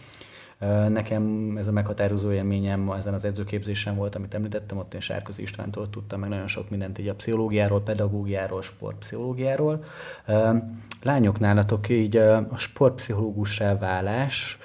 Nekem 0.90 1.54
ez 1.58 1.68
a 1.68 1.72
meghatározó 1.72 2.32
élményem 2.32 2.92
ezen 2.92 3.14
az 3.14 3.26
edzőképzésen 3.26 3.96
volt, 3.96 4.16
amit 4.16 4.34
említettem, 4.34 4.78
ott 4.78 4.94
én 4.94 5.00
Sárközi 5.00 5.42
Istvántól 5.42 5.90
tudtam 5.90 6.20
meg 6.20 6.30
nagyon 6.30 6.48
sok 6.48 6.70
mindent 6.70 6.98
így 6.98 7.08
a 7.08 7.16
pszichológiáról, 7.16 7.82
pedagógiáról, 7.82 8.62
sportpszichológiáról. 8.62 9.84
Lányok 11.02 11.40
nálatok 11.40 11.90
így 11.90 12.18
a 12.18 12.58
sportpszichológussá 12.58 13.78
válás, 13.78 14.58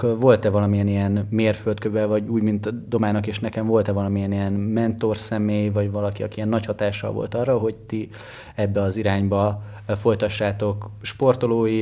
volt-e 0.00 0.50
valamilyen 0.50 0.88
ilyen 0.88 1.26
mérföldköve, 1.30 2.04
vagy 2.04 2.28
úgy, 2.28 2.42
mint 2.42 2.88
Domának 2.88 3.26
és 3.26 3.40
nekem, 3.40 3.66
volt-e 3.66 3.92
valamilyen 3.92 4.32
ilyen 4.32 4.52
mentor 4.52 5.16
személy, 5.16 5.68
vagy 5.68 5.90
valaki, 5.90 6.22
aki 6.22 6.36
ilyen 6.36 6.48
nagy 6.48 6.64
hatással 6.64 7.12
volt 7.12 7.34
arra, 7.34 7.58
hogy 7.58 7.76
ti 7.76 8.08
ebbe 8.54 8.82
az 8.82 8.96
irányba 8.96 9.62
folytassátok 9.96 10.90
sportolói 11.02 11.80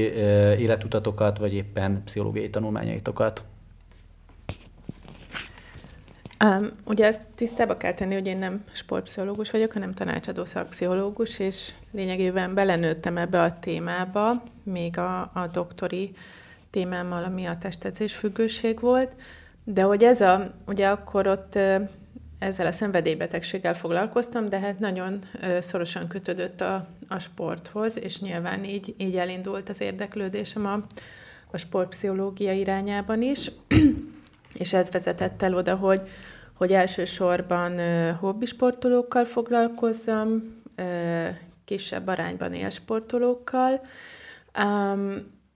életutatokat, 0.58 1.38
vagy 1.38 1.54
éppen 1.54 2.02
pszichológiai 2.04 2.50
tanulmányaitokat? 2.50 3.44
Um, 6.44 6.70
ugye 6.84 7.06
ezt 7.06 7.20
tisztába 7.34 7.76
kell 7.76 7.94
tenni, 7.94 8.14
hogy 8.14 8.26
én 8.26 8.38
nem 8.38 8.64
sportpszichológus 8.72 9.50
vagyok, 9.50 9.72
hanem 9.72 9.94
tanácsadó 9.94 10.44
szakpszichológus, 10.44 11.38
és 11.38 11.72
lényegében 11.92 12.54
belenőttem 12.54 13.16
ebbe 13.16 13.42
a 13.42 13.58
témába, 13.58 14.42
még 14.62 14.98
a, 14.98 15.20
a 15.20 15.48
doktori 15.52 16.12
témámmal, 16.70 17.24
ami 17.24 17.44
a 17.44 17.58
testedzés 17.58 18.14
függőség 18.14 18.80
volt, 18.80 19.16
de 19.64 19.82
hogy 19.82 20.02
ez 20.02 20.20
a, 20.20 20.50
ugye 20.66 20.88
akkor 20.88 21.26
ott 21.26 21.58
ezzel 22.40 22.66
a 22.66 22.72
szenvedélybetegséggel 22.72 23.74
foglalkoztam, 23.74 24.48
de 24.48 24.59
hát 24.59 24.79
nagyon 24.79 25.18
szorosan 25.61 26.09
kötődött 26.09 26.61
a, 26.61 26.87
a 27.09 27.18
sporthoz, 27.18 27.98
és 27.98 28.20
nyilván 28.20 28.64
így, 28.64 28.94
így 28.98 29.16
elindult 29.16 29.68
az 29.68 29.81
érdeklődésem 29.81 30.66
a, 30.66 30.87
a 31.50 31.57
sportpszichológia 31.57 32.53
irányában 32.53 33.22
is, 33.22 33.50
és 34.62 34.72
ez 34.72 34.90
vezetett 34.90 35.42
el 35.42 35.55
oda, 35.55 35.76
hogy, 35.76 36.03
hogy 36.55 36.72
elsősorban 36.72 37.81
hobbisportolókkal 38.14 39.24
foglalkozzam, 39.24 40.59
kisebb 41.64 42.07
arányban 42.07 42.53
élsportolókkal, 42.53 43.81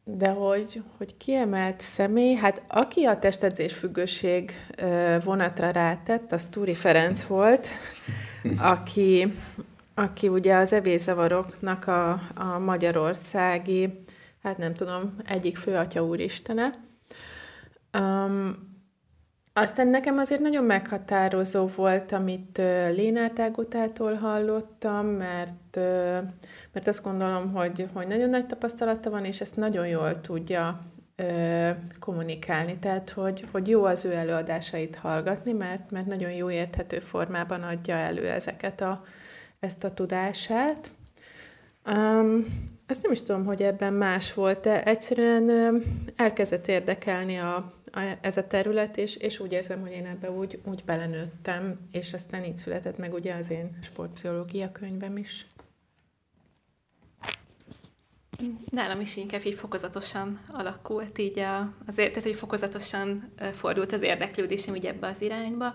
de 0.04 0.28
hogy, 0.28 0.82
hogy 0.96 1.16
kiemelt 1.16 1.80
személy, 1.80 2.34
hát 2.34 2.62
aki 2.68 3.04
a 3.04 3.18
testedzés 3.18 3.72
függőség 3.72 4.52
vonatra 5.24 5.70
rátett, 5.70 6.32
az 6.32 6.46
Túri 6.46 6.74
Ferenc 6.74 7.24
volt, 7.24 7.68
aki, 8.58 9.34
aki 9.94 10.28
ugye 10.28 10.56
az 10.56 10.72
evészavaroknak 10.72 11.86
a, 11.86 12.10
a 12.34 12.58
magyarországi, 12.58 14.04
hát 14.42 14.58
nem 14.58 14.74
tudom, 14.74 15.16
egyik 15.26 15.56
főatya 15.56 16.04
úristene. 16.04 16.74
Um, 17.98 18.72
aztán 19.52 19.88
nekem 19.88 20.18
azért 20.18 20.40
nagyon 20.40 20.64
meghatározó 20.64 21.66
volt, 21.66 22.12
amit 22.12 22.58
Lénát 22.94 23.38
Ágotától 23.38 24.14
hallottam, 24.14 25.06
mert, 25.06 25.78
mert 26.74 26.86
azt 26.86 27.02
gondolom, 27.02 27.52
hogy, 27.52 27.88
hogy 27.92 28.06
nagyon 28.06 28.30
nagy 28.30 28.46
tapasztalata 28.46 29.10
van, 29.10 29.24
és 29.24 29.40
ezt 29.40 29.56
nagyon 29.56 29.86
jól 29.86 30.20
tudja 30.20 30.80
kommunikálni. 31.98 32.78
Tehát, 32.78 33.10
hogy, 33.10 33.44
hogy 33.52 33.68
jó 33.68 33.84
az 33.84 34.04
ő 34.04 34.12
előadásait 34.12 34.96
hallgatni, 34.96 35.52
mert, 35.52 35.90
mert 35.90 36.06
nagyon 36.06 36.32
jó 36.32 36.50
érthető 36.50 36.98
formában 36.98 37.62
adja 37.62 37.94
elő 37.94 38.28
ezeket 38.28 38.80
a, 38.80 39.04
ezt 39.60 39.84
a 39.84 39.94
tudását. 39.94 40.90
Um, 41.86 42.46
azt 42.88 43.02
nem 43.02 43.12
is 43.12 43.22
tudom, 43.22 43.44
hogy 43.44 43.62
ebben 43.62 43.92
más 43.92 44.34
volt, 44.34 44.60
de 44.60 44.84
egyszerűen 44.84 45.82
elkezdett 46.16 46.68
érdekelni 46.68 47.36
a, 47.36 47.72
ez 48.20 48.36
a 48.36 48.46
terület, 48.46 48.96
és, 48.96 49.16
és 49.16 49.40
úgy 49.40 49.52
érzem, 49.52 49.80
hogy 49.80 49.92
én 49.92 50.06
ebbe 50.06 50.30
úgy, 50.30 50.60
úgy 50.64 50.82
belenőttem, 50.84 51.78
és 51.92 52.12
aztán 52.12 52.44
így 52.44 52.58
született 52.58 52.98
meg 52.98 53.12
ugye 53.12 53.34
az 53.34 53.50
én 53.50 53.78
sportpszichológia 53.82 54.72
könyvem 54.72 55.16
is. 55.16 55.46
Nálam 58.70 59.00
is 59.00 59.16
inkább 59.16 59.46
így 59.46 59.54
fokozatosan 59.54 60.40
alakult 60.52 61.18
így 61.18 61.38
a, 61.38 61.72
azért, 61.86 62.08
tehát 62.08 62.28
hogy 62.28 62.36
fokozatosan 62.36 63.32
fordult 63.52 63.92
az 63.92 64.02
érdeklődésem 64.02 64.74
így 64.74 64.86
ebbe 64.86 65.06
az 65.06 65.22
irányba. 65.22 65.74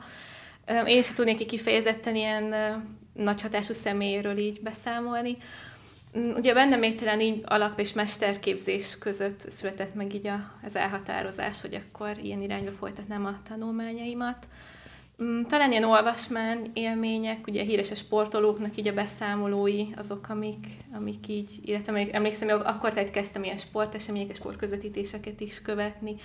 Én 0.86 0.98
is 0.98 1.14
tudnék 1.14 1.46
kifejezetten 1.46 2.16
ilyen 2.16 2.54
nagy 3.14 3.42
hatású 3.42 3.74
személyről 3.74 4.38
így 4.38 4.62
beszámolni. 4.62 5.38
Mm, 6.18 6.32
ugye 6.32 6.54
bennem 6.54 6.80
még 6.80 6.96
talán 6.96 7.20
így 7.20 7.42
alap- 7.46 7.80
és 7.80 7.94
mesterképzés 7.94 8.98
között 8.98 9.50
született 9.50 9.94
meg 9.94 10.14
így 10.14 10.28
a, 10.28 10.52
az 10.64 10.76
elhatározás, 10.76 11.62
hogy 11.62 11.74
akkor 11.74 12.18
ilyen 12.22 12.42
irányba 12.42 12.72
folytatnám 12.72 13.26
a 13.26 13.42
tanulmányaimat. 13.50 14.48
Mm, 15.24 15.42
talán 15.42 15.72
ilyen 15.72 15.84
olvasmány 15.84 16.72
élmények, 16.74 17.48
ugye 17.48 17.64
híres 17.64 17.92
a 17.92 17.96
sportolóknak 17.96 18.78
így 18.78 18.88
a 18.88 18.94
beszámolói, 18.94 19.86
azok, 19.96 20.30
amik, 20.30 20.68
amik 20.94 21.28
így, 21.28 21.50
illetve 21.62 22.08
emlékszem, 22.12 22.50
hogy 22.50 22.62
akkor 22.64 22.94
tehát 22.94 23.12
kezdtem 23.12 23.44
ilyen 23.44 23.58
sporteseményeket, 23.58 24.36
sportközvetítéseket 24.36 25.40
is 25.40 25.62
követni, 25.62 26.16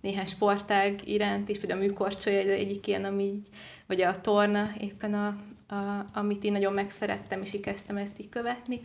néhány 0.00 0.26
sportág 0.26 1.08
iránt 1.08 1.48
is, 1.48 1.58
például 1.58 1.80
a 1.80 1.84
műkorcsolya 1.84 2.38
egyik 2.38 2.86
ilyen, 2.86 3.04
ami 3.04 3.22
így, 3.22 3.46
vagy 3.86 4.02
a 4.02 4.20
torna 4.20 4.70
éppen, 4.80 5.14
a, 5.14 5.26
a, 5.74 6.06
amit 6.14 6.44
én 6.44 6.52
nagyon 6.52 6.72
megszerettem, 6.72 7.40
és 7.40 7.54
így 7.54 7.60
kezdtem 7.60 7.96
ezt 7.96 8.20
így 8.20 8.28
követni 8.28 8.80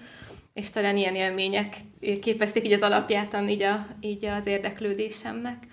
és 0.57 0.69
talán 0.69 0.97
ilyen 0.97 1.15
élmények 1.15 1.75
képezték 2.21 2.65
így 2.65 2.73
az 2.73 2.81
alapját 2.81 3.37
így, 3.47 3.61
a, 3.61 3.87
így 3.99 4.25
az 4.25 4.45
érdeklődésemnek. 4.45 5.67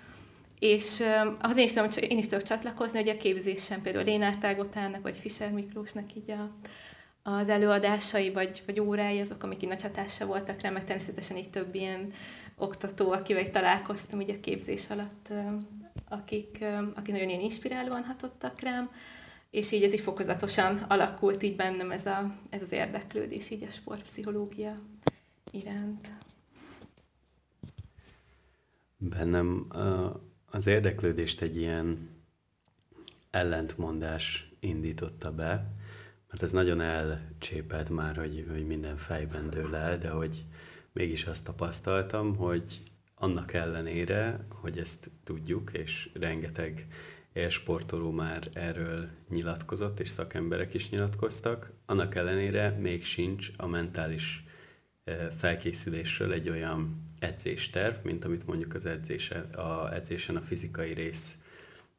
És 0.65 0.99
uh, 0.99 1.35
ahhoz 1.41 1.57
én 1.57 1.65
is, 1.65 1.73
tudom, 1.73 1.89
én 2.09 2.17
is 2.17 2.27
tudok 2.27 2.43
csatlakozni, 2.43 2.99
hogy 2.99 3.09
a 3.09 3.17
képzésem 3.17 3.81
például 3.81 4.05
Lénár 4.05 4.37
Tágotának, 4.37 5.01
vagy 5.01 5.17
Fischer 5.17 5.51
Miklósnak 5.51 6.15
így 6.15 6.31
a, 6.31 6.51
az 7.29 7.49
előadásai, 7.49 8.31
vagy, 8.31 8.63
vagy 8.65 8.79
órái, 8.79 9.19
azok, 9.19 9.43
amik 9.43 9.63
így 9.63 9.69
nagy 9.69 9.81
hatása 9.81 10.25
voltak 10.25 10.61
rá, 10.61 10.69
meg 10.69 10.83
természetesen 10.83 11.37
így 11.37 11.49
több 11.49 11.75
ilyen 11.75 12.13
oktató, 12.57 13.11
akivel 13.11 13.49
találkoztam 13.49 14.21
így 14.21 14.29
a 14.29 14.39
képzés 14.39 14.89
alatt, 14.89 15.33
akik, 16.09 16.63
akik 16.95 17.13
nagyon 17.13 17.29
ilyen 17.29 17.41
inspirálóan 17.41 18.03
hatottak 18.03 18.59
rám 18.59 18.89
és 19.49 19.71
így 19.71 19.83
ez 19.83 19.93
így 19.93 19.99
fokozatosan 19.99 20.77
alakult 20.77 21.43
így 21.43 21.55
bennem 21.55 21.91
ez, 21.91 22.05
a, 22.05 22.35
ez 22.49 22.61
az 22.61 22.71
érdeklődés 22.71 23.49
így 23.49 23.63
a 23.63 23.69
sportpszichológia 23.69 24.75
iránt. 25.51 26.11
Bennem 28.97 29.67
az 30.55 30.67
érdeklődést 30.67 31.41
egy 31.41 31.57
ilyen 31.57 32.09
ellentmondás 33.31 34.49
indította 34.59 35.31
be, 35.31 35.73
mert 36.29 36.43
ez 36.43 36.51
nagyon 36.51 36.81
elcsépelt 36.81 37.89
már, 37.89 38.15
hogy, 38.17 38.45
hogy 38.51 38.65
minden 38.65 38.97
fejben 38.97 39.49
dől 39.49 39.75
el, 39.75 39.97
de 39.97 40.09
hogy 40.09 40.45
mégis 40.93 41.25
azt 41.25 41.43
tapasztaltam, 41.43 42.35
hogy 42.35 42.81
annak 43.15 43.53
ellenére, 43.53 44.45
hogy 44.49 44.77
ezt 44.77 45.11
tudjuk, 45.23 45.71
és 45.73 46.09
rengeteg 46.13 46.87
élsportoló 47.33 48.11
már 48.11 48.47
erről 48.53 49.09
nyilatkozott, 49.29 49.99
és 49.99 50.09
szakemberek 50.09 50.73
is 50.73 50.89
nyilatkoztak, 50.89 51.71
annak 51.85 52.15
ellenére 52.15 52.69
még 52.69 53.03
sincs 53.05 53.51
a 53.57 53.67
mentális 53.67 54.43
e, 55.03 55.13
felkészülésről 55.29 56.33
egy 56.33 56.49
olyan 56.49 56.93
edzésterv, 57.25 57.95
mint 58.03 58.25
amit 58.25 58.47
mondjuk 58.47 58.73
az 58.73 58.85
edzése, 58.85 59.39
a 59.39 59.93
edzésen 59.93 60.35
a 60.35 60.41
fizikai 60.41 60.93
rész 60.93 61.37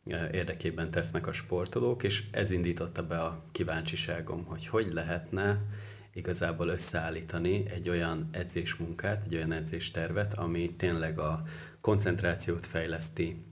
e, 0.07 0.29
érdekében 0.33 0.91
tesznek 0.91 1.27
a 1.27 1.33
sportolók, 1.33 2.03
és 2.03 2.25
ez 2.31 2.51
indította 2.51 3.07
be 3.07 3.21
a 3.21 3.45
kíváncsiságom, 3.53 4.45
hogy 4.45 4.67
hogy 4.67 4.93
lehetne 4.93 5.63
igazából 6.17 6.69
összeállítani 6.69 7.71
egy 7.71 7.89
olyan 7.89 8.29
edzésmunkát, 8.33 9.25
egy 9.25 9.35
olyan 9.35 9.53
edzéstervet, 9.53 10.35
ami 10.35 10.77
tényleg 10.77 11.19
a 11.19 11.43
koncentrációt 11.81 12.67
fejleszti, 12.67 13.45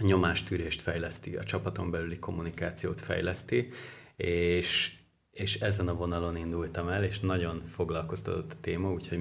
a 0.00 0.04
nyomástűrést 0.04 0.80
fejleszti, 0.80 1.36
a 1.36 1.42
csapaton 1.42 1.90
belüli 1.90 2.18
kommunikációt 2.18 3.00
fejleszti, 3.00 3.68
és, 4.16 4.92
és 5.30 5.54
ezen 5.54 5.88
a 5.88 5.94
vonalon 5.94 6.36
indultam 6.36 6.88
el, 6.88 7.04
és 7.04 7.20
nagyon 7.20 7.58
foglalkoztatott 7.58 8.52
a 8.52 8.60
téma, 8.60 8.92
úgyhogy 8.92 9.18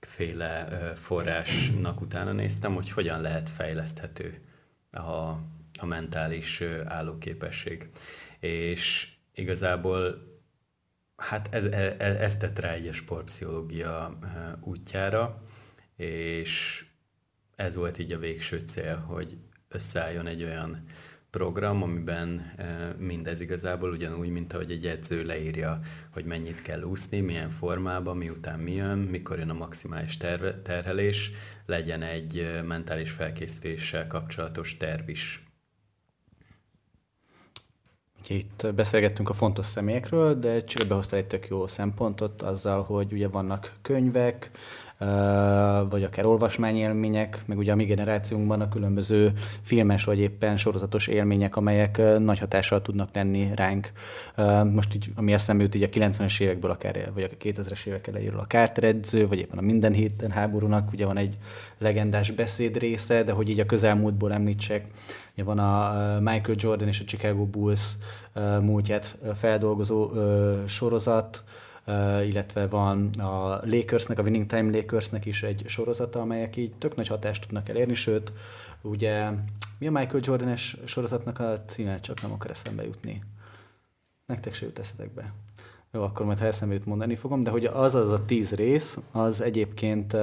mindenféle 0.00 0.94
forrásnak 0.94 2.00
utána 2.00 2.32
néztem, 2.32 2.74
hogy 2.74 2.90
hogyan 2.90 3.20
lehet 3.20 3.48
fejleszthető 3.48 4.40
a, 4.90 5.00
a 5.78 5.86
mentális 5.86 6.62
állóképesség. 6.84 7.90
És 8.40 9.08
igazából 9.34 10.26
hát 11.16 11.54
ez, 11.54 11.64
ez, 11.64 12.16
ez 12.16 12.36
tett 12.36 12.58
rá 12.58 12.72
egy 12.72 12.92
sportpszichológia 12.92 14.18
útjára, 14.60 15.42
és 15.96 16.84
ez 17.56 17.74
volt 17.74 17.98
így 17.98 18.12
a 18.12 18.18
végső 18.18 18.58
cél, 18.58 18.96
hogy 18.96 19.36
összeálljon 19.68 20.26
egy 20.26 20.42
olyan 20.42 20.84
program, 21.30 21.82
amiben 21.82 22.52
mindez 22.98 23.40
igazából 23.40 23.90
ugyanúgy, 23.90 24.28
mint 24.28 24.52
ahogy 24.52 24.70
egy 24.70 24.86
edző 24.86 25.24
leírja, 25.24 25.80
hogy 26.12 26.24
mennyit 26.24 26.62
kell 26.62 26.82
úszni, 26.82 27.20
milyen 27.20 27.50
formában, 27.50 28.16
miután 28.16 28.58
mi 28.58 28.72
jön, 28.72 28.98
mikor 28.98 29.38
jön 29.38 29.50
a 29.50 29.54
maximális 29.54 30.16
terve, 30.16 30.62
terhelés, 30.62 31.30
legyen 31.66 32.02
egy 32.02 32.60
mentális 32.66 33.10
felkészüléssel 33.10 34.06
kapcsolatos 34.06 34.76
terv 34.76 35.08
is. 35.08 35.42
Ugye 38.22 38.34
itt 38.34 38.74
beszélgettünk 38.74 39.28
a 39.28 39.32
fontos 39.32 39.66
személyekről, 39.66 40.38
de 40.38 40.62
csak 40.62 40.88
behoztál 40.88 41.18
egy 41.18 41.26
tök 41.26 41.48
jó 41.48 41.66
szempontot 41.66 42.42
azzal, 42.42 42.82
hogy 42.82 43.12
ugye 43.12 43.28
vannak 43.28 43.72
könyvek, 43.82 44.50
vagy 45.88 46.02
akár 46.02 46.26
olvasmányélmények, 46.26 47.42
meg 47.46 47.58
ugye 47.58 47.72
a 47.72 47.76
mi 47.76 47.84
generációnkban 47.84 48.60
a 48.60 48.68
különböző 48.68 49.32
filmes 49.62 50.04
vagy 50.04 50.18
éppen 50.18 50.56
sorozatos 50.56 51.06
élmények, 51.06 51.56
amelyek 51.56 52.18
nagy 52.18 52.38
hatással 52.38 52.82
tudnak 52.82 53.08
lenni 53.14 53.48
ránk. 53.54 53.92
Most 54.72 54.94
így, 54.94 55.12
ami 55.14 55.32
eszembe 55.32 55.62
jut 55.62 55.74
így 55.74 55.82
a 55.82 55.88
90-es 55.88 56.40
évekből, 56.40 56.70
akár, 56.70 57.10
vagy 57.14 57.22
a 57.22 57.44
2000-es 57.44 57.86
évek 57.86 58.06
elejéről 58.06 58.40
a 58.40 58.46
Carter 58.46 58.84
edző, 58.84 59.26
vagy 59.28 59.38
éppen 59.38 59.58
a 59.58 59.62
Minden 59.62 59.92
héten 59.92 60.30
háborúnak, 60.30 60.92
ugye 60.92 61.06
van 61.06 61.16
egy 61.16 61.38
legendás 61.78 62.30
beszéd 62.30 62.76
része, 62.76 63.22
de 63.22 63.32
hogy 63.32 63.48
így 63.48 63.60
a 63.60 63.66
közelmúltból 63.66 64.32
említsek, 64.32 64.84
ugye 65.32 65.44
van 65.44 65.58
a 65.58 65.92
Michael 66.20 66.56
Jordan 66.58 66.88
és 66.88 67.00
a 67.00 67.04
Chicago 67.04 67.44
Bulls 67.44 67.92
múltját 68.60 69.18
feldolgozó 69.34 70.10
sorozat, 70.66 71.44
illetve 72.24 72.66
van 72.66 73.10
a 73.18 73.60
Lakersnek, 73.64 74.18
a 74.18 74.22
Winning 74.22 74.46
Time 74.46 74.76
Lakersnek 74.76 75.26
is 75.26 75.42
egy 75.42 75.62
sorozata, 75.66 76.20
amelyek 76.20 76.56
így 76.56 76.72
tök 76.78 76.96
nagy 76.96 77.08
hatást 77.08 77.46
tudnak 77.46 77.68
elérni, 77.68 77.94
sőt, 77.94 78.32
ugye 78.82 79.30
mi 79.78 79.86
a 79.86 79.90
Michael 79.90 80.20
Jordan-es 80.22 80.76
sorozatnak 80.84 81.38
a 81.38 81.60
címe, 81.66 81.98
csak 81.98 82.22
nem 82.22 82.32
akar 82.32 82.50
eszembe 82.50 82.84
jutni. 82.84 83.22
Nektek 84.26 84.54
se 84.54 84.66
jut 84.66 84.78
eszetekbe. 84.78 85.32
Jó, 85.92 86.02
akkor 86.02 86.26
majd 86.26 86.38
ha 86.38 86.46
eszembe 86.46 86.74
jut 86.74 86.86
mondani 86.86 87.16
fogom, 87.16 87.42
de 87.42 87.50
hogy 87.50 87.64
az 87.64 87.94
az 87.94 88.10
a 88.10 88.24
tíz 88.24 88.54
rész, 88.54 88.98
az 89.12 89.40
egyébként 89.40 90.16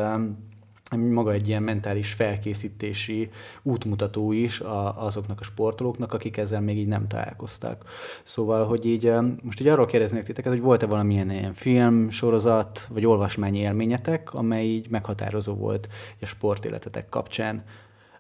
maga 0.91 1.32
egy 1.32 1.48
ilyen 1.48 1.63
mentális 1.63 2.13
felkészítési 2.13 3.30
útmutató 3.63 4.32
is 4.32 4.60
a, 4.60 5.06
azoknak 5.06 5.39
a 5.39 5.43
sportolóknak, 5.43 6.13
akik 6.13 6.38
ezzel 6.38 6.62
még 6.62 6.78
így 6.78 6.88
nem 6.88 7.08
találkoztak. 7.08 7.84
Szóval, 8.24 8.65
hogy 8.65 8.86
így 8.86 9.13
most 9.43 9.60
így 9.60 9.67
arról 9.67 9.86
kérdeznék 9.86 10.24
titeket, 10.24 10.52
hogy 10.52 10.62
volt-e 10.62 10.86
valamilyen 10.86 11.32
ilyen 11.32 11.54
film, 11.54 12.10
sorozat, 12.10 12.88
vagy 12.93 13.06
olvasmányi 13.06 13.58
élményetek, 13.58 14.34
amely 14.34 14.65
így 14.65 14.89
meghatározó 14.89 15.54
volt 15.54 15.88
a 16.21 16.26
sportéletetek 16.26 17.10
kapcsán. 17.10 17.63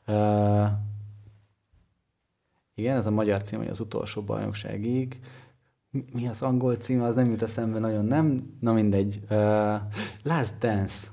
Uh, 0.07 0.67
igen, 2.75 2.97
ez 2.97 3.05
a 3.05 3.11
magyar 3.11 3.41
cím, 3.41 3.59
hogy 3.59 3.67
az 3.67 3.79
utolsó 3.79 4.21
bajnokságig. 4.21 5.19
Mi 6.11 6.27
az 6.27 6.41
angol 6.41 6.75
cím, 6.75 7.01
az 7.01 7.15
nem 7.15 7.25
jut 7.25 7.41
eszembe 7.41 7.79
nagyon, 7.79 8.05
nem? 8.05 8.37
Na 8.59 8.73
mindegy. 8.73 9.19
Uh, 9.29 9.75
Last 10.23 10.57
Dance 10.59 11.07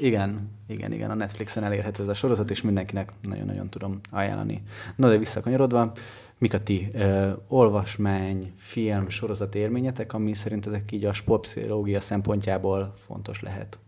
igen, 0.00 0.50
igen, 0.66 0.92
igen, 0.92 1.10
a 1.10 1.14
Netflixen 1.14 1.64
elérhető 1.64 2.02
ez 2.02 2.08
a 2.08 2.14
sorozat, 2.14 2.50
és 2.50 2.62
mindenkinek 2.62 3.12
nagyon-nagyon 3.22 3.68
tudom 3.68 4.00
ajánlani. 4.10 4.62
Na 4.96 5.08
de 5.08 5.16
visszakanyarodva, 5.16 5.92
mik 6.38 6.54
a 6.54 6.62
ti 6.62 6.88
ö, 6.92 7.30
olvasmány, 7.48 8.52
film, 8.56 9.08
sorozat 9.08 9.54
élményetek, 9.54 10.12
ami 10.12 10.34
szerintetek 10.34 10.92
így 10.92 11.04
a 11.04 11.12
sportpszichológia 11.12 12.00
szempontjából 12.00 12.92
fontos 12.94 13.42
lehet? 13.42 13.78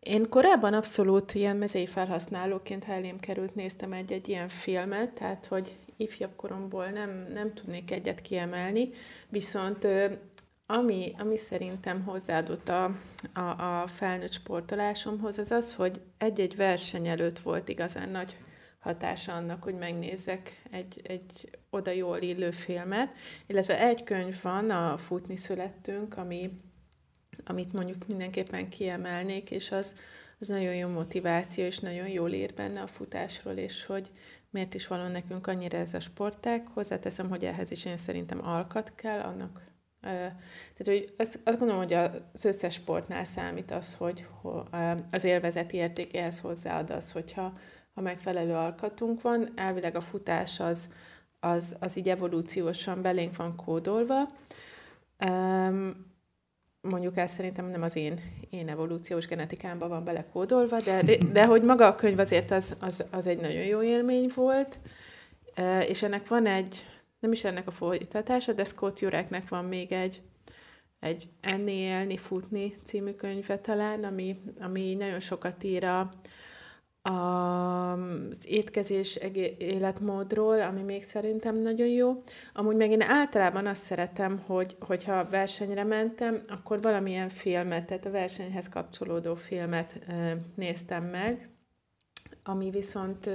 Én 0.00 0.28
korábban 0.28 0.74
abszolút 0.74 1.34
ilyen 1.34 1.56
mezei 1.56 1.86
felhasználóként, 1.86 2.84
ha 2.84 2.92
elém 2.92 3.20
került, 3.20 3.54
néztem 3.54 3.92
egy-egy 3.92 4.28
ilyen 4.28 4.48
filmet, 4.48 5.10
tehát 5.10 5.46
hogy 5.46 5.76
ifjabb 5.96 6.36
koromból 6.36 6.86
nem, 6.86 7.26
nem 7.32 7.54
tudnék 7.54 7.90
egyet 7.90 8.20
kiemelni, 8.20 8.90
viszont 9.28 9.86
ami, 10.72 11.14
ami 11.18 11.36
szerintem 11.36 12.02
hozzáadott 12.02 12.68
a, 12.68 12.84
a, 13.32 13.40
a 13.40 13.86
felnőtt 13.86 14.32
sportolásomhoz, 14.32 15.38
az 15.38 15.50
az, 15.50 15.74
hogy 15.74 16.00
egy-egy 16.18 16.56
verseny 16.56 17.08
előtt 17.08 17.38
volt 17.38 17.68
igazán 17.68 18.08
nagy 18.08 18.36
hatása 18.78 19.32
annak, 19.32 19.62
hogy 19.62 19.74
megnézzek 19.74 20.62
egy, 20.70 21.00
egy 21.04 21.58
oda 21.70 21.90
jól 21.90 22.18
illő 22.18 22.50
filmet, 22.50 23.14
illetve 23.46 23.80
egy 23.80 24.02
könyv 24.02 24.42
van, 24.42 24.70
a 24.70 24.96
Futni 24.96 25.36
születtünk, 25.36 26.16
ami, 26.16 26.50
amit 27.44 27.72
mondjuk 27.72 28.06
mindenképpen 28.06 28.68
kiemelnék, 28.68 29.50
és 29.50 29.70
az, 29.70 29.94
az 30.38 30.48
nagyon 30.48 30.74
jó 30.74 30.88
motiváció, 30.88 31.64
és 31.64 31.78
nagyon 31.78 32.08
jól 32.08 32.32
ír 32.32 32.54
benne 32.54 32.80
a 32.80 32.86
futásról, 32.86 33.54
és 33.54 33.86
hogy 33.86 34.10
miért 34.50 34.74
is 34.74 34.86
való 34.86 35.06
nekünk 35.06 35.46
annyira 35.46 35.78
ez 35.78 35.94
a 35.94 36.00
sportág. 36.00 36.66
Hozzáteszem, 36.74 37.28
hogy 37.28 37.44
ehhez 37.44 37.70
is 37.70 37.84
én 37.84 37.96
szerintem 37.96 38.46
alkat 38.46 38.92
kell, 38.94 39.20
annak 39.20 39.70
tehát, 40.02 40.84
hogy 40.84 41.12
azt, 41.18 41.40
azt 41.44 41.58
gondolom, 41.58 41.82
hogy 41.82 41.92
az 41.92 42.44
összes 42.44 42.74
sportnál 42.74 43.24
számít 43.24 43.70
az, 43.70 43.94
hogy 43.94 44.26
az 45.10 45.24
élvezeti 45.24 45.76
értékéhez 45.76 46.40
hozzáad 46.40 46.90
az, 46.90 47.12
hogyha 47.12 47.52
ha 47.94 48.00
megfelelő 48.00 48.52
alkatunk 48.52 49.22
van. 49.22 49.52
Elvileg 49.54 49.96
a 49.96 50.00
futás 50.00 50.60
az, 50.60 50.88
az, 51.40 51.76
az 51.80 51.96
így 51.96 52.08
evolúciósan 52.08 53.02
belénk 53.02 53.36
van 53.36 53.56
kódolva. 53.56 54.28
Mondjuk 56.80 57.16
ez 57.16 57.32
szerintem 57.32 57.66
nem 57.66 57.82
az 57.82 57.96
én, 57.96 58.20
én 58.50 58.68
evolúciós 58.68 59.26
genetikámban 59.26 59.88
van 59.88 60.04
belekódolva, 60.04 60.80
de, 60.80 61.02
de 61.32 61.46
hogy 61.46 61.62
maga 61.62 61.86
a 61.86 61.94
könyv 61.94 62.18
azért 62.18 62.50
az, 62.50 62.76
az, 62.80 63.04
az 63.10 63.26
egy 63.26 63.38
nagyon 63.38 63.62
jó 63.62 63.82
élmény 63.82 64.30
volt, 64.34 64.78
és 65.88 66.02
ennek 66.02 66.28
van 66.28 66.46
egy, 66.46 66.84
nem 67.22 67.32
is 67.32 67.44
ennek 67.44 67.66
a 67.66 67.70
folytatása, 67.70 68.52
de 68.52 68.64
Scott 68.64 69.00
Jureknek 69.00 69.48
van 69.48 69.64
még 69.64 69.92
egy, 69.92 70.22
egy 71.00 71.28
Enni, 71.40 71.72
élni, 71.72 72.16
futni 72.16 72.76
című 72.84 73.12
könyve 73.12 73.58
talán, 73.58 74.04
ami, 74.04 74.42
ami 74.60 74.94
nagyon 74.94 75.20
sokat 75.20 75.62
ír 75.62 75.84
a, 75.84 76.10
az 77.02 78.46
étkezés 78.46 79.18
életmódról, 79.58 80.60
ami 80.60 80.82
még 80.82 81.02
szerintem 81.02 81.56
nagyon 81.56 81.86
jó. 81.86 82.22
Amúgy 82.54 82.76
meg 82.76 82.90
én 82.90 83.02
általában 83.02 83.66
azt 83.66 83.82
szeretem, 83.82 84.38
hogy, 84.46 84.76
hogyha 84.80 85.28
versenyre 85.28 85.84
mentem, 85.84 86.42
akkor 86.48 86.80
valamilyen 86.80 87.28
filmet, 87.28 87.86
tehát 87.86 88.06
a 88.06 88.10
versenyhez 88.10 88.68
kapcsolódó 88.68 89.34
filmet 89.34 89.98
néztem 90.54 91.04
meg, 91.04 91.48
ami 92.44 92.70
viszont 92.70 93.30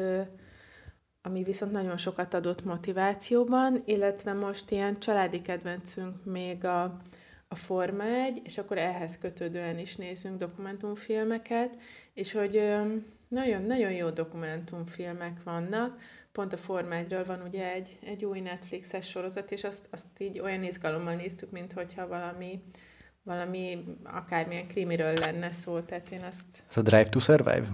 ami 1.28 1.44
viszont 1.44 1.72
nagyon 1.72 1.98
sokat 1.98 2.34
adott 2.34 2.64
motivációban, 2.64 3.82
illetve 3.86 4.34
most 4.34 4.72
ilyen 4.72 5.00
családi 5.00 5.42
kedvencünk 5.42 6.26
még 6.26 6.66
a, 6.66 6.84
a 7.48 7.56
Forma 7.56 8.04
1, 8.04 8.42
és 8.44 8.58
akkor 8.58 8.78
ehhez 8.78 9.18
kötődően 9.18 9.80
is 9.80 9.96
nézünk 9.96 10.38
dokumentumfilmeket, 10.38 11.78
és 12.14 12.32
hogy 12.32 12.62
nagyon-nagyon 13.28 13.92
jó 13.92 14.10
dokumentumfilmek 14.10 15.44
vannak, 15.44 16.00
pont 16.32 16.54
a 16.54 16.58
Forma 16.58 16.96
1 16.96 17.18
van 17.26 17.42
ugye 17.42 17.74
egy, 17.74 18.00
egy 18.04 18.26
új 18.26 18.40
Netflixes 18.40 19.10
sorozat, 19.10 19.52
és 19.52 19.64
azt, 19.64 19.88
azt 19.92 20.06
így 20.18 20.40
olyan 20.40 20.64
izgalommal 20.64 21.16
néztük, 21.16 21.52
mint 21.52 21.74
hogyha 21.74 22.08
valami, 22.08 22.64
valami 23.24 23.84
akármilyen 24.04 24.68
krimiről 24.68 25.14
lenne 25.14 25.52
szó, 25.52 25.80
tehát 25.80 26.10
én 26.10 26.22
azt... 26.22 26.46
Ez 26.70 26.78
a 26.78 26.82
Drive 26.82 27.10
to 27.10 27.20
Survive? 27.20 27.68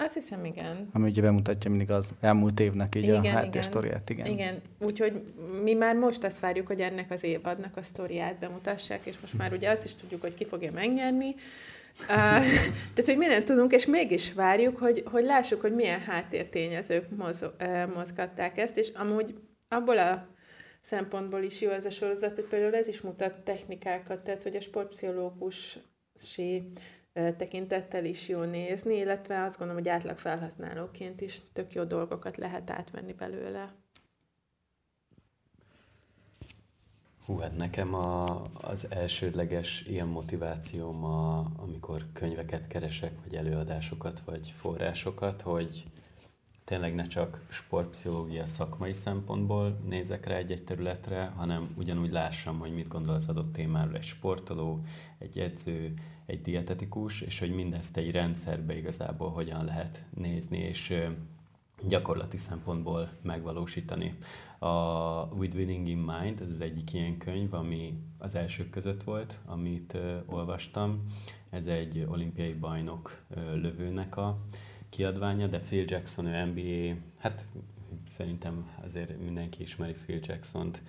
Azt 0.00 0.14
hiszem, 0.14 0.44
igen. 0.44 0.88
Ami 0.92 1.08
ugye 1.08 1.22
bemutatja 1.22 1.70
mindig 1.70 1.90
az 1.90 2.12
elmúlt 2.20 2.60
évnek 2.60 2.94
így 2.94 3.02
igen, 3.02 3.24
a 3.24 3.28
háttérsztoriát, 3.28 4.10
igen. 4.10 4.26
Igen, 4.26 4.60
úgyhogy 4.78 5.22
mi 5.62 5.74
már 5.74 5.96
most 5.96 6.24
azt 6.24 6.40
várjuk, 6.40 6.66
hogy 6.66 6.80
ennek 6.80 7.10
az 7.10 7.24
évadnak 7.24 7.76
a 7.76 7.82
sztoriát 7.82 8.38
bemutassák, 8.38 9.06
és 9.06 9.14
most 9.20 9.34
már 9.34 9.52
ugye 9.52 9.70
azt 9.70 9.84
is 9.84 9.94
tudjuk, 9.94 10.20
hogy 10.20 10.34
ki 10.34 10.44
fogja 10.44 10.72
megnyerni. 10.72 11.34
Uh, 12.00 12.08
tehát, 12.94 13.04
hogy 13.04 13.16
mindent 13.16 13.44
tudunk, 13.44 13.72
és 13.72 13.86
mégis 13.86 14.32
várjuk, 14.32 14.78
hogy, 14.78 15.02
hogy 15.06 15.24
lássuk, 15.24 15.60
hogy 15.60 15.74
milyen 15.74 16.00
háttértényezők 16.00 17.16
mozo, 17.16 17.46
uh, 17.60 17.94
mozgatták 17.94 18.58
ezt, 18.58 18.76
és 18.76 18.88
amúgy 18.88 19.34
abból 19.68 19.98
a 19.98 20.24
szempontból 20.80 21.42
is 21.42 21.60
jó 21.60 21.70
ez 21.70 21.84
a 21.84 21.90
sorozat, 21.90 22.34
hogy 22.34 22.44
például 22.44 22.74
ez 22.74 22.88
is 22.88 23.00
mutat 23.00 23.34
technikákat, 23.34 24.20
tehát 24.20 24.42
hogy 24.42 24.56
a 24.56 24.60
sportpszichológusi 24.60 26.72
tekintettel 27.12 28.04
is 28.04 28.28
jó 28.28 28.40
nézni, 28.40 28.96
illetve 28.96 29.42
azt 29.42 29.58
gondolom, 29.58 29.82
hogy 29.82 29.92
átlag 29.92 30.18
felhasználóként 30.18 31.20
is 31.20 31.42
tök 31.52 31.74
jó 31.74 31.84
dolgokat 31.84 32.36
lehet 32.36 32.70
átvenni 32.70 33.12
belőle. 33.12 33.74
Hú, 37.24 37.38
hát 37.38 37.56
nekem 37.56 37.94
a, 37.94 38.42
az 38.52 38.86
elsődleges 38.90 39.82
ilyen 39.86 40.06
motivációm, 40.06 41.04
a, 41.04 41.46
amikor 41.56 42.06
könyveket 42.12 42.66
keresek, 42.66 43.12
vagy 43.24 43.34
előadásokat, 43.34 44.20
vagy 44.20 44.50
forrásokat, 44.50 45.42
hogy 45.42 45.84
tényleg 46.64 46.94
ne 46.94 47.06
csak 47.06 47.40
sportpszichológia 47.48 48.46
szakmai 48.46 48.92
szempontból 48.92 49.80
nézek 49.88 50.26
rá 50.26 50.34
egy-egy 50.34 50.64
területre, 50.64 51.32
hanem 51.36 51.74
ugyanúgy 51.76 52.10
lássam, 52.10 52.58
hogy 52.58 52.74
mit 52.74 52.88
gondol 52.88 53.14
az 53.14 53.28
adott 53.28 53.52
témáról 53.52 53.94
egy 53.94 54.02
sportoló, 54.02 54.80
egy 55.18 55.38
edző, 55.38 55.94
egy 56.30 56.40
dietetikus, 56.40 57.20
és 57.20 57.38
hogy 57.38 57.54
mindezt 57.54 57.96
egy 57.96 58.10
rendszerbe 58.10 58.76
igazából 58.76 59.30
hogyan 59.30 59.64
lehet 59.64 60.06
nézni, 60.14 60.58
és 60.58 60.94
gyakorlati 61.86 62.36
szempontból 62.36 63.10
megvalósítani. 63.22 64.16
A 64.58 64.68
With 65.24 65.56
Winning 65.56 65.88
in 65.88 65.98
Mind, 65.98 66.40
ez 66.40 66.50
az 66.50 66.60
egyik 66.60 66.92
ilyen 66.92 67.18
könyv, 67.18 67.54
ami 67.54 67.98
az 68.18 68.34
elsők 68.34 68.70
között 68.70 69.02
volt, 69.02 69.38
amit 69.46 69.92
uh, 69.92 70.16
olvastam. 70.26 71.02
Ez 71.50 71.66
egy 71.66 72.06
olimpiai 72.08 72.52
bajnok 72.52 73.24
uh, 73.30 73.54
lövőnek 73.54 74.16
a 74.16 74.38
kiadványa, 74.88 75.46
de 75.46 75.58
Phil 75.58 75.84
Jackson, 75.86 76.26
ő 76.26 76.44
NBA, 76.44 77.00
hát 77.18 77.46
szerintem 78.04 78.70
azért 78.82 79.18
mindenki 79.18 79.62
ismeri 79.62 79.92
Phil 79.92 80.18
Jackson-t, 80.22 80.82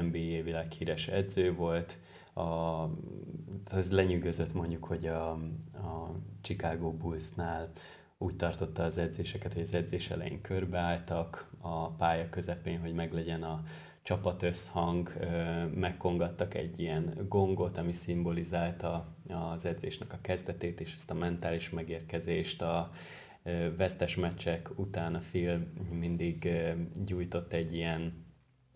NBA 0.00 0.42
világhíres 0.42 1.08
edző 1.08 1.54
volt, 1.54 1.98
a, 2.34 2.84
ez 3.70 3.92
lenyűgözött 3.92 4.52
mondjuk, 4.52 4.84
hogy 4.84 5.06
a, 5.06 5.30
a 5.72 6.10
Chicago 6.40 6.92
Bullsnál 6.92 7.70
úgy 8.18 8.36
tartotta 8.36 8.82
az 8.82 8.98
edzéseket, 8.98 9.52
hogy 9.52 9.62
az 9.62 9.74
edzés 9.74 10.10
elején 10.10 10.40
körbeálltak 10.40 11.50
a 11.60 11.90
pálya 11.90 12.28
közepén, 12.28 12.80
hogy 12.80 12.94
meglegyen 12.94 13.42
a 13.42 13.62
csapat 14.02 14.42
összhang, 14.42 15.12
megkongattak 15.74 16.54
egy 16.54 16.80
ilyen 16.80 17.26
gongot, 17.28 17.76
ami 17.76 17.92
szimbolizálta 17.92 19.06
az 19.28 19.64
edzésnek 19.64 20.12
a 20.12 20.18
kezdetét, 20.20 20.80
és 20.80 20.94
ezt 20.94 21.10
a 21.10 21.14
mentális 21.14 21.70
megérkezést, 21.70 22.62
a 22.62 22.90
vesztes 23.76 24.16
meccsek 24.16 24.78
után 24.78 25.14
a 25.14 25.20
film 25.20 25.72
mindig 25.92 26.48
gyújtott 27.04 27.52
egy 27.52 27.76
ilyen 27.76 28.24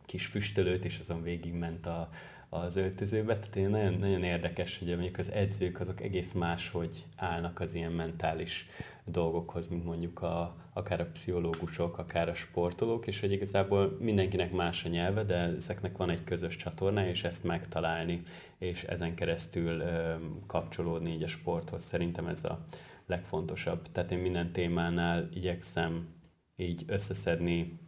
kis 0.05 0.27
füstölőt, 0.27 0.85
és 0.85 0.99
azon 0.99 1.23
végig 1.23 1.53
ment 1.53 1.87
a, 1.87 2.09
az 2.49 2.77
öltözőbe, 2.77 3.39
tehát 3.39 3.71
nagyon, 3.71 3.95
nagyon 3.95 4.23
érdekes, 4.23 4.79
hogy 4.79 4.89
mondjuk 4.89 5.19
az 5.19 5.33
edzők 5.33 5.81
azok 5.81 6.01
egész 6.01 6.33
máshogy 6.33 7.05
állnak 7.17 7.61
az 7.61 7.75
ilyen 7.75 7.93
mentális 7.93 8.67
dolgokhoz, 9.05 9.69
mint 9.69 9.85
mondjuk 9.85 10.23
a, 10.23 10.57
akár 10.73 11.01
a 11.01 11.11
pszichológusok, 11.13 11.99
akár 11.99 12.29
a 12.29 12.35
sportolók, 12.35 13.07
és 13.07 13.21
hogy 13.21 13.33
igazából 13.33 13.97
mindenkinek 14.01 14.53
más 14.53 14.85
a 14.85 14.89
nyelve, 14.89 15.25
de 15.25 15.35
ezeknek 15.35 15.97
van 15.97 16.11
egy 16.11 16.25
közös 16.25 16.57
csatorna, 16.57 17.07
és 17.07 17.25
ezt 17.25 17.45
megtalálni, 17.45 18.23
és 18.59 18.85
ezen 18.85 19.15
keresztül 19.15 19.81
ö, 19.81 20.15
kapcsolódni 20.47 21.13
így 21.13 21.23
a 21.23 21.27
sporthoz. 21.27 21.83
Szerintem 21.83 22.27
ez 22.27 22.45
a 22.45 22.65
legfontosabb. 23.11 23.83
Tehát 23.93 24.11
én 24.11 24.19
minden 24.19 24.53
témánál 24.53 25.29
igyekszem 25.35 26.09
így 26.57 26.83
összeszedni 26.87 27.79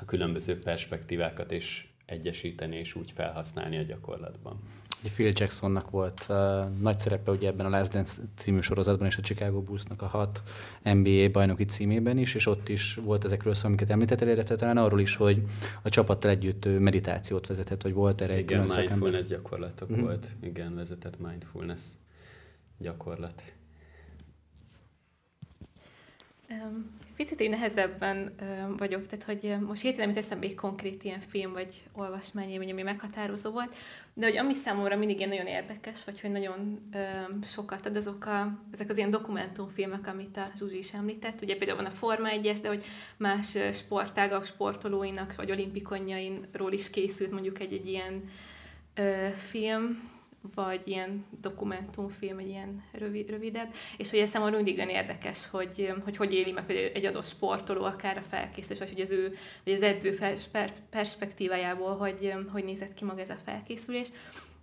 a 0.00 0.04
különböző 0.04 0.58
perspektívákat, 0.58 1.52
és 1.52 1.88
egyesíteni 2.06 2.76
és 2.76 2.94
úgy 2.94 3.10
felhasználni 3.10 3.78
a 3.78 3.82
gyakorlatban. 3.82 4.60
Phil 5.02 5.32
Jacksonnak 5.34 5.90
volt 5.90 6.26
uh, 6.28 6.36
nagy 6.80 6.98
szerepe 6.98 7.30
ugye 7.30 7.48
ebben 7.48 7.66
a 7.66 7.68
Last 7.68 7.92
Dance 7.92 8.22
című 8.34 8.60
sorozatban 8.60 9.06
és 9.06 9.16
a 9.16 9.20
Chicago 9.20 9.60
Bullsnak 9.60 10.02
a 10.02 10.06
hat 10.06 10.42
NBA 10.82 11.30
bajnoki 11.32 11.64
címében 11.64 12.18
is, 12.18 12.34
és 12.34 12.46
ott 12.46 12.68
is 12.68 12.94
volt 12.94 13.24
ezekről 13.24 13.54
szó, 13.54 13.66
amiket 13.66 13.90
említettél, 13.90 14.28
illetve 14.28 14.56
talán 14.56 14.76
arról 14.76 15.00
is, 15.00 15.16
hogy 15.16 15.42
a 15.82 15.88
csapattal 15.88 16.30
együtt 16.30 16.78
meditációt 16.78 17.46
vezetett, 17.46 17.82
vagy 17.82 17.92
volt 17.92 18.20
erre 18.20 18.32
egy 18.32 18.38
Igen, 18.38 18.58
mindfulness 18.58 18.90
szakember. 18.90 19.22
gyakorlatok 19.22 19.92
mm-hmm. 19.92 20.02
volt. 20.02 20.28
Igen, 20.42 20.74
vezetett 20.74 21.18
mindfulness 21.18 21.82
gyakorlat. 22.78 23.42
Picit 27.16 27.40
én 27.40 27.50
nehezebben 27.50 28.34
vagyok, 28.76 29.06
tehát 29.06 29.24
hogy 29.24 29.66
most 29.66 29.82
hirtelen 29.82 30.06
mint 30.06 30.18
eszembe 30.18 30.46
egy 30.46 30.54
konkrét 30.54 31.04
ilyen 31.04 31.20
film 31.20 31.52
vagy 31.52 31.82
olvasmány, 31.92 32.70
ami 32.70 32.82
meghatározó 32.82 33.50
volt, 33.50 33.74
de 34.14 34.26
hogy 34.26 34.36
ami 34.36 34.54
számomra 34.54 34.96
mindig 34.96 35.16
ilyen 35.16 35.28
nagyon 35.28 35.46
érdekes, 35.46 36.04
vagy 36.04 36.20
hogy 36.20 36.30
nagyon 36.30 36.78
sokat 37.42 37.86
ad, 37.86 37.96
azok 37.96 38.26
a, 38.26 38.58
ezek 38.72 38.90
az 38.90 38.96
ilyen 38.96 39.10
dokumentumfilmek, 39.10 40.06
amit 40.06 40.36
a 40.36 40.50
Zsuzsi 40.56 40.78
is 40.78 40.92
említett. 40.92 41.42
Ugye 41.42 41.56
például 41.56 41.78
van 41.78 41.90
a 41.90 41.94
Forma 41.94 42.28
1 42.28 42.52
de 42.62 42.68
hogy 42.68 42.84
más 43.16 43.58
sportágak, 43.72 44.44
sportolóinak, 44.44 45.34
vagy 45.36 45.50
olimpikonyainról 45.50 46.72
is 46.72 46.90
készült 46.90 47.30
mondjuk 47.30 47.60
egy-egy 47.60 47.86
ilyen 47.86 48.22
film, 49.36 50.12
vagy 50.54 50.82
ilyen 50.84 51.24
dokumentumfilm, 51.40 52.38
egy 52.38 52.48
ilyen 52.48 52.84
rövid, 52.92 53.30
rövidebb, 53.30 53.74
és 53.96 54.10
hogy 54.10 54.18
ez 54.18 54.30
számomra 54.30 54.56
mindig 54.56 54.76
olyan 54.76 54.88
érdekes, 54.88 55.48
hogy, 55.48 55.92
hogy 56.04 56.16
hogy 56.16 56.32
éli 56.32 56.52
meg 56.52 56.64
például 56.66 56.94
egy 56.94 57.04
adott 57.04 57.26
sportoló, 57.26 57.84
akár 57.84 58.16
a 58.16 58.22
felkészülés, 58.22 58.78
vagy 58.78 58.92
hogy 58.92 59.00
az 59.00 59.10
ő, 59.10 59.34
vagy 59.64 59.72
az 59.72 59.82
edző 59.82 60.18
perspektívájából, 60.90 61.96
hogy, 61.96 62.32
hogy 62.52 62.64
nézett 62.64 62.94
ki 62.94 63.04
maga 63.04 63.20
ez 63.20 63.30
a 63.30 63.38
felkészülés. 63.44 64.08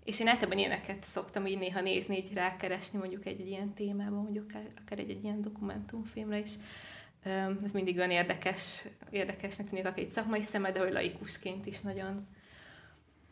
És 0.04 0.20
én 0.20 0.28
általában 0.28 0.58
ilyeneket 0.58 1.04
szoktam 1.04 1.46
így 1.46 1.60
néha 1.60 1.82
nézni, 1.82 2.18
így 2.18 2.34
rákeresni 2.34 3.00
mondjuk 3.00 3.26
egy, 3.26 3.48
ilyen 3.48 3.74
témában, 3.74 4.24
mondjuk 4.24 4.46
akár, 4.50 4.66
akár 4.86 5.00
egy, 5.00 5.10
egy 5.10 5.24
ilyen 5.24 5.42
dokumentumfilmre 5.42 6.40
is. 6.40 6.52
Ez 7.64 7.72
mindig 7.74 7.98
olyan 7.98 8.12
érdekes, 8.12 8.86
érdekesnek 9.10 9.68
tűnik, 9.68 9.86
akár 9.86 10.00
egy 10.00 10.10
szakmai 10.10 10.42
szeme, 10.42 10.72
de 10.72 10.80
hogy 10.80 10.92
laikusként 10.92 11.66
is 11.66 11.82
nagyon, 11.82 12.26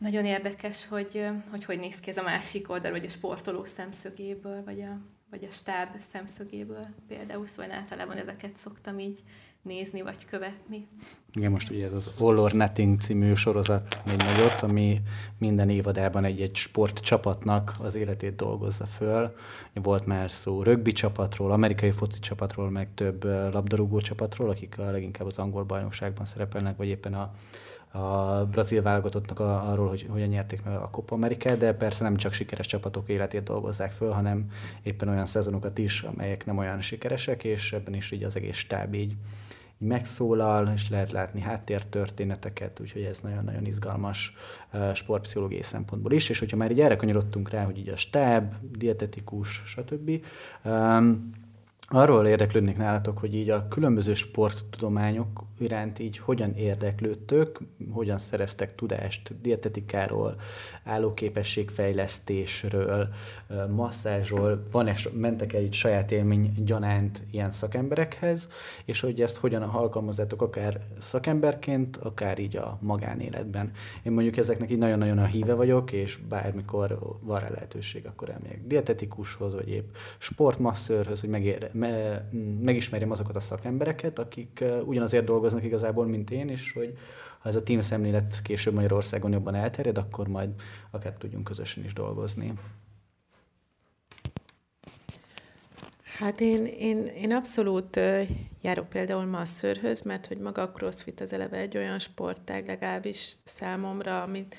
nagyon 0.00 0.24
érdekes, 0.24 0.88
hogy, 0.88 1.26
hogy 1.50 1.64
hogy 1.64 1.78
néz 1.78 2.00
ki 2.00 2.10
ez 2.10 2.16
a 2.16 2.22
másik 2.22 2.70
oldal, 2.70 2.90
vagy 2.90 3.04
a 3.04 3.08
sportoló 3.08 3.64
szemszögéből, 3.64 4.64
vagy 4.64 4.80
a, 4.80 4.98
vagy 5.30 5.44
a 5.44 5.52
stáb 5.52 5.88
szemszögéből 5.98 6.86
például, 7.08 7.46
szóval 7.46 7.72
általában 7.72 8.16
ezeket 8.16 8.56
szoktam 8.56 8.98
így 8.98 9.22
nézni, 9.62 10.02
vagy 10.02 10.24
követni. 10.24 10.88
Igen, 11.32 11.50
most 11.50 11.70
ugye 11.70 11.86
ez 11.86 11.92
az 11.92 12.14
All 12.18 12.38
or 12.38 12.52
Nothing 12.52 13.00
című 13.00 13.34
sorozat 13.34 14.00
még 14.04 14.16
nagyot, 14.16 14.60
ami 14.60 15.00
minden 15.38 15.70
évadában 15.70 16.24
egy-egy 16.24 16.56
sportcsapatnak 16.56 17.72
az 17.82 17.94
életét 17.94 18.36
dolgozza 18.36 18.86
föl. 18.86 19.34
Volt 19.74 20.06
már 20.06 20.30
szó 20.30 20.62
rögbi 20.62 20.92
csapatról, 20.92 21.52
amerikai 21.52 21.90
foci 21.90 22.18
csapatról, 22.18 22.70
meg 22.70 22.88
több 22.94 23.24
labdarúgó 23.24 24.00
csapatról, 24.00 24.50
akik 24.50 24.78
a 24.78 24.90
leginkább 24.90 25.26
az 25.26 25.38
angol 25.38 25.64
bajnokságban 25.64 26.24
szerepelnek, 26.24 26.76
vagy 26.76 26.88
éppen 26.88 27.14
a 27.14 27.34
a 27.92 28.44
brazil 28.44 28.82
válogatottnak 28.82 29.40
a, 29.40 29.70
arról, 29.70 29.88
hogy 29.88 30.06
hogyan 30.08 30.28
nyerték 30.28 30.62
meg 30.62 30.74
a 30.74 30.88
Copa 30.90 31.14
Amerikát, 31.14 31.58
de 31.58 31.74
persze 31.74 32.04
nem 32.04 32.16
csak 32.16 32.32
sikeres 32.32 32.66
csapatok 32.66 33.08
életét 33.08 33.42
dolgozzák 33.42 33.92
föl, 33.92 34.10
hanem 34.10 34.46
éppen 34.82 35.08
olyan 35.08 35.26
szezonokat 35.26 35.78
is, 35.78 36.02
amelyek 36.02 36.46
nem 36.46 36.58
olyan 36.58 36.80
sikeresek, 36.80 37.44
és 37.44 37.72
ebben 37.72 37.94
is 37.94 38.10
így 38.10 38.22
az 38.22 38.36
egész 38.36 38.56
stáb 38.56 38.94
így, 38.94 39.16
így 39.80 39.88
megszólal, 39.88 40.70
és 40.74 40.90
lehet 40.90 41.10
látni 41.10 41.40
háttértörténeteket, 41.40 42.80
úgyhogy 42.80 43.02
ez 43.02 43.20
nagyon-nagyon 43.20 43.66
izgalmas 43.66 44.34
sportpszichológiai 44.94 45.62
szempontból 45.62 46.12
is, 46.12 46.28
és 46.28 46.38
hogyha 46.38 46.56
már 46.56 46.70
így 46.70 46.80
erre 46.80 46.96
kanyarodtunk 46.96 47.50
rá, 47.50 47.64
hogy 47.64 47.78
így 47.78 47.88
a 47.88 47.96
stáb, 47.96 48.54
dietetikus, 48.78 49.62
stb., 49.66 50.24
um, 50.64 51.30
arról 51.92 52.26
érdeklődnék 52.26 52.76
nálatok, 52.76 53.18
hogy 53.18 53.34
így 53.34 53.50
a 53.50 53.68
különböző 53.68 54.14
sporttudományok 54.14 55.44
iránt 55.58 55.98
így 55.98 56.18
hogyan 56.18 56.54
érdeklődtök, 56.54 57.60
hogyan 57.90 58.18
szereztek 58.18 58.74
tudást 58.74 59.40
dietetikáról, 59.40 60.34
állóképességfejlesztésről, 60.84 63.08
masszázsról, 63.68 64.62
van-e, 64.72 64.96
mentek 65.12 65.52
egy 65.52 65.72
saját 65.72 66.12
élmény 66.12 66.52
gyanánt 66.64 67.22
ilyen 67.30 67.50
szakemberekhez, 67.50 68.48
és 68.84 69.00
hogy 69.00 69.20
ezt 69.20 69.36
hogyan 69.36 69.62
alkalmazzátok 69.62 70.42
akár 70.42 70.80
szakemberként, 70.98 71.96
akár 71.96 72.38
így 72.38 72.56
a 72.56 72.78
magánéletben. 72.80 73.70
Én 74.02 74.12
mondjuk 74.12 74.36
ezeknek 74.36 74.70
így 74.70 74.78
nagyon-nagyon 74.78 75.18
a 75.18 75.24
híve 75.24 75.54
vagyok, 75.54 75.92
és 75.92 76.18
bármikor 76.28 76.98
van 77.20 77.40
rá 77.40 77.48
lehetőség, 77.48 78.06
akkor 78.06 78.30
elmegyek 78.30 78.66
dietetikushoz, 78.66 79.54
vagy 79.54 79.68
épp 79.68 79.94
sportmasszőrhöz, 80.18 81.20
hogy 81.20 81.30
megér, 81.30 81.70
me, 81.80 82.28
megismerjem 82.62 83.10
azokat 83.10 83.36
a 83.36 83.40
szakembereket, 83.40 84.18
akik 84.18 84.64
ugyanazért 84.84 85.24
dolgoznak 85.24 85.64
igazából, 85.64 86.06
mint 86.06 86.30
én, 86.30 86.48
és 86.48 86.72
hogy 86.72 86.98
ha 87.38 87.48
ez 87.48 87.54
a 87.54 87.62
team 87.62 87.80
szemlélet 87.80 88.42
később 88.42 88.74
Magyarországon 88.74 89.32
jobban 89.32 89.54
elterjed, 89.54 89.98
akkor 89.98 90.28
majd 90.28 90.50
akár 90.90 91.12
tudjunk 91.12 91.44
közösen 91.44 91.84
is 91.84 91.92
dolgozni. 91.92 92.52
Hát 96.18 96.40
én, 96.40 96.64
én, 96.64 97.04
én 97.04 97.32
abszolút 97.32 98.00
járok 98.60 98.88
például 98.88 99.24
masszörhöz, 99.24 100.02
mert 100.02 100.26
hogy 100.26 100.38
maga 100.38 100.62
a 100.62 100.70
crossfit 100.70 101.20
az 101.20 101.32
eleve 101.32 101.56
egy 101.56 101.76
olyan 101.76 101.98
sportág, 101.98 102.66
legalábbis 102.66 103.34
számomra, 103.44 104.22
amit 104.22 104.56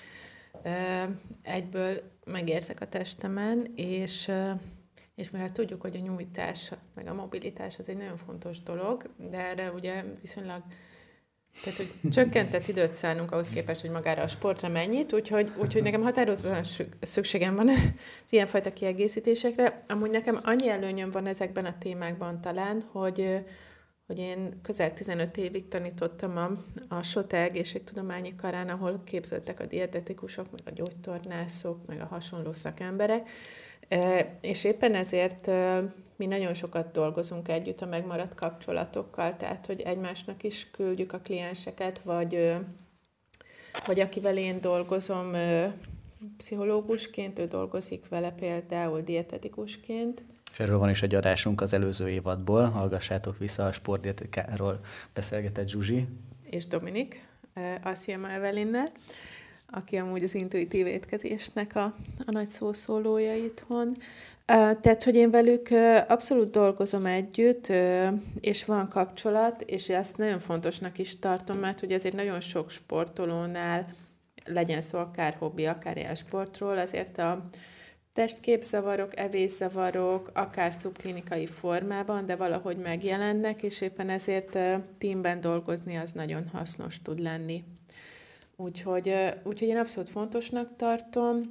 egyből 1.41 2.01
megérzek 2.25 2.81
a 2.81 2.87
testemen, 2.87 3.65
és 3.75 4.31
és 5.21 5.29
mivel 5.29 5.51
tudjuk, 5.51 5.81
hogy 5.81 5.95
a 5.95 5.99
nyújtás, 5.99 6.71
meg 6.95 7.07
a 7.07 7.13
mobilitás 7.13 7.79
az 7.79 7.89
egy 7.89 7.97
nagyon 7.97 8.17
fontos 8.17 8.63
dolog, 8.63 9.03
de 9.29 9.37
erre 9.37 9.71
ugye 9.71 10.03
viszonylag 10.21 10.63
tehát, 11.63 11.77
hogy 11.77 12.11
csökkentett 12.11 12.67
időt 12.67 12.93
szánunk 12.93 13.31
ahhoz 13.31 13.49
képest, 13.49 13.81
hogy 13.81 13.89
magára 13.89 14.21
a 14.21 14.27
sportra 14.27 14.67
mennyit, 14.67 15.13
úgyhogy, 15.13 15.51
úgyhogy 15.57 15.83
nekem 15.83 16.01
határozottan 16.01 16.63
szükségem 17.01 17.55
van 17.55 17.69
az 18.25 18.29
ilyenfajta 18.29 18.73
kiegészítésekre. 18.73 19.83
Amúgy 19.87 20.09
nekem 20.09 20.39
annyi 20.43 20.69
előnyöm 20.69 21.11
van 21.11 21.27
ezekben 21.27 21.65
a 21.65 21.77
témákban 21.77 22.41
talán, 22.41 22.85
hogy, 22.91 23.43
hogy 24.07 24.19
én 24.19 24.49
közel 24.61 24.93
15 24.93 25.37
évig 25.37 25.67
tanítottam 25.67 26.37
a, 26.37 26.51
a 26.95 27.03
SOTE 27.03 27.37
egészségtudományi 27.37 28.35
karán, 28.35 28.69
ahol 28.69 29.01
képződtek 29.03 29.59
a 29.59 29.65
dietetikusok, 29.65 30.51
meg 30.51 30.61
a 30.65 30.71
gyógytornászok, 30.75 31.85
meg 31.85 32.01
a 32.01 32.05
hasonló 32.05 32.53
szakemberek, 32.53 33.29
és 34.41 34.63
éppen 34.63 34.95
ezért 34.95 35.49
mi 36.15 36.25
nagyon 36.25 36.53
sokat 36.53 36.91
dolgozunk 36.91 37.47
együtt 37.47 37.81
a 37.81 37.85
megmaradt 37.85 38.35
kapcsolatokkal, 38.35 39.35
tehát 39.37 39.65
hogy 39.65 39.81
egymásnak 39.81 40.43
is 40.43 40.71
küldjük 40.71 41.13
a 41.13 41.19
klienseket, 41.19 42.01
vagy, 42.03 42.53
vagy 43.85 43.99
akivel 43.99 44.37
én 44.37 44.61
dolgozom 44.61 45.31
pszichológusként, 46.37 47.39
ő 47.39 47.45
dolgozik 47.45 48.07
vele 48.09 48.31
például 48.31 49.01
dietetikusként. 49.01 50.23
És 50.51 50.59
erről 50.59 50.77
van 50.77 50.89
is 50.89 51.01
egy 51.01 51.15
adásunk 51.15 51.61
az 51.61 51.73
előző 51.73 52.09
évadból, 52.09 52.69
hallgassátok 52.69 53.37
vissza 53.37 53.65
a 53.65 53.71
sportdietikáról 53.71 54.79
beszélgetett 55.13 55.67
Zsuzsi. 55.67 56.07
És 56.43 56.67
Dominik, 56.67 57.27
Asziema 57.83 58.31
Evelinnel 58.31 58.91
aki 59.71 59.95
amúgy 59.95 60.23
az 60.23 60.35
intuitív 60.35 60.85
étkezésnek 60.85 61.75
a, 61.75 61.83
a 62.25 62.31
nagy 62.31 62.47
szószólója 62.47 63.35
itthon. 63.35 63.95
Tehát, 64.45 65.03
hogy 65.03 65.15
én 65.15 65.31
velük 65.31 65.69
abszolút 66.07 66.51
dolgozom 66.51 67.05
együtt, 67.05 67.71
és 68.39 68.65
van 68.65 68.89
kapcsolat, 68.89 69.61
és 69.61 69.89
ezt 69.89 70.17
nagyon 70.17 70.39
fontosnak 70.39 70.97
is 70.97 71.19
tartom, 71.19 71.57
mert 71.57 71.79
hogy 71.79 71.91
azért 71.91 72.15
nagyon 72.15 72.39
sok 72.39 72.69
sportolónál, 72.69 73.87
legyen 74.45 74.81
szó 74.81 74.99
akár 74.99 75.35
hobbi, 75.39 75.65
akár 75.65 75.97
élsportról, 75.97 76.77
azért 76.77 77.17
a 77.17 77.49
testképzavarok, 78.13 79.19
evészavarok, 79.19 80.31
akár 80.33 80.73
szubklinikai 80.73 81.45
formában, 81.45 82.25
de 82.25 82.35
valahogy 82.35 82.77
megjelennek, 82.77 83.63
és 83.63 83.81
éppen 83.81 84.09
ezért 84.09 84.57
teamben 84.97 85.41
dolgozni 85.41 85.95
az 85.95 86.11
nagyon 86.11 86.47
hasznos 86.53 87.01
tud 87.01 87.19
lenni. 87.19 87.63
Úgyhogy, 88.61 89.13
úgyhogy 89.43 89.67
én 89.67 89.77
abszolút 89.77 90.09
fontosnak 90.09 90.75
tartom. 90.75 91.41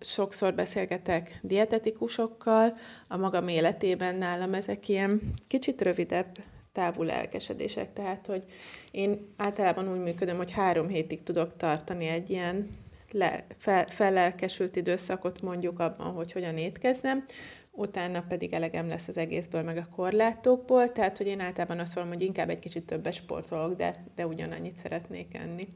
Sokszor 0.00 0.54
beszélgetek 0.54 1.38
dietetikusokkal, 1.42 2.76
a 3.08 3.16
magam 3.16 3.48
életében 3.48 4.14
nálam 4.14 4.54
ezek 4.54 4.88
ilyen 4.88 5.20
kicsit 5.46 5.82
rövidebb 5.82 6.38
távú 6.72 7.02
lelkesedések. 7.02 7.92
Tehát, 7.92 8.26
hogy 8.26 8.44
én 8.90 9.34
általában 9.36 9.92
úgy 9.92 10.02
működöm, 10.02 10.36
hogy 10.36 10.50
három 10.50 10.88
hétig 10.88 11.22
tudok 11.22 11.56
tartani 11.56 12.06
egy 12.06 12.30
ilyen 12.30 12.68
le, 13.10 13.46
fel, 13.58 13.86
fellelkesült 13.86 14.76
időszakot 14.76 15.42
mondjuk 15.42 15.78
abban, 15.78 16.12
hogy 16.12 16.32
hogyan 16.32 16.56
étkezzem, 16.56 17.24
utána 17.72 18.22
pedig 18.22 18.52
elegem 18.52 18.88
lesz 18.88 19.08
az 19.08 19.16
egészből, 19.16 19.62
meg 19.62 19.76
a 19.76 19.88
korlátokból, 19.94 20.92
tehát 20.92 21.16
hogy 21.16 21.26
én 21.26 21.40
általában 21.40 21.78
azt 21.78 21.94
mondom, 21.94 22.12
hogy 22.12 22.22
inkább 22.22 22.48
egy 22.48 22.58
kicsit 22.58 22.86
többes 22.86 23.16
sportolok, 23.16 23.76
de, 23.76 24.04
de 24.14 24.26
ugyanannyit 24.26 24.76
szeretnék 24.76 25.34
enni. 25.34 25.68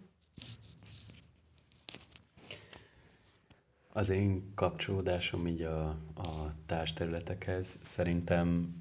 Az 3.93 4.11
én 4.11 4.53
kapcsolódásom 4.55 5.47
így 5.47 5.63
a, 5.63 5.89
a 6.15 6.49
társterületekhez 6.67 7.79
szerintem 7.83 8.75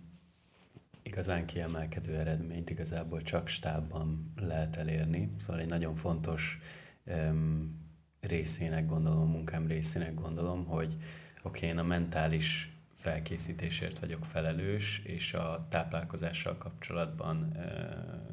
igazán 1.04 1.46
kiemelkedő 1.46 2.16
eredményt 2.16 2.70
igazából 2.70 3.22
csak 3.22 3.48
stábban 3.48 4.34
lehet 4.36 4.76
elérni. 4.76 5.32
Szóval 5.38 5.62
egy 5.62 5.70
nagyon 5.70 5.96
fontos 5.96 6.60
um, 7.06 7.84
részének 8.20 8.86
gondolom, 8.86 9.22
a 9.22 9.32
munkám 9.32 9.68
részének 9.68 10.14
gondolom, 10.14 10.66
hogy 10.66 10.98
oké, 11.44 11.58
okay, 11.58 11.70
én 11.70 11.78
a 11.78 11.84
mentális 11.84 12.75
felkészítésért 13.06 14.00
vagyok 14.00 14.26
felelős, 14.26 15.02
és 15.04 15.34
a 15.34 15.66
táplálkozással 15.70 16.58
kapcsolatban 16.58 17.58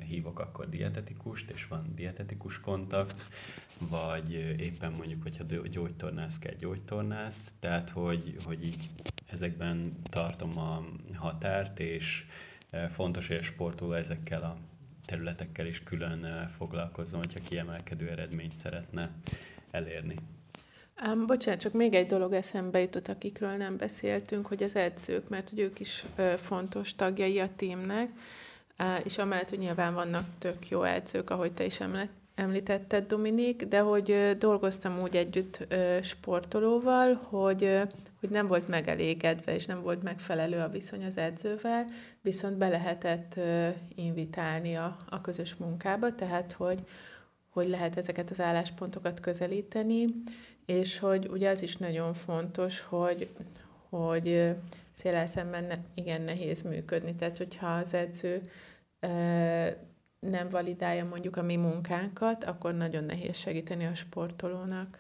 hívok 0.09 0.41
akkor 0.41 0.69
dietetikust, 0.69 1.51
és 1.51 1.67
van 1.67 1.93
dietetikus 1.95 2.61
kontakt, 2.61 3.27
vagy 3.79 4.33
éppen 4.59 4.93
mondjuk, 4.93 5.23
hogyha 5.23 5.45
gyógytornász 5.71 6.39
kell 6.39 6.55
gyógytornász, 6.55 7.55
tehát 7.61 7.91
hogy, 7.91 8.37
hogy 8.45 8.65
így 8.65 8.89
ezekben 9.27 9.97
tartom 10.03 10.59
a 10.59 10.85
határt, 11.15 11.81
és 11.81 12.25
fontos, 12.89 13.27
hogy 13.27 13.37
a 13.37 13.43
sportoló 13.43 13.93
ezekkel 13.93 14.43
a 14.43 14.57
területekkel 15.05 15.67
is 15.67 15.83
külön 15.83 16.49
foglalkozzon, 16.49 17.21
hogyha 17.21 17.41
kiemelkedő 17.41 18.09
eredményt 18.11 18.55
szeretne 18.55 19.11
elérni. 19.71 20.17
Um, 21.07 21.27
bocsánat, 21.27 21.61
csak 21.61 21.73
még 21.73 21.95
egy 21.95 22.07
dolog 22.07 22.33
eszembe 22.33 22.81
jutott, 22.81 23.09
akikről 23.09 23.51
nem 23.51 23.77
beszéltünk, 23.77 24.47
hogy 24.47 24.63
az 24.63 24.77
edzők, 24.77 25.29
mert 25.29 25.49
hogy 25.49 25.59
ők 25.59 25.81
is 25.81 26.05
ö, 26.17 26.33
fontos 26.37 26.95
tagjai 26.95 27.41
a 27.41 27.49
tímnek, 27.57 28.11
uh, 28.79 28.87
és 29.05 29.19
amellett, 29.19 29.49
hogy 29.49 29.59
nyilván 29.59 29.95
vannak 29.95 30.23
tök 30.39 30.69
jó 30.69 30.83
edzők, 30.83 31.31
ahogy 31.31 31.53
te 31.53 31.65
is 31.65 31.81
említetted, 32.35 33.07
Dominik, 33.07 33.65
de 33.65 33.81
hogy 33.81 34.11
ö, 34.11 34.35
dolgoztam 34.39 35.01
úgy 35.01 35.17
együtt 35.17 35.67
ö, 35.69 35.99
sportolóval, 36.03 37.15
hogy, 37.15 37.65
ö, 37.65 37.83
hogy 38.21 38.31
nem 38.31 38.47
volt 38.47 38.69
megelégedve, 38.69 39.55
és 39.55 39.67
nem 39.67 39.83
volt 39.83 40.03
megfelelő 40.03 40.59
a 40.59 40.69
viszony 40.69 41.05
az 41.05 41.17
edzővel, 41.17 41.87
viszont 42.21 42.57
be 42.57 42.69
lehetett 42.69 43.33
ö, 43.37 43.69
invitálni 43.95 44.75
a, 44.77 44.97
a 45.09 45.21
közös 45.21 45.55
munkába, 45.55 46.15
tehát 46.15 46.53
hogy, 46.53 46.85
hogy 47.53 47.69
lehet 47.69 47.97
ezeket 47.97 48.31
az 48.31 48.41
álláspontokat 48.41 49.21
közelíteni, 49.21 50.05
és 50.67 50.99
hogy 50.99 51.29
ugye 51.31 51.51
az 51.51 51.63
is 51.63 51.77
nagyon 51.77 52.15
fontos, 52.15 52.81
hogy, 52.81 53.29
hogy 53.89 54.55
széllel 54.93 55.27
szemben 55.27 55.65
ne, 55.65 55.77
igen 55.95 56.23
nehéz 56.23 56.63
működni. 56.63 57.15
Tehát, 57.15 57.39
hogyha 57.39 57.67
az 57.67 57.95
edző 57.95 58.41
nem 60.21 60.49
validálja 60.51 61.05
mondjuk 61.05 61.37
a 61.37 61.43
mi 61.43 61.57
munkánkat, 61.57 62.45
akkor 62.45 62.75
nagyon 62.75 63.05
nehéz 63.05 63.37
segíteni 63.37 63.87
a 63.87 63.95
sportolónak. 63.95 64.99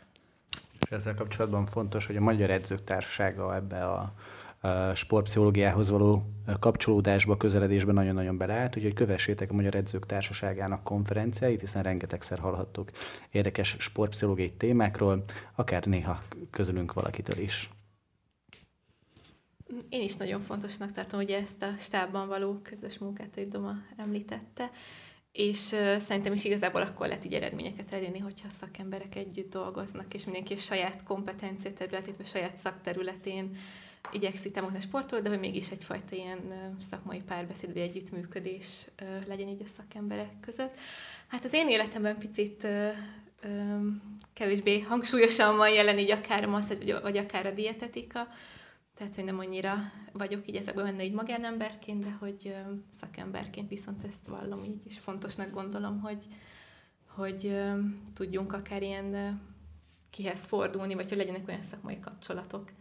És 0.80 0.90
ezzel 0.90 1.14
kapcsolatban 1.14 1.66
fontos, 1.66 2.06
hogy 2.06 2.16
a 2.16 2.20
Magyar 2.20 2.50
Edzők 2.50 2.84
Társasága 2.84 3.54
ebbe 3.54 3.84
a 3.84 4.14
sportpszichológiához 4.94 5.90
való 5.90 6.22
kapcsolódásba, 6.60 7.36
közeledésben 7.36 7.94
nagyon-nagyon 7.94 8.36
beleállt, 8.36 8.76
úgyhogy 8.76 8.94
kövessétek 8.94 9.50
a 9.50 9.54
Magyar 9.54 9.74
Edzők 9.74 10.06
Társaságának 10.06 10.84
konferenciáit, 10.84 11.60
hiszen 11.60 11.82
rengetegszer 11.82 12.38
hallhattuk 12.38 12.90
érdekes 13.30 13.76
sportpszichológiai 13.78 14.52
témákról, 14.52 15.24
akár 15.54 15.84
néha 15.84 16.22
közülünk 16.50 16.92
valakitől 16.92 17.38
is. 17.38 17.70
Én 19.88 20.02
is 20.02 20.16
nagyon 20.16 20.40
fontosnak 20.40 20.92
tartom, 20.92 21.20
hogy 21.20 21.30
ezt 21.30 21.62
a 21.62 21.74
stábban 21.78 22.28
való 22.28 22.60
közös 22.62 22.98
munkát, 22.98 23.34
hogy 23.34 23.48
Doma 23.48 23.74
említette, 23.96 24.70
és 25.32 25.76
szerintem 25.96 26.32
is 26.32 26.44
igazából 26.44 26.82
akkor 26.82 27.06
lehet 27.06 27.24
így 27.24 27.34
eredményeket 27.34 27.92
elérni, 27.92 28.18
hogyha 28.18 28.48
szakemberek 28.48 29.14
együtt 29.14 29.50
dolgoznak, 29.50 30.14
és 30.14 30.24
mindenki 30.24 30.52
a 30.54 30.56
saját 30.56 31.02
kompetencia 31.02 31.72
területét, 31.72 32.16
vagy 32.16 32.26
saját 32.26 32.56
szakterületén 32.56 33.56
igyekszik 34.10 34.52
támogatni 34.52 34.82
a 34.82 34.86
sportol, 34.86 35.20
de 35.20 35.28
hogy 35.28 35.38
mégis 35.38 35.70
egyfajta 35.70 36.16
ilyen 36.16 36.40
szakmai 36.90 37.20
párbeszéd 37.20 37.72
vagy 37.72 37.82
együttműködés 37.82 38.86
legyen 39.26 39.48
így 39.48 39.62
a 39.62 39.66
szakemberek 39.66 40.40
között. 40.40 40.76
Hát 41.26 41.44
az 41.44 41.52
én 41.52 41.68
életemben 41.68 42.18
picit 42.18 42.66
kevésbé 44.32 44.80
hangsúlyosan 44.80 45.56
van 45.56 45.70
jelen 45.70 45.98
így 45.98 46.10
akár 46.10 46.44
a 46.44 46.50
masszát, 46.50 47.00
vagy 47.02 47.16
akár 47.16 47.46
a 47.46 47.50
dietetika, 47.50 48.28
tehát, 48.94 49.14
hogy 49.14 49.24
nem 49.24 49.38
annyira 49.38 49.76
vagyok 50.12 50.48
így 50.48 50.56
ezekben 50.56 50.84
benne 50.84 51.04
így 51.04 51.12
magánemberként, 51.12 52.04
de 52.04 52.10
hogy 52.10 52.54
szakemberként 52.88 53.68
viszont 53.68 54.04
ezt 54.04 54.26
vallom 54.26 54.64
így, 54.64 54.82
és 54.86 54.98
fontosnak 54.98 55.50
gondolom, 55.50 56.00
hogy, 56.00 56.26
hogy 57.06 57.56
tudjunk 58.14 58.52
akár 58.52 58.82
ilyen 58.82 59.40
kihez 60.10 60.44
fordulni, 60.44 60.94
vagy 60.94 61.08
hogy 61.08 61.18
legyenek 61.18 61.48
olyan 61.48 61.62
szakmai 61.62 61.98
kapcsolatok, 61.98 62.72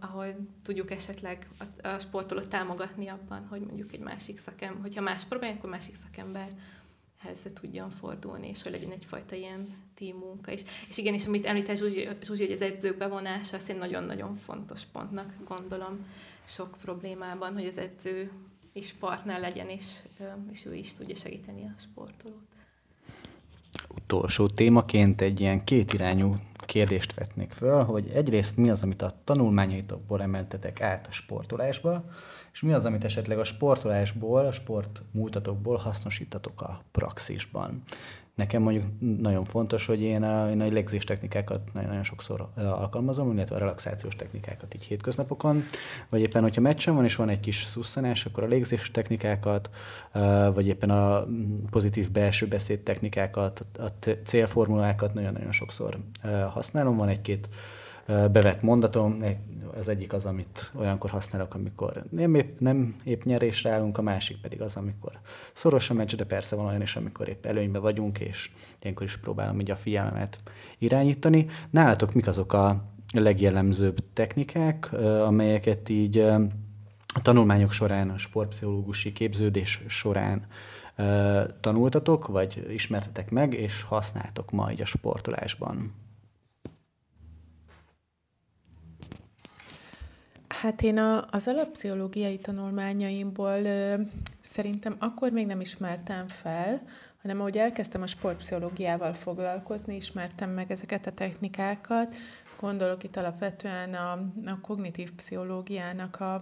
ahol 0.00 0.36
tudjuk 0.62 0.90
esetleg 0.90 1.48
a, 1.82 1.98
sportolót 1.98 2.48
támogatni 2.48 3.08
abban, 3.08 3.46
hogy 3.46 3.60
mondjuk 3.60 3.92
egy 3.92 4.00
másik 4.00 4.38
szakem, 4.38 4.78
hogyha 4.80 5.00
más 5.00 5.24
probléma, 5.24 5.54
akkor 5.54 5.70
másik 5.70 5.94
szakemberhez 5.94 7.52
tudjon 7.54 7.90
fordulni, 7.90 8.48
és 8.48 8.62
hogy 8.62 8.72
legyen 8.72 8.90
egyfajta 8.90 9.34
ilyen 9.34 9.76
team 9.94 10.16
munka 10.16 10.52
is. 10.52 10.62
És 10.88 10.98
igen, 10.98 11.14
és 11.14 11.26
amit 11.26 11.46
említett 11.46 11.76
Zsuzsi, 11.76 12.08
Zsuzsi 12.22 12.42
hogy 12.42 12.52
az 12.52 12.62
edzők 12.62 12.96
bevonása, 12.96 13.56
azt 13.56 13.68
én 13.68 13.76
nagyon-nagyon 13.76 14.34
fontos 14.34 14.84
pontnak 14.84 15.34
gondolom 15.48 16.06
sok 16.44 16.76
problémában, 16.80 17.54
hogy 17.54 17.66
az 17.66 17.78
edző 17.78 18.30
is 18.72 18.92
partner 18.92 19.40
legyen, 19.40 19.68
és, 19.68 19.98
és 20.52 20.66
ő 20.66 20.74
is 20.74 20.92
tudja 20.92 21.16
segíteni 21.16 21.64
a 21.64 21.80
sportolót. 21.80 22.46
Utolsó 23.88 24.46
témaként 24.46 25.20
egy 25.20 25.40
ilyen 25.40 25.64
kétirányú 25.64 26.36
kérdést 26.66 27.14
vetnék 27.14 27.52
föl, 27.52 27.84
hogy 27.84 28.10
egyrészt 28.14 28.56
mi 28.56 28.70
az, 28.70 28.82
amit 28.82 29.02
a 29.02 29.12
tanulmányaitokból 29.24 30.22
emeltetek 30.22 30.80
át 30.80 31.06
a 31.06 31.12
sportolásba, 31.12 32.04
és 32.52 32.60
mi 32.62 32.72
az, 32.72 32.84
amit 32.84 33.04
esetleg 33.04 33.38
a 33.38 33.44
sportolásból, 33.44 34.46
a 34.46 34.52
sportmúltatokból 34.52 35.76
hasznosítatok 35.76 36.62
a 36.62 36.80
praxisban. 36.90 37.82
Nekem 38.36 38.62
mondjuk 38.62 38.84
nagyon 39.20 39.44
fontos, 39.44 39.86
hogy 39.86 40.00
én 40.00 40.22
a, 40.22 40.50
én 40.50 40.60
a 40.60 40.66
légzés 40.66 41.04
technikákat 41.04 41.60
nagyon, 41.72 41.88
nagyon 41.88 42.04
sokszor 42.04 42.48
alkalmazom, 42.56 43.32
illetve 43.32 43.56
a 43.56 43.58
relaxációs 43.58 44.16
technikákat 44.16 44.74
így 44.74 44.82
hétköznapokon, 44.82 45.64
vagy 46.08 46.20
éppen, 46.20 46.42
hogyha 46.42 46.60
meccsen 46.60 46.94
van 46.94 47.04
és 47.04 47.16
van 47.16 47.28
egy 47.28 47.40
kis 47.40 47.64
szusszanás, 47.64 48.26
akkor 48.26 48.42
a 48.42 48.46
légzés 48.46 48.90
technikákat, 48.90 49.70
vagy 50.52 50.66
éppen 50.66 50.90
a 50.90 51.26
pozitív 51.70 52.10
belső 52.10 52.46
beszéd 52.46 52.80
technikákat, 52.80 53.66
a 53.78 54.08
célformulákat 54.24 55.14
nagyon-nagyon 55.14 55.52
sokszor 55.52 55.98
használom. 56.52 56.96
Van 56.96 57.08
egy-két 57.08 57.48
bevett 58.06 58.62
mondatom, 58.62 59.24
az 59.76 59.88
egyik 59.88 60.12
az, 60.12 60.26
amit 60.26 60.72
olyankor 60.74 61.10
használok, 61.10 61.54
amikor 61.54 62.04
nem 62.10 62.34
épp, 62.34 62.58
nem 62.58 62.96
épp 63.04 63.22
nyerésre 63.22 63.70
állunk, 63.70 63.98
a 63.98 64.02
másik 64.02 64.40
pedig 64.40 64.60
az, 64.60 64.76
amikor 64.76 65.12
szoros 65.52 65.90
a 65.90 65.94
meccs, 65.94 66.14
de 66.14 66.24
persze 66.24 66.56
van 66.56 66.66
olyan 66.66 66.82
is, 66.82 66.96
amikor 66.96 67.28
épp 67.28 67.46
előnyben 67.46 67.82
vagyunk, 67.82 68.18
és 68.18 68.50
ilyenkor 68.82 69.06
is 69.06 69.16
próbálom 69.16 69.60
így 69.60 69.70
a 69.70 69.76
figyelmemet 69.76 70.38
irányítani. 70.78 71.46
Nálatok 71.70 72.14
mik 72.14 72.26
azok 72.26 72.52
a 72.52 72.84
legjellemzőbb 73.14 73.98
technikák, 74.12 74.92
amelyeket 75.22 75.88
így 75.88 76.18
a 77.14 77.22
tanulmányok 77.22 77.72
során, 77.72 78.10
a 78.10 78.18
sportpszichológusi 78.18 79.12
képződés 79.12 79.82
során 79.86 80.46
tanultatok, 81.60 82.26
vagy 82.26 82.66
ismertetek 82.70 83.30
meg, 83.30 83.54
és 83.54 83.82
használtok 83.82 84.50
ma 84.50 84.70
így 84.70 84.80
a 84.80 84.84
sportolásban? 84.84 85.94
Hát 90.60 90.82
én 90.82 90.98
a, 90.98 91.24
az 91.30 91.48
alappszichológiai 91.48 92.38
tanulmányaimból 92.38 93.64
ö, 93.64 93.94
szerintem 94.40 94.96
akkor 94.98 95.30
még 95.30 95.46
nem 95.46 95.60
ismertem 95.60 96.28
fel, 96.28 96.80
hanem 97.22 97.40
ahogy 97.40 97.56
elkezdtem 97.56 98.02
a 98.02 98.06
sportpszichológiával 98.06 99.12
foglalkozni, 99.12 99.96
ismertem 99.96 100.50
meg 100.50 100.70
ezeket 100.70 101.06
a 101.06 101.12
technikákat. 101.12 102.16
Gondolok 102.60 103.02
itt 103.02 103.16
alapvetően 103.16 103.94
a, 103.94 104.12
a 104.46 104.60
kognitív 104.60 105.12
pszichológiának 105.12 106.20
a, 106.20 106.34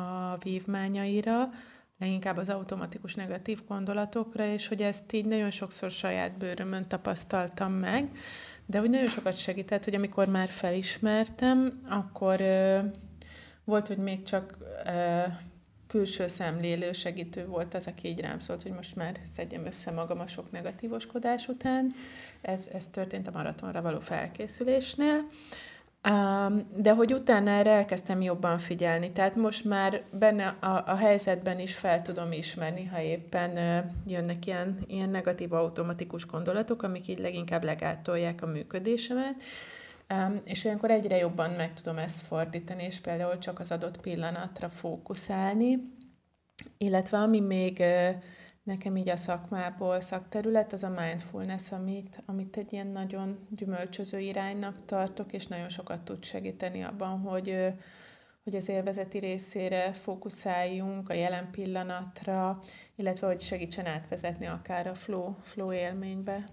a 0.00 0.36
vívmányaira, 0.42 1.50
leginkább 1.98 2.36
az 2.36 2.48
automatikus 2.48 3.14
negatív 3.14 3.60
gondolatokra, 3.68 4.46
és 4.46 4.68
hogy 4.68 4.82
ezt 4.82 5.12
így 5.12 5.24
nagyon 5.24 5.50
sokszor 5.50 5.90
saját 5.90 6.38
bőrömön 6.38 6.86
tapasztaltam 6.86 7.72
meg, 7.72 8.10
de 8.66 8.78
hogy 8.78 8.90
nagyon 8.90 9.08
sokat 9.08 9.36
segített, 9.36 9.84
hogy 9.84 9.94
amikor 9.94 10.28
már 10.28 10.48
felismertem, 10.48 11.80
akkor 11.88 12.40
volt, 13.68 13.86
hogy 13.86 13.96
még 13.98 14.22
csak 14.22 14.56
külső 15.88 16.26
szemlélő 16.26 16.92
segítő 16.92 17.46
volt 17.46 17.74
az, 17.74 17.86
aki 17.86 18.08
így 18.08 18.20
rám 18.20 18.38
szólt, 18.38 18.62
hogy 18.62 18.72
most 18.72 18.96
már 18.96 19.18
szedjem 19.34 19.66
össze 19.66 19.90
magam 19.90 20.20
a 20.20 20.26
sok 20.26 20.50
negatívoskodás 20.50 21.48
után. 21.48 21.92
Ez, 22.40 22.68
ez 22.72 22.86
történt 22.86 23.28
a 23.28 23.30
maratonra 23.30 23.82
való 23.82 24.00
felkészülésnél. 24.00 25.26
De 26.76 26.92
hogy 26.92 27.12
utána 27.12 27.50
erre 27.50 27.70
elkezdtem 27.70 28.20
jobban 28.20 28.58
figyelni, 28.58 29.12
tehát 29.12 29.36
most 29.36 29.64
már 29.64 30.02
benne 30.18 30.46
a, 30.60 30.82
a 30.86 30.96
helyzetben 30.96 31.60
is 31.60 31.74
fel 31.74 32.02
tudom 32.02 32.32
ismerni, 32.32 32.84
ha 32.84 33.00
éppen 33.00 33.50
jönnek 34.06 34.46
ilyen, 34.46 34.78
ilyen 34.86 35.08
negatív 35.08 35.52
automatikus 35.52 36.26
gondolatok, 36.26 36.82
amik 36.82 37.08
így 37.08 37.18
leginkább 37.18 37.64
legátolják 37.64 38.42
a 38.42 38.46
működésemet, 38.46 39.42
és 40.44 40.64
olyankor 40.64 40.90
egyre 40.90 41.16
jobban 41.16 41.50
meg 41.50 41.72
tudom 41.72 41.98
ezt 41.98 42.20
fordítani, 42.20 42.82
és 42.82 43.00
például 43.00 43.38
csak 43.38 43.58
az 43.58 43.72
adott 43.72 44.00
pillanatra 44.00 44.68
fókuszálni, 44.68 45.78
illetve 46.78 47.18
ami 47.18 47.40
még 47.40 47.82
nekem 48.62 48.96
így 48.96 49.08
a 49.08 49.16
szakmából 49.16 50.00
szakterület, 50.00 50.72
az 50.72 50.82
a 50.82 50.88
mindfulness, 50.88 51.72
amit, 51.72 52.22
amit 52.26 52.56
egy 52.56 52.72
ilyen 52.72 52.86
nagyon 52.86 53.46
gyümölcsöző 53.50 54.18
iránynak 54.18 54.84
tartok, 54.84 55.32
és 55.32 55.46
nagyon 55.46 55.68
sokat 55.68 56.00
tud 56.00 56.24
segíteni 56.24 56.82
abban, 56.82 57.20
hogy, 57.20 57.74
hogy 58.44 58.54
az 58.54 58.68
élvezeti 58.68 59.18
részére 59.18 59.92
fókuszáljunk, 59.92 61.08
a 61.08 61.14
jelen 61.14 61.50
pillanatra, 61.50 62.58
illetve 62.96 63.26
hogy 63.26 63.40
segítsen 63.40 63.86
átvezetni 63.86 64.46
akár 64.46 64.86
a 64.86 64.94
flow, 64.94 65.34
flow 65.42 65.72
élménybe. 65.72 66.44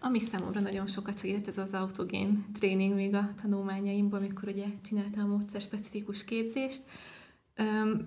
Ami 0.00 0.20
számomra 0.20 0.60
nagyon 0.60 0.86
sokat 0.86 1.18
segített, 1.18 1.46
ez 1.46 1.58
az 1.58 1.72
autogén 1.72 2.44
tréning 2.58 2.94
még 2.94 3.14
a 3.14 3.30
tanulmányaimban, 3.42 4.20
amikor 4.20 4.48
ugye 4.48 4.64
csináltam 4.84 5.24
a 5.24 5.36
módszer 5.36 5.60
specifikus 5.60 6.24
képzést. 6.24 6.82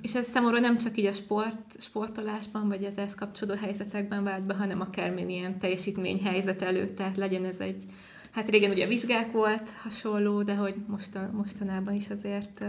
És 0.02 0.16
ez 0.16 0.28
számomra 0.28 0.60
nem 0.60 0.78
csak 0.78 0.98
így 0.98 1.06
a 1.06 1.14
sport, 1.14 1.82
sportolásban, 1.82 2.68
vagy 2.68 2.86
az 2.86 2.98
ehhez 2.98 3.16
kapcsolódó 3.16 3.60
helyzetekben 3.60 4.24
vált 4.24 4.46
be, 4.46 4.54
hanem 4.54 4.82
akármilyen 4.82 5.30
ilyen 5.30 5.60
teljesítmény 5.60 6.24
helyzet 6.24 6.62
előtt, 6.62 6.96
tehát 6.96 7.18
legyen 7.18 7.46
ez 7.46 7.60
egy, 7.60 7.84
hát 8.32 8.50
régen 8.50 8.72
ugye 8.72 8.88
vizsgák 8.88 9.32
volt 9.32 9.70
hasonló, 9.70 10.44
de 10.44 10.56
hogy 10.56 10.76
mostan, 10.88 11.30
mostanában 11.34 11.94
is 11.94 12.10
azért 12.10 12.64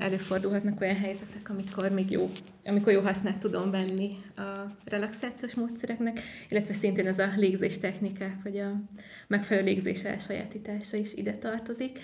előfordulhatnak 0.00 0.80
olyan 0.80 0.96
helyzetek, 0.96 1.50
amikor 1.50 1.90
még 1.90 2.10
jó, 2.10 2.30
amikor 2.64 2.92
jó 2.92 3.00
hasznát 3.00 3.38
tudom 3.38 3.70
venni 3.70 4.10
a 4.36 4.76
relaxációs 4.84 5.54
módszereknek, 5.54 6.20
illetve 6.48 6.72
szintén 6.72 7.06
ez 7.06 7.18
a 7.18 7.28
légzés 7.36 7.78
technikák, 7.78 8.36
vagy 8.42 8.58
a 8.58 8.82
megfelelő 9.26 9.66
légzés 9.66 10.04
elsajátítása 10.04 10.96
is 10.96 11.14
ide 11.14 11.32
tartozik. 11.32 11.98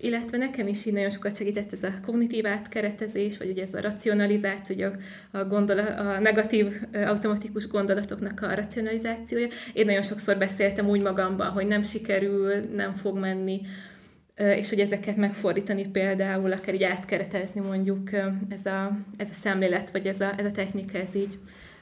Illetve 0.00 0.36
nekem 0.36 0.68
is 0.68 0.84
így 0.84 0.92
nagyon 0.92 1.10
sokat 1.10 1.36
segített 1.36 1.72
ez 1.72 1.82
a 1.82 1.92
kognitív 2.02 2.46
átkeretezés, 2.46 3.38
vagy 3.38 3.50
ugye 3.50 3.62
ez 3.62 3.74
a 3.74 3.80
racionalizáció, 3.80 4.88
a, 5.30 5.44
gondol, 5.44 5.78
a 5.78 6.18
negatív 6.18 6.80
automatikus 6.92 7.68
gondolatoknak 7.68 8.42
a 8.42 8.54
racionalizációja. 8.54 9.46
Én 9.72 9.86
nagyon 9.86 10.02
sokszor 10.02 10.38
beszéltem 10.38 10.88
úgy 10.88 11.02
magamban, 11.02 11.50
hogy 11.50 11.66
nem 11.66 11.82
sikerül, 11.82 12.54
nem 12.74 12.92
fog 12.92 13.18
menni, 13.18 13.60
és 14.38 14.68
hogy 14.68 14.80
ezeket 14.80 15.16
megfordítani 15.16 15.86
például, 15.86 16.52
akár 16.52 16.74
így 16.74 16.82
átkeretezni 16.82 17.60
mondjuk 17.60 18.10
ez 18.48 18.66
a, 18.66 18.98
ez 19.16 19.30
a 19.30 19.32
szemlélet, 19.32 19.90
vagy 19.90 20.06
ez 20.06 20.20
a, 20.20 20.38
ez 20.38 20.44
a 20.44 20.50
technika, 20.50 20.98
ez 20.98 21.14
így 21.14 21.38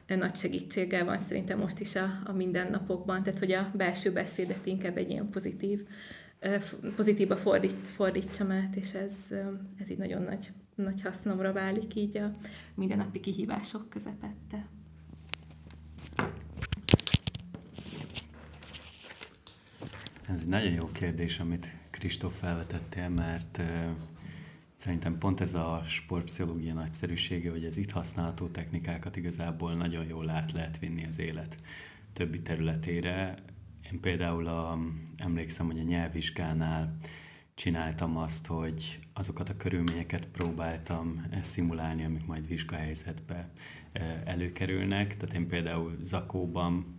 nagy 0.07 0.35
segítséggel 0.35 1.05
van 1.05 1.19
szerintem 1.19 1.59
most 1.59 1.81
is 1.81 1.97
a, 1.97 2.21
a 2.25 2.33
mindennapokban, 2.33 3.23
tehát 3.23 3.39
hogy 3.39 3.53
a 3.53 3.71
belső 3.75 4.13
beszédet 4.13 4.67
inkább 4.67 4.97
egy 4.97 5.11
ilyen 5.11 5.29
pozitív, 5.31 5.87
pozitívba 6.97 7.37
fordít, 7.37 7.73
fordítsam 7.73 8.51
át, 8.51 8.77
és 8.77 8.93
ez, 8.93 9.13
ez 9.81 9.91
így 9.91 9.99
nagyon 9.99 10.23
nagy, 10.23 10.51
nagy 10.75 11.03
hasznomra 11.03 11.53
válik 11.53 11.95
így 11.95 12.17
a 12.17 12.37
mindennapi 12.75 13.21
kihívások 13.21 13.89
közepette. 13.89 14.67
Ez 20.29 20.41
egy 20.41 20.49
nagyon 20.49 20.73
jó 20.73 20.91
kérdés, 20.93 21.39
amit 21.39 21.67
Kristóf 21.99 22.39
felvetettél, 22.39 23.09
mert 23.09 23.61
szerintem 24.77 25.19
pont 25.19 25.41
ez 25.41 25.55
a 25.55 25.83
sportpszichológia 25.87 26.75
nagyszerűsége, 26.75 27.51
hogy 27.51 27.65
az 27.65 27.77
itt 27.77 27.91
használható 27.91 28.47
technikákat 28.47 29.17
igazából 29.17 29.75
nagyon 29.75 30.05
jól 30.05 30.29
át 30.29 30.53
lehet 30.53 30.79
vinni 30.79 31.07
az 31.07 31.19
élet 31.19 31.57
többi 32.13 32.43
területére. 32.43 33.35
Én 33.93 34.01
például 34.01 34.47
a, 34.47 34.79
emlékszem, 35.17 35.67
hogy 35.67 35.79
a 35.79 35.83
nyelvvizsgánál 35.83 36.97
csináltam 37.55 38.17
azt, 38.17 38.47
hogy 38.47 38.99
azokat 39.13 39.49
a 39.49 39.57
körülményeket 39.57 40.27
próbáltam 40.27 41.27
szimulálni, 41.41 42.05
amik 42.05 42.27
majd 42.27 42.47
vizsgahelyzetbe 42.47 43.51
előkerülnek. 44.25 45.17
Tehát 45.17 45.35
én 45.35 45.49
például 45.49 45.97
zakóban 46.03 46.96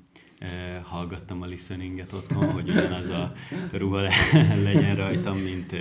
hallgattam 0.83 1.41
a 1.41 1.45
listeninget 1.45 2.13
otthon, 2.13 2.51
hogy 2.51 2.69
ugyanaz 2.69 3.09
a 3.09 3.33
ruha 3.71 4.01
legyen 4.63 4.95
rajtam, 4.95 5.37
mint 5.37 5.71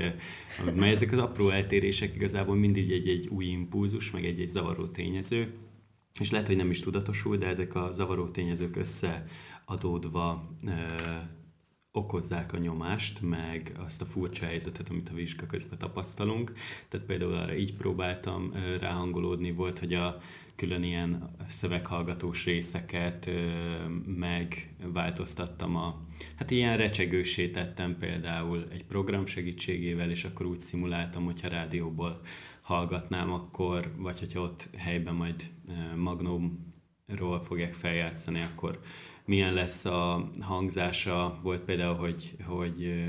mert 0.65 0.93
ezek 0.93 1.13
az 1.13 1.19
apró 1.19 1.51
eltérések 1.51 2.15
igazából 2.15 2.57
mindig 2.57 2.91
egy-egy 2.91 3.29
új 3.29 3.45
impulzus, 3.45 4.11
meg 4.11 4.25
egy-egy 4.25 4.49
zavaró 4.49 4.87
tényező, 4.87 5.55
és 6.21 6.31
lehet, 6.31 6.47
hogy 6.47 6.57
nem 6.57 6.71
is 6.71 6.81
tudatosul, 6.81 7.37
de 7.37 7.47
ezek 7.47 7.75
a 7.75 7.93
zavaró 7.93 8.29
tényezők 8.29 8.77
összeadódva 8.77 10.57
okozzák 11.97 12.53
a 12.53 12.59
nyomást, 12.59 13.21
meg 13.21 13.73
azt 13.85 14.03
a 14.03 14.05
furcsa 14.05 14.47
helyzetet, 14.47 14.89
amit 14.89 15.09
a 15.09 15.15
vizsga 15.15 15.47
közben 15.47 15.79
tapasztalunk. 15.79 16.53
Tehát 16.89 17.07
például 17.07 17.33
arra 17.33 17.55
így 17.55 17.75
próbáltam 17.75 18.53
ráhangolódni, 18.81 19.53
volt, 19.53 19.79
hogy 19.79 19.95
a 19.95 20.19
külön 20.57 20.83
ilyen 20.83 21.31
szöveghallgatós 21.49 22.45
részeket 22.45 23.31
megváltoztattam 24.07 25.77
a, 25.77 26.01
hát 26.37 26.51
ilyen 26.51 26.77
recsegősé 26.77 27.51
tettem 27.51 27.97
például 27.99 28.67
egy 28.73 28.85
program 28.85 29.27
segítségével, 29.27 30.11
és 30.11 30.25
akkor 30.25 30.47
úgy 30.47 30.61
szimuláltam, 30.61 31.25
hogyha 31.25 31.49
rádióból 31.49 32.21
hallgatnám, 32.61 33.33
akkor, 33.33 33.93
vagy 33.97 34.19
hogyha 34.19 34.41
ott 34.41 34.69
helyben 34.77 35.15
majd 35.15 35.51
magnóm 35.97 36.75
ról 37.07 37.41
fogják 37.41 37.73
feljátszani, 37.73 38.41
akkor 38.43 38.81
milyen 39.27 39.55
lesz 39.55 39.85
a 39.85 40.31
hangzása. 40.41 41.39
Volt 41.43 41.63
például, 41.63 41.95
hogy, 41.95 42.37
hogy 42.45 43.05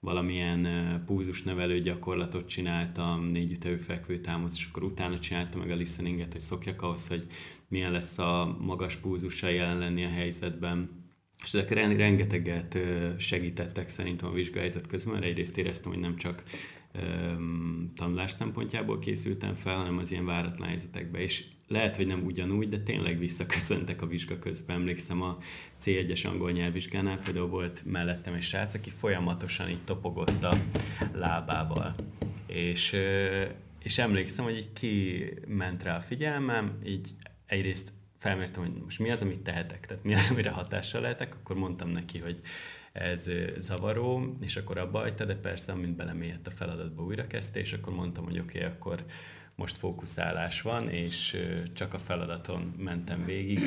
valamilyen 0.00 0.68
púzusnevelő 1.06 1.80
gyakorlatot 1.80 2.48
csináltam, 2.48 3.26
négy 3.26 3.50
ütő 3.50 3.76
fekvő 3.76 4.18
támasz, 4.18 4.58
és 4.58 4.66
akkor 4.68 4.82
utána 4.82 5.18
csináltam 5.18 5.60
meg 5.60 5.70
a 5.70 5.74
listeninget, 5.74 6.32
hogy 6.32 6.40
szokjak 6.40 6.82
ahhoz, 6.82 7.08
hogy 7.08 7.26
milyen 7.68 7.92
lesz 7.92 8.18
a 8.18 8.56
magas 8.60 8.96
púzussal 8.96 9.50
jelen 9.50 9.78
lenni 9.78 10.04
a 10.04 10.08
helyzetben. 10.08 10.98
És 11.42 11.54
ezek 11.54 11.70
rengeteget 11.70 12.78
segítettek 13.18 13.88
szerintem 13.88 14.28
a 14.28 14.32
vizsgahelyzet 14.32 14.86
közben, 14.86 15.12
mert 15.12 15.24
egyrészt 15.26 15.58
éreztem, 15.58 15.92
hogy 15.92 16.00
nem 16.00 16.16
csak 16.16 16.42
tanulás 17.94 18.30
szempontjából 18.30 18.98
készültem 18.98 19.54
fel, 19.54 19.76
hanem 19.76 19.98
az 19.98 20.10
ilyen 20.10 20.26
váratlan 20.26 20.68
helyzetekbe, 20.68 21.18
és 21.18 21.44
lehet, 21.70 21.96
hogy 21.96 22.06
nem 22.06 22.24
ugyanúgy, 22.24 22.68
de 22.68 22.78
tényleg 22.78 23.18
visszaköszöntek 23.18 24.02
a 24.02 24.06
vizsga 24.06 24.38
közben. 24.38 24.76
Emlékszem 24.76 25.22
a 25.22 25.38
C1-es 25.82 26.26
angol 26.26 26.50
nyelvvizsgánál, 26.50 27.18
például 27.18 27.48
volt 27.48 27.82
mellettem 27.84 28.34
egy 28.34 28.42
srác, 28.42 28.74
aki 28.74 28.90
folyamatosan 28.90 29.68
így 29.68 29.84
topogott 29.84 30.42
a 30.42 30.54
lábával. 31.14 31.94
És, 32.46 32.96
és 33.82 33.98
emlékszem, 33.98 34.44
hogy 34.44 34.56
így 34.56 34.72
ki 34.72 35.24
ment 35.46 35.82
rá 35.82 35.96
a 35.96 36.00
figyelmem, 36.00 36.78
így 36.84 37.08
egyrészt 37.46 37.92
felmértem, 38.18 38.62
hogy 38.62 38.82
most 38.84 38.98
mi 38.98 39.10
az, 39.10 39.22
amit 39.22 39.42
tehetek, 39.42 39.86
tehát 39.86 40.04
mi 40.04 40.14
az, 40.14 40.30
amire 40.30 40.50
hatással 40.50 41.00
lehetek, 41.00 41.34
akkor 41.34 41.56
mondtam 41.56 41.90
neki, 41.90 42.18
hogy 42.18 42.40
ez 42.92 43.30
zavaró, 43.58 44.34
és 44.40 44.56
akkor 44.56 44.78
abba 44.78 44.98
hagyta, 44.98 45.24
de 45.24 45.34
persze, 45.34 45.72
amint 45.72 45.96
belemélyedt 45.96 46.46
a 46.46 46.50
feladatba 46.50 47.02
újra 47.02 47.26
kezdte, 47.26 47.60
és 47.60 47.72
akkor 47.72 47.94
mondtam, 47.94 48.24
hogy 48.24 48.38
oké, 48.38 48.58
okay, 48.58 48.70
akkor 48.70 49.04
most 49.60 49.76
fókuszálás 49.76 50.62
van, 50.62 50.88
és 50.88 51.36
csak 51.72 51.94
a 51.94 51.98
feladaton 51.98 52.74
mentem 52.78 53.24
végig 53.24 53.58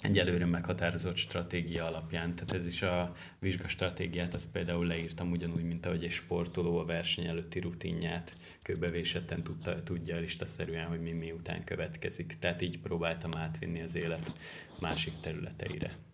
egy 0.00 0.18
előre 0.18 0.46
meghatározott 0.46 1.16
stratégia 1.16 1.86
alapján. 1.86 2.34
Tehát 2.34 2.52
ez 2.52 2.66
is 2.66 2.82
a 2.82 3.14
vizsgastratégiát, 3.38 4.34
azt 4.34 4.52
például 4.52 4.86
leírtam 4.86 5.30
ugyanúgy, 5.30 5.64
mint 5.64 5.86
ahogy 5.86 6.04
egy 6.04 6.10
sportoló 6.10 6.78
a 6.78 6.84
verseny 6.84 7.26
előtti 7.26 7.60
rutinját 7.60 8.32
kőbevésetten 8.62 9.42
tudta, 9.42 9.82
tudja 9.82 10.18
listaszerűen, 10.18 10.86
hogy 10.86 11.00
mi 11.00 11.12
miután 11.12 11.64
következik. 11.64 12.36
Tehát 12.38 12.62
így 12.62 12.78
próbáltam 12.78 13.30
átvinni 13.36 13.82
az 13.82 13.94
élet 13.94 14.32
másik 14.80 15.12
területeire. 15.20 16.07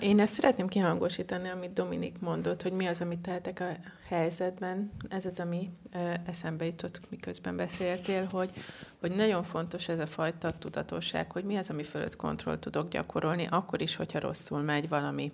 Én 0.00 0.20
ezt 0.20 0.32
szeretném 0.32 0.66
kihangosítani, 0.66 1.48
amit 1.48 1.72
Dominik 1.72 2.18
mondott, 2.20 2.62
hogy 2.62 2.72
mi 2.72 2.86
az, 2.86 3.00
amit 3.00 3.18
tehetek 3.18 3.60
a 3.60 3.68
helyzetben. 4.08 4.92
Ez 5.08 5.26
az, 5.26 5.40
ami 5.40 5.70
eszembe 6.26 6.64
jutott, 6.64 7.00
miközben 7.10 7.56
beszéltél, 7.56 8.24
hogy, 8.24 8.52
hogy 9.00 9.14
nagyon 9.14 9.42
fontos 9.42 9.88
ez 9.88 9.98
a 9.98 10.06
fajta 10.06 10.52
tudatosság, 10.58 11.32
hogy 11.32 11.44
mi 11.44 11.56
az, 11.56 11.70
ami 11.70 11.82
fölött 11.82 12.16
kontroll 12.16 12.58
tudok 12.58 12.88
gyakorolni, 12.88 13.46
akkor 13.50 13.80
is, 13.80 13.96
hogyha 13.96 14.18
rosszul 14.18 14.60
megy 14.60 14.88
valami. 14.88 15.32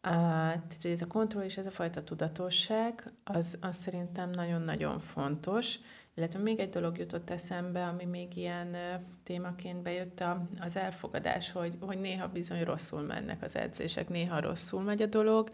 Tehát, 0.00 0.76
ez 0.82 1.02
a 1.02 1.06
kontroll 1.06 1.44
és 1.44 1.56
ez 1.56 1.66
a 1.66 1.70
fajta 1.70 2.02
tudatosság, 2.02 3.12
az, 3.24 3.58
az 3.60 3.76
szerintem 3.76 4.30
nagyon-nagyon 4.30 4.98
fontos, 4.98 5.78
illetve 6.14 6.38
még 6.38 6.58
egy 6.58 6.68
dolog 6.68 6.98
jutott 6.98 7.30
eszembe, 7.30 7.84
ami 7.84 8.04
még 8.04 8.36
ilyen 8.36 8.76
témaként 9.22 9.82
bejött, 9.82 10.20
a, 10.20 10.48
az 10.60 10.76
elfogadás, 10.76 11.52
hogy, 11.52 11.76
hogy 11.80 11.98
néha 11.98 12.28
bizony 12.28 12.64
rosszul 12.64 13.00
mennek 13.00 13.42
az 13.42 13.56
edzések, 13.56 14.08
néha 14.08 14.40
rosszul 14.40 14.82
megy 14.82 15.02
a 15.02 15.06
dolog, 15.06 15.50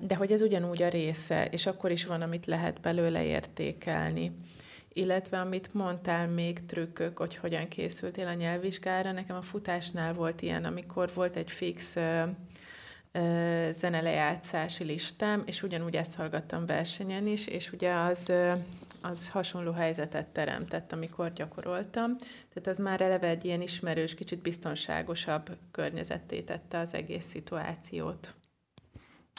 de 0.00 0.14
hogy 0.16 0.32
ez 0.32 0.42
ugyanúgy 0.42 0.82
a 0.82 0.88
része, 0.88 1.46
és 1.46 1.66
akkor 1.66 1.90
is 1.90 2.06
van, 2.06 2.22
amit 2.22 2.46
lehet 2.46 2.80
belőle 2.80 3.24
értékelni. 3.24 4.32
Illetve 4.92 5.40
amit 5.40 5.74
mondtál 5.74 6.28
még 6.28 6.66
trükkök, 6.66 7.18
hogy 7.18 7.36
hogyan 7.36 7.68
készültél 7.68 8.26
a 8.26 8.32
nyelvvizsgára, 8.32 9.12
nekem 9.12 9.36
a 9.36 9.42
futásnál 9.42 10.14
volt 10.14 10.42
ilyen, 10.42 10.64
amikor 10.64 11.10
volt 11.14 11.36
egy 11.36 11.50
fix 11.50 11.96
zenelejátszási 13.70 14.84
listám, 14.84 15.42
és 15.46 15.62
ugyanúgy 15.62 15.96
ezt 15.96 16.14
hallgattam 16.14 16.66
versenyen 16.66 17.26
is, 17.26 17.46
és 17.46 17.72
ugye 17.72 17.92
az 17.92 18.32
az 19.10 19.28
hasonló 19.28 19.72
helyzetet 19.72 20.26
teremtett, 20.26 20.92
amikor 20.92 21.32
gyakoroltam. 21.32 22.12
Tehát 22.52 22.66
az 22.66 22.78
már 22.78 23.00
eleve 23.00 23.28
egy 23.28 23.44
ilyen 23.44 23.62
ismerős, 23.62 24.14
kicsit 24.14 24.42
biztonságosabb 24.42 25.56
környezetté 25.70 26.40
tette 26.40 26.78
az 26.78 26.94
egész 26.94 27.24
szituációt. 27.24 28.34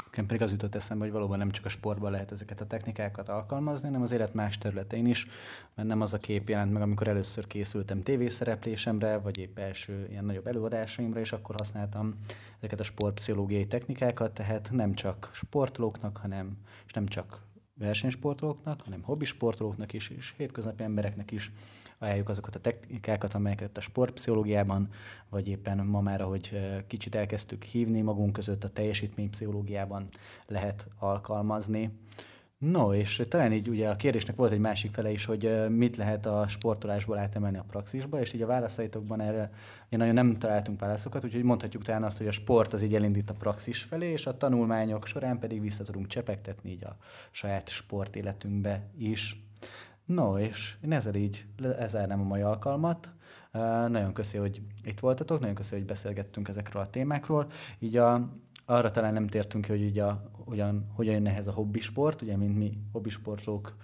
Nekem 0.06 0.26
pedig 0.26 0.42
az 0.42 0.52
jutott 0.52 0.76
eszembe, 0.76 1.04
hogy 1.04 1.14
valóban 1.14 1.38
nem 1.38 1.50
csak 1.50 1.66
a 1.66 1.70
sportban 1.70 2.12
lehet 2.12 2.32
ezeket 2.32 2.62
a 2.62 2.68
technikákat 2.68 3.30
alkalmazni, 3.30 3.88
hanem 3.88 4.02
az 4.02 4.12
élet 4.12 4.34
más 4.34 4.58
területein 4.58 5.06
is, 5.06 5.28
mert 5.76 5.88
nem 5.88 6.02
az 6.02 6.14
a 6.14 6.18
kép 6.18 6.50
jelent 6.50 6.72
meg, 6.72 6.82
amikor 6.82 7.08
először 7.08 7.48
készültem 7.48 8.04
tévészereplésemre, 8.04 9.18
vagy 9.18 9.38
épp 9.38 9.60
első 9.60 10.08
ilyen 10.10 10.26
nagyobb 10.26 10.48
előadásaimra, 10.48 11.20
és 11.20 11.32
akkor 11.32 11.56
használtam 11.56 12.16
ezeket 12.58 12.80
a 12.80 12.84
sportpszichológiai 12.84 13.66
technikákat, 13.66 14.34
tehát 14.34 14.70
nem 14.72 14.94
csak 14.94 15.30
sportolóknak, 15.34 16.18
hanem, 16.18 16.58
és 16.86 16.94
nem 16.94 17.08
csak 17.08 17.42
versenysportolóknak, 17.78 18.82
hanem 18.82 19.02
hobbisportolóknak 19.02 19.94
is, 19.94 20.10
és 20.10 20.34
hétköznapi 20.38 20.84
embereknek 20.84 21.32
is 21.32 21.52
ajánljuk 22.00 22.30
azokat 22.30 22.56
a 22.56 22.60
technikákat, 22.60 23.34
amelyeket 23.34 23.78
a 23.78 23.82
sportpszichológiában, 23.82 24.90
vagy 25.30 25.48
éppen 25.48 25.78
ma 25.78 26.02
már, 26.02 26.22
ahogy 26.22 26.60
kicsit 26.88 27.16
elkezdtük 27.16 27.64
hívni 27.64 28.02
magunk 28.02 28.34
között 28.34 28.64
a 28.64 28.70
teljesítménypszichológiában 28.70 30.08
lehet 30.48 30.88
alkalmazni. 31.00 31.92
No, 32.60 32.94
és 32.94 33.24
talán 33.30 33.54
így 33.54 33.70
ugye 33.70 33.90
a 33.90 33.96
kérdésnek 33.96 34.36
volt 34.36 34.52
egy 34.52 34.60
másik 34.60 34.92
fele 34.92 35.12
is, 35.12 35.26
hogy 35.26 35.70
mit 35.70 35.96
lehet 35.96 36.26
a 36.26 36.48
sportolásból 36.48 37.18
átemelni 37.18 37.58
a 37.58 37.66
praxisba, 37.68 38.20
és 38.20 38.34
így 38.34 38.42
a 38.42 38.48
válaszaitokban 38.48 39.22
erre 39.22 39.52
én 39.90 40.00
nagyon 40.00 40.14
nem 40.14 40.34
találtunk 40.34 40.80
válaszokat, 40.80 41.24
úgyhogy 41.24 41.44
mondhatjuk 41.44 41.84
talán 41.84 42.04
azt, 42.04 42.18
hogy 42.18 42.28
a 42.28 42.32
sport 42.32 42.74
az 42.74 42.82
így 42.82 42.96
elindít 42.96 43.30
a 43.30 43.34
praxis 43.34 43.84
felé, 43.84 44.12
és 44.12 44.26
a 44.26 44.38
tanulmányok 44.38 45.06
során 45.06 45.40
pedig 45.40 45.62
vissza 45.62 45.84
tudunk 45.84 46.08
csepegtetni 46.08 46.72
így 46.72 46.84
a 46.84 46.98
saját 47.32 47.70
sportéletünkbe 47.70 48.90
is. 48.98 49.44
No, 50.06 50.38
és 50.38 50.76
én 50.84 50.92
ezzel 50.92 51.16
így 51.16 51.46
lezárnám 51.58 52.22
a 52.22 52.24
mai 52.24 52.42
alkalmat. 52.42 53.10
Nagyon 53.88 54.14
köszi, 54.14 54.38
hogy 54.38 54.62
itt 54.84 55.00
voltatok, 55.00 55.40
nagyon 55.40 55.56
köszi, 55.56 55.76
hogy 55.76 55.86
beszélgettünk 55.86 56.48
ezekről 56.48 56.82
a 56.82 56.90
témákról. 56.90 57.48
Így 57.80 57.98
a 57.98 58.30
arra 58.70 58.92
talán 58.92 59.14
nem 59.14 59.28
tértünk 59.28 59.66
ki, 59.66 59.72
hogy 59.72 59.84
ugye 59.84 60.04
a, 60.04 60.30
hogyan, 60.48 60.88
hogyan 60.94 61.14
jön 61.14 61.28
ehhez 61.28 61.48
a 61.48 61.52
hobbisport, 61.52 62.22
ugye 62.22 62.38
mint 62.38 62.58
mi 62.58 62.78
hobbisportlók 62.92 63.76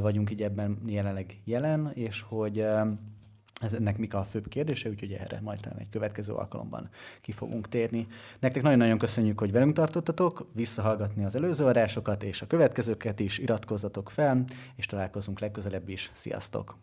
vagyunk 0.00 0.30
így 0.30 0.42
ebben 0.42 0.78
jelenleg 0.86 1.40
jelen, 1.44 1.90
és 1.94 2.22
hogy 2.22 2.64
ez 3.60 3.74
ennek 3.74 3.98
mik 3.98 4.14
a 4.14 4.24
főbb 4.24 4.48
kérdése, 4.48 4.88
úgyhogy 4.88 5.12
erre 5.12 5.40
majd 5.40 5.60
talán 5.60 5.78
egy 5.78 5.88
következő 5.88 6.32
alkalomban 6.32 6.88
ki 7.20 7.32
fogunk 7.32 7.68
térni. 7.68 8.06
Nektek 8.38 8.62
nagyon-nagyon 8.62 8.98
köszönjük, 8.98 9.38
hogy 9.38 9.52
velünk 9.52 9.72
tartottatok, 9.74 10.46
visszahallgatni 10.54 11.24
az 11.24 11.34
előző 11.34 11.64
adásokat 11.64 12.22
és 12.22 12.42
a 12.42 12.46
következőket 12.46 13.20
is, 13.20 13.38
iratkozzatok 13.38 14.10
fel, 14.10 14.44
és 14.76 14.86
találkozunk 14.86 15.38
legközelebb 15.40 15.88
is. 15.88 16.10
Sziasztok! 16.12 16.76